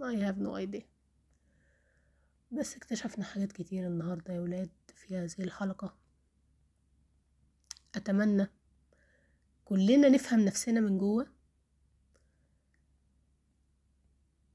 I 0.03 0.15
have 0.17 0.39
no 0.39 0.57
idea. 0.57 0.85
بس 2.53 2.77
اكتشفنا 2.77 3.25
حاجات 3.25 3.53
كتير 3.53 3.87
النهاردة 3.87 4.35
يا 4.35 4.41
ولاد 4.41 4.71
في 4.95 5.17
هذه 5.17 5.35
الحلقة. 5.39 5.97
أتمنى 7.95 8.47
كلنا 9.65 10.09
نفهم 10.09 10.41
نفسنا 10.41 10.81
من 10.81 10.99
جوه 10.99 11.27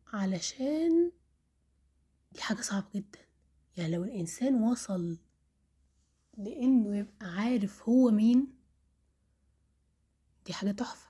علشان 0.07 1.11
دي 2.31 2.41
حاجة 2.41 2.61
صعبة 2.61 2.87
جدا. 2.95 3.19
يعني 3.77 3.95
لو 3.95 4.03
الإنسان 4.03 4.63
وصل 4.63 5.17
لإنه 6.37 6.97
يبقى 6.97 7.25
عارف 7.27 7.89
هو 7.89 8.11
مين 8.11 8.47
دي 10.45 10.53
حاجة 10.53 10.71
تحفة. 10.71 11.04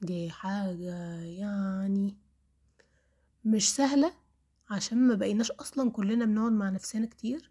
دي 0.00 0.30
حاجة 0.30 1.20
يعني 1.22 2.16
مش 3.44 3.74
سهلة 3.74 4.12
عشان 4.70 4.98
ما 5.08 5.14
بقيناش 5.14 5.50
أصلا 5.50 5.90
كلنا 5.90 6.24
بنقعد 6.24 6.52
مع 6.52 6.70
نفسنا 6.70 7.06
كتير. 7.06 7.50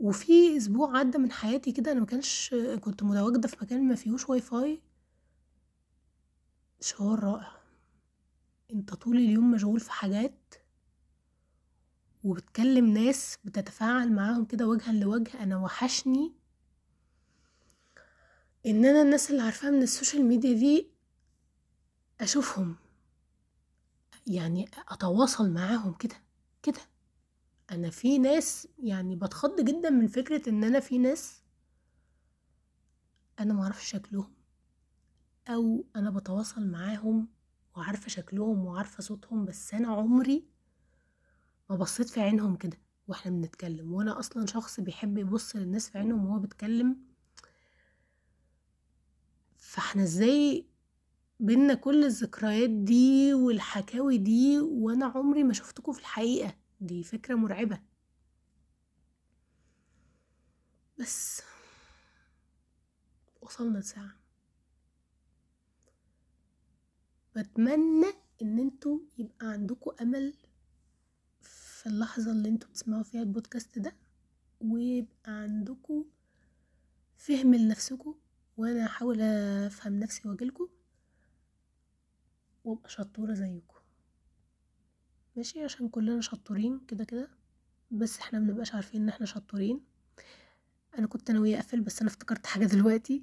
وفي 0.00 0.56
أسبوع 0.56 0.98
عدى 0.98 1.18
من 1.18 1.32
حياتي 1.32 1.72
كده 1.72 1.92
أنا 1.92 2.00
ما 2.00 2.06
كانش 2.06 2.54
كنت 2.80 3.02
متواجدة 3.02 3.48
في 3.48 3.56
مكان 3.62 3.88
ما 3.88 3.94
فيهوش 3.94 4.28
واي 4.28 4.40
فاي 4.40 4.82
شعور 6.80 7.20
رائع. 7.24 7.52
أنت 8.72 8.94
طول 8.94 9.16
اليوم 9.16 9.50
مشغول 9.50 9.80
في 9.80 9.92
حاجات 9.92 10.54
وبتكلم 12.24 12.86
ناس 12.86 13.38
بتتفاعل 13.44 14.12
معاهم 14.12 14.44
كده 14.44 14.68
وجها 14.68 14.92
لوجه 14.92 15.42
أنا 15.42 15.56
وحشني. 15.56 16.32
إن 18.66 18.84
أنا 18.84 19.02
الناس 19.02 19.30
اللي 19.30 19.42
عارفاها 19.42 19.70
من 19.70 19.82
السوشيال 19.82 20.24
ميديا 20.24 20.52
دي 20.52 20.90
أشوفهم 22.20 22.76
يعني 24.26 24.68
أتواصل 24.88 25.50
معاهم 25.50 25.94
كده 25.94 26.14
كده. 26.62 26.80
أنا 27.70 27.90
في 27.90 28.18
ناس 28.18 28.68
يعني 28.78 29.16
بتخض 29.16 29.60
جدا 29.60 29.90
من 29.90 30.06
فكرة 30.06 30.48
إن 30.48 30.64
أنا 30.64 30.80
في 30.80 30.98
ناس 30.98 31.42
أنا 33.40 33.54
معرفش 33.54 33.90
شكلهم 33.90 34.32
أو 35.48 35.84
أنا 35.96 36.10
بتواصل 36.10 36.66
معاهم 36.66 37.28
وعارفة 37.76 38.08
شكلهم 38.08 38.64
وعارفة 38.64 39.02
صوتهم 39.02 39.44
بس 39.44 39.74
أنا 39.74 39.88
عمري 39.88 40.44
ما 41.70 41.76
بصيت 41.76 42.08
في 42.10 42.20
عينهم 42.20 42.56
كده 42.56 42.78
وإحنا 43.08 43.32
بنتكلم 43.32 43.92
وأنا 43.92 44.18
أصلا 44.18 44.46
شخص 44.46 44.80
بيحب 44.80 45.18
يبص 45.18 45.56
للناس 45.56 45.88
في 45.90 45.98
عينهم 45.98 46.26
وهو 46.26 46.38
بيتكلم 46.38 46.96
فاحنا 49.72 50.02
إزاي 50.02 50.66
بينا 51.40 51.74
كل 51.74 52.04
الذكريات 52.04 52.70
دي 52.70 53.34
والحكاوي 53.34 54.18
دي 54.18 54.60
وأنا 54.60 55.06
عمري 55.06 55.44
ما 55.44 55.52
شفتكم 55.52 55.92
في 55.92 55.98
الحقيقة؟ 56.00 56.56
دي 56.80 57.02
فكرة 57.04 57.34
مرعبة. 57.34 57.80
بس 60.98 61.42
وصلنا 63.40 63.78
لساعة. 63.78 64.16
بتمنى 67.36 68.06
ان 68.42 68.58
أنتوا 68.58 68.98
يبقى 69.18 69.46
عندكم 69.46 69.90
أمل 70.00 70.34
في 71.40 71.86
اللحظة 71.86 72.32
اللي 72.32 72.48
أنتوا 72.48 72.68
بتسمعوا 72.68 73.02
فيها 73.02 73.20
البودكاست 73.22 73.78
ده 73.78 73.96
ويبقى 74.60 75.32
عندكم 75.32 76.04
فهم 77.16 77.54
لنفسكم 77.54 78.14
وأنا 78.56 78.86
هحاول 78.86 79.20
أفهم 79.20 79.98
نفسي 80.00 80.28
واجيلكم 80.28 80.68
وأبقى 82.64 82.90
شطورة 82.90 83.34
زيكم 83.34 83.76
ماشي؟ 85.36 85.64
عشان 85.64 85.88
كلنا 85.88 86.20
شطورين 86.20 86.80
كده 86.88 87.04
كده 87.04 87.30
بس 87.90 88.18
إحنا 88.18 88.38
مبنبقاش 88.38 88.74
عارفين 88.74 89.02
إن 89.02 89.08
إحنا 89.08 89.26
شطورين. 89.26 89.80
أنا 90.98 91.06
كنت 91.06 91.30
ناوية 91.30 91.56
اقفل 91.56 91.80
بس 91.80 92.00
أنا 92.00 92.10
افتكرت 92.10 92.46
حاجة 92.46 92.64
دلوقتي 92.66 93.22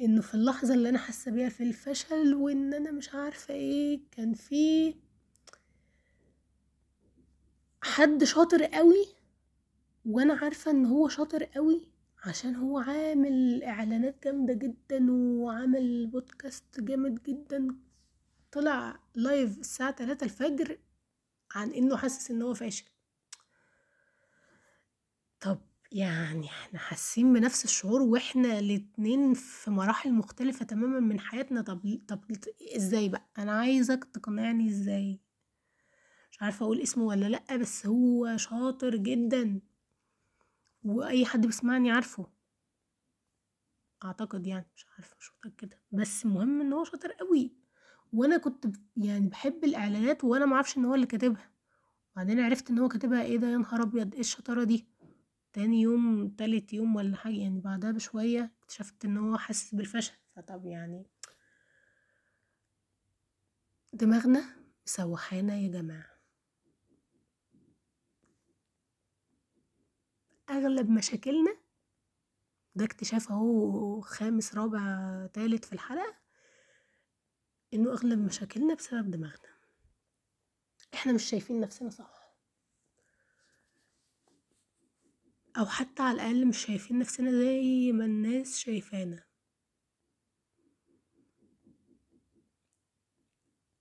إنه 0.00 0.20
في 0.22 0.34
اللحظة 0.34 0.74
اللي 0.74 0.88
أنا 0.88 0.98
حاسة 0.98 1.30
بيها 1.30 1.48
في 1.48 1.62
الفشل 1.62 2.34
وإن 2.34 2.74
أنا 2.74 2.90
مش 2.90 3.14
عارفة 3.14 3.54
إيه 3.54 4.00
كان 4.10 4.34
في 4.34 4.94
حد 7.82 8.24
شاطر 8.24 8.64
قوي 8.64 9.06
وأنا 10.06 10.34
عارفة 10.34 10.70
إن 10.70 10.86
هو 10.86 11.08
شاطر 11.08 11.44
قوي 11.44 11.88
عشان 12.24 12.56
هو 12.56 12.78
عامل 12.78 13.62
إعلانات 13.62 14.24
جامدة 14.24 14.54
جدا 14.54 15.06
وعامل 15.12 16.06
بودكاست 16.06 16.80
جامد 16.80 17.22
جدا. 17.22 17.76
طلع 18.52 19.00
لايف 19.14 19.58
الساعة 19.58 19.90
تلاتة 19.90 20.24
الفجر 20.24 20.78
عن 21.54 21.70
إنه 21.70 21.96
حاسس 21.96 22.30
إن 22.30 22.42
هو 22.42 22.54
فاشل. 22.54 22.84
طب 25.40 25.60
يعني 25.92 26.46
إحنا 26.46 26.78
حاسين 26.78 27.32
بنفس 27.32 27.64
الشعور 27.64 28.02
وإحنا 28.02 28.58
الاتنين 28.58 29.34
في 29.34 29.70
مراحل 29.70 30.12
مختلفة 30.12 30.64
تماما 30.64 31.00
من 31.00 31.20
حياتنا. 31.20 31.62
طب 31.62 31.98
طب 32.08 32.20
إزاي 32.76 33.08
بقى؟ 33.08 33.28
أنا 33.38 33.52
عايزك 33.52 34.04
تقنعني 34.04 34.68
إزاي. 34.68 35.20
مش 36.30 36.42
عارفة 36.42 36.64
أقول 36.64 36.80
اسمه 36.80 37.04
ولا 37.04 37.26
لأ 37.26 37.56
بس 37.56 37.86
هو 37.86 38.36
شاطر 38.36 38.96
جدا. 38.96 39.60
وأي 40.84 41.26
حد 41.26 41.46
بيسمعني 41.46 41.90
عارفه. 41.90 42.26
أعتقد 44.04 44.46
يعني 44.46 44.66
مش 44.76 44.86
عارفة 44.96 45.16
مش 45.20 45.30
متأكدة. 45.34 45.78
بس 45.92 46.24
المهم 46.24 46.60
إن 46.60 46.72
هو 46.72 46.84
شاطر 46.84 47.12
قوي 47.12 47.52
وأنا 48.12 48.38
كنت 48.38 48.66
يعني 48.96 49.28
بحب 49.28 49.64
الإعلانات 49.64 50.24
وأنا 50.24 50.46
معرفش 50.46 50.78
إن 50.78 50.84
هو 50.84 50.94
اللي 50.94 51.06
كاتبها. 51.06 51.50
بعدين 52.16 52.40
عرفت 52.40 52.70
إن 52.70 52.78
هو 52.78 52.88
كاتبها 52.88 53.22
إيه 53.22 53.36
ده؟ 53.36 53.48
يا 53.48 53.56
نهار 53.56 53.82
أبيض! 53.82 54.14
إيه 54.14 54.20
الشطارة 54.20 54.64
دي؟ 54.64 54.86
تاني 55.52 55.80
يوم 55.80 56.28
تالت 56.28 56.72
يوم 56.72 56.96
ولا 56.96 57.16
حاجة 57.16 57.34
يعني 57.34 57.60
بعدها 57.60 57.90
بشوية 57.90 58.52
اكتشفت 58.62 59.04
إن 59.04 59.16
هو 59.16 59.36
حاسس 59.38 59.74
بالفشل. 59.74 60.12
فطب 60.36 60.66
يعني 60.66 61.06
دماغنا 63.92 64.44
مسوحانا 64.86 65.56
يا 65.56 65.68
جماعة. 65.68 66.17
أغلب 70.50 70.90
مشاكلنا 70.90 71.56
ده 72.74 72.84
اكتشاف 72.84 73.30
أهو 73.30 74.00
خامس 74.00 74.54
رابع 74.54 74.80
تالت 75.32 75.64
في 75.64 75.72
الحلقة 75.72 76.16
إنه 77.74 77.92
أغلب 77.92 78.18
مشاكلنا 78.18 78.74
بسبب 78.74 79.10
دماغنا. 79.10 79.58
إحنا 80.94 81.12
مش 81.12 81.24
شايفين 81.24 81.60
نفسنا 81.60 81.90
صح. 81.90 82.34
أو 85.58 85.66
حتى 85.66 86.02
على 86.02 86.14
الأقل 86.14 86.46
مش 86.46 86.66
شايفين 86.66 86.98
نفسنا 86.98 87.30
زي 87.30 87.92
ما 87.92 88.04
الناس 88.04 88.58
شايفانا. 88.58 89.24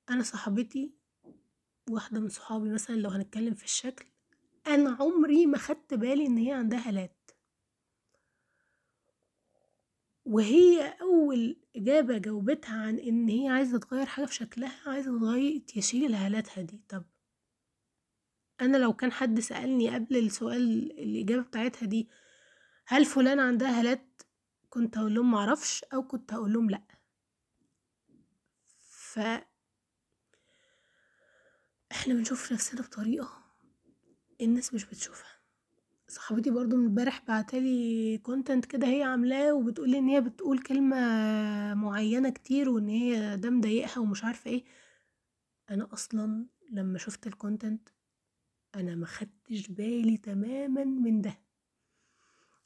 أنا 0.10 0.24
صاحبتي 0.24 0.94
واحدة 1.90 2.20
من 2.20 2.30
صحابي 2.30 2.70
مثلا 2.74 2.96
لو 2.96 3.10
هنتكلم 3.10 3.54
في 3.54 3.64
الشكل 3.64 4.06
أنا 4.68 4.98
عمري 5.00 5.46
ما 5.46 5.58
خدت 5.58 5.94
بالي 5.94 6.26
إن 6.28 6.38
هي 6.38 6.52
عندها 6.52 6.88
هالات 6.90 7.32
وهي 10.26 10.96
أول 11.02 11.58
إجابة 11.76 12.18
جاوبتها 12.18 12.82
عن 12.82 13.00
إن 13.00 13.30
هي 13.30 13.48
عايزة 13.50 13.80
تغير 13.80 14.06
حاجة 14.06 14.26
في 14.26 14.34
شكلها 14.36 14.90
عايزة 14.90 15.20
تغير 15.20 15.62
تشيل 15.68 16.14
هالاتها 16.16 16.62
دي. 16.62 16.82
طب 16.90 17.06
أنا 18.62 18.78
لو 18.78 18.94
كان 18.94 19.12
حد 19.12 19.40
سألني 19.40 19.96
قبل 19.96 20.18
السؤال 20.18 20.92
الإجابة 21.00 21.42
بتاعتها 21.42 21.86
دي 21.86 22.10
هل 22.88 23.06
فلان 23.06 23.40
عندها 23.40 23.80
هالات 23.80 24.22
كنت 24.70 24.98
هقول 24.98 25.16
لهم 25.16 25.32
معرفش 25.32 25.84
أو 25.84 26.04
كنت 26.08 26.34
هقول 26.34 26.54
لهم 26.54 26.70
لأ. 26.70 26.82
ف 28.90 29.20
إحنا 31.92 32.14
بنشوف 32.14 32.52
نفسنا 32.54 32.82
بطريقة 32.82 33.47
الناس 34.42 34.74
مش 34.74 34.86
بتشوفها. 34.86 35.38
صاحبتي 36.08 36.50
برضو 36.52 36.76
من 36.78 36.86
امبارح 36.86 37.22
بعتلي 37.28 38.18
content 38.18 38.66
كده 38.66 38.88
هي 38.88 39.04
عاملاه 39.04 39.54
وبتقولي 39.54 39.98
إن 39.98 40.08
هي 40.08 40.22
بتقول 40.22 40.60
كلمة 40.60 40.98
معينة 41.74 42.30
كتير 42.30 42.70
وإن 42.70 42.90
هي 42.90 43.38
ده 43.38 43.50
مضايقها 43.50 44.00
ومش 44.00 44.24
عارفة 44.24 44.52
إيه. 44.52 44.64
أنا 45.70 45.88
أصلا 45.94 46.46
لما 46.72 46.98
شفت 46.98 47.28
ال 47.28 47.35
content 47.36 47.90
أنا 48.76 48.96
ما 48.96 49.06
خدتش 49.06 49.68
بالي 49.68 50.18
تماما 50.18 50.84
من 50.84 51.22
ده. 51.22 51.34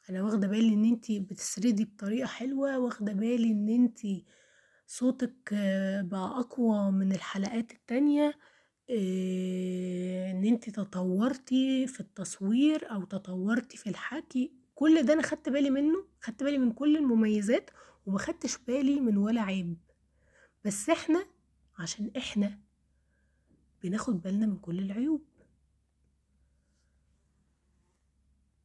أنا 0.10 0.24
واخدة 0.24 0.48
بالي 0.48 0.74
إن 0.74 0.86
أنتي 0.86 1.20
بتسردي 1.20 1.86
بطريقة 1.86 2.28
حلوة 2.28 2.80
واخدة 2.80 3.14
بالي 3.14 3.52
إن 3.52 3.70
أنتي 3.70 4.26
صوتك 4.88 5.54
بقى 6.02 6.40
أقوى 6.40 6.92
من 6.92 7.12
الحلقات 7.12 7.72
التانية. 7.72 8.34
إن 8.92 10.46
انتي 10.46 10.72
تطورتي 10.72 11.88
في 11.88 12.00
التصوير 12.00 12.92
أو 12.92 13.04
تطورتي 13.04 13.78
في 13.78 13.90
الحكي 13.90 14.52
كل 14.76 15.04
ده 15.04 15.14
أنا 15.14 15.22
خدت 15.22 15.50
بالي 15.50 15.70
منه 15.70 16.06
خدت 16.22 16.44
بالي 16.44 16.58
من 16.58 16.72
كل 16.72 16.98
المميزات 16.98 17.70
وما 18.06 18.18
خدتش 18.20 18.58
بالي 18.58 19.00
من 19.00 19.18
ولا 19.18 19.42
عيب. 19.42 19.78
بس 20.66 20.90
إحنا 20.90 21.26
عشان 21.80 22.12
إحنا 22.18 22.60
بناخد 23.84 24.22
بالنا 24.22 24.46
من 24.46 24.58
كل 24.58 24.80
العيوب. 24.80 25.26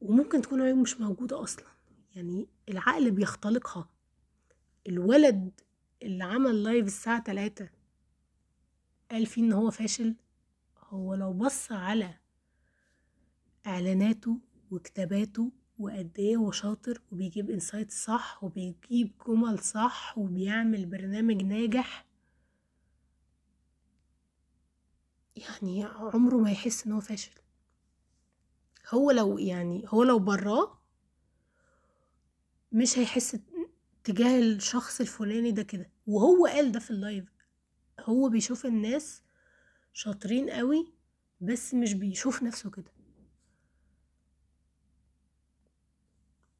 وممكن 0.01 0.41
تكون 0.41 0.61
عيوب 0.61 0.77
مش 0.77 0.99
موجودة 1.01 1.43
أصلا. 1.43 1.65
يعني 2.15 2.47
العقل 2.69 3.11
بيختلقها. 3.11 3.89
الولد 4.87 5.61
اللي 6.03 6.23
عمل 6.23 6.63
live 6.63 6.85
الساعة 6.85 7.23
تلاتة 7.23 7.69
قال 9.11 9.25
فيه 9.25 9.41
إن 9.41 9.53
هو 9.53 9.71
فاشل 9.71 10.15
هو 10.89 11.13
لو 11.15 11.33
بص 11.33 11.71
على 11.71 12.13
إعلاناته 13.67 14.39
وكتاباته 14.71 15.51
وقد 15.79 16.11
إيه 16.19 16.35
هو 16.35 16.51
شاطر 16.51 17.01
وبيجيب 17.11 17.49
insight 17.49 17.91
صح 17.91 18.43
وبيجيب 18.43 19.11
جمل 19.27 19.59
صح 19.59 20.17
وبيعمل 20.17 20.85
برنامج 20.85 21.43
ناجح 21.43 22.05
يعني 25.35 25.83
عمره 25.85 26.37
ما 26.37 26.51
يحس 26.51 26.85
إن 26.85 26.91
هو 26.91 26.99
فاشل. 26.99 27.31
هو 28.89 29.11
لو 29.11 29.37
يعني 29.37 29.85
هو 29.87 30.03
لو 30.03 30.19
براه 30.19 30.77
مش 32.71 32.99
هيحس 32.99 33.37
تجاه 34.03 34.39
الشخص 34.39 35.01
الفلاني 35.01 35.51
ده 35.51 35.63
كده 35.63 35.89
وهو 36.07 36.45
قال 36.45 36.71
ده 36.71 36.79
في 36.79 36.91
اللايف 36.91 37.36
هو 38.01 38.29
بيشوف 38.29 38.65
الناس 38.65 39.23
شاطرين 39.93 40.49
قوي 40.49 40.93
بس 41.41 41.73
مش 41.73 41.93
بيشوف 41.93 42.43
نفسه 42.43 42.69
كده. 42.71 42.91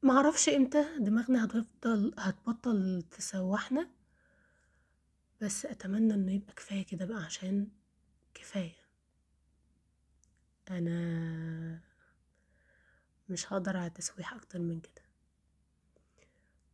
معرفش 0.02 0.48
إمتى 0.48 0.84
دماغنا 0.98 1.44
هتفضل 1.44 2.14
هتبطل 2.18 3.02
تسوحنا 3.10 3.90
بس 5.40 5.66
أتمنى 5.66 6.14
إنه 6.14 6.32
يبقى 6.32 6.54
كفاية 6.54 6.84
كده 6.86 7.04
بقى 7.06 7.24
عشان 7.24 7.68
كفاية. 8.34 8.76
أنا 10.70 11.80
مش 13.28 13.52
هقدر 13.52 13.76
على 13.76 13.90
تسويح 13.90 14.34
أكتر 14.34 14.58
من 14.58 14.80
كده. 14.80 15.02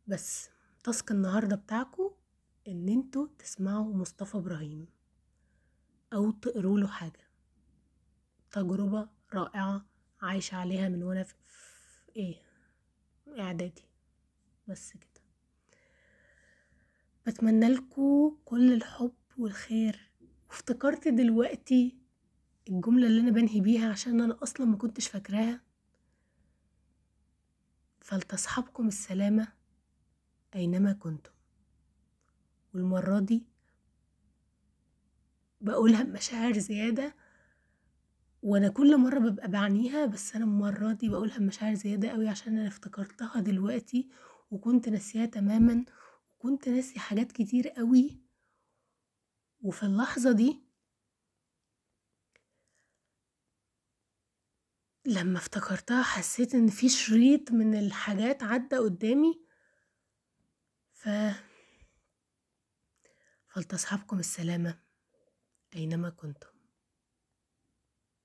بس 0.07 0.49
تاسك 0.83 1.11
النهاردة 1.11 1.55
بتاعكو 1.55 2.13
إن 2.67 2.89
أنتوا 2.89 3.27
تسمعوا 3.39 3.93
مصطفى 3.93 4.37
إبراهيم 4.37 4.87
أو 6.13 6.31
تقروا 6.31 6.79
له 6.79 6.87
حاجة. 6.87 7.29
تجربة 8.51 9.09
رائعة 9.33 9.85
عايشة 10.21 10.55
عليها 10.55 10.89
من 10.89 11.03
وأنا 11.03 11.23
في 11.23 11.35
إيه 12.15 12.35
إعدادي. 13.39 13.83
بس 14.67 14.91
كده. 14.93 15.21
بتمنى 17.27 17.67
لكم 17.67 18.37
كل 18.45 18.73
الحب 18.73 19.13
والخير. 19.37 20.11
وافتكرت 20.49 21.07
دلوقتي 21.07 21.97
الجملة 22.69 23.07
اللي 23.07 23.21
أنا 23.21 23.31
بنهي 23.31 23.61
بيها 23.61 23.91
عشان 23.91 24.21
أنا 24.21 24.43
أصلا 24.43 24.65
ما 24.65 24.77
كنتش 24.77 25.07
فاكراها. 25.07 25.61
فلتصحبكم 28.01 28.87
السلامة 28.87 29.47
أينما 30.55 30.93
كنتم. 30.93 31.34
والمرة 32.75 33.19
دي 33.19 33.45
بقولها 35.61 36.03
بمشاعر 36.03 36.59
زيادة 36.59 37.15
وأنا 38.41 38.69
كل 38.69 38.97
مرة 38.97 39.19
ببقى 39.19 39.47
بعنيها 39.51 40.05
بس 40.05 40.35
أنا 40.35 40.45
المرة 40.45 40.91
دي 40.93 41.09
بقولها 41.09 41.37
بمشاعر 41.37 41.73
زيادة 41.73 42.09
قوي 42.09 42.27
عشان 42.27 42.57
أنا 42.57 42.67
افتكرتها 42.67 43.39
دلوقتي 43.41 44.09
وكنت 44.51 44.89
ناسيها 44.89 45.25
تماما 45.25 45.85
وكنت 46.35 46.69
ناسي 46.69 46.99
حاجات 46.99 47.31
كتير 47.31 47.69
قوي 47.69 48.19
وفي 49.61 49.83
اللحظة 49.83 50.31
دي 50.31 50.61
لما 55.05 55.37
افتكرتها 55.37 56.03
حسيت 56.03 56.55
إن 56.55 56.67
في 56.67 56.89
شريط 56.89 57.51
من 57.51 57.75
الحاجات 57.79 58.43
عدى 58.43 58.77
قدامي 58.77 59.41
ف 60.93 61.09
فلتصحبكم 63.55 64.19
السلامة 64.19 64.79
أينما 65.75 66.09
كنتم. 66.09 66.54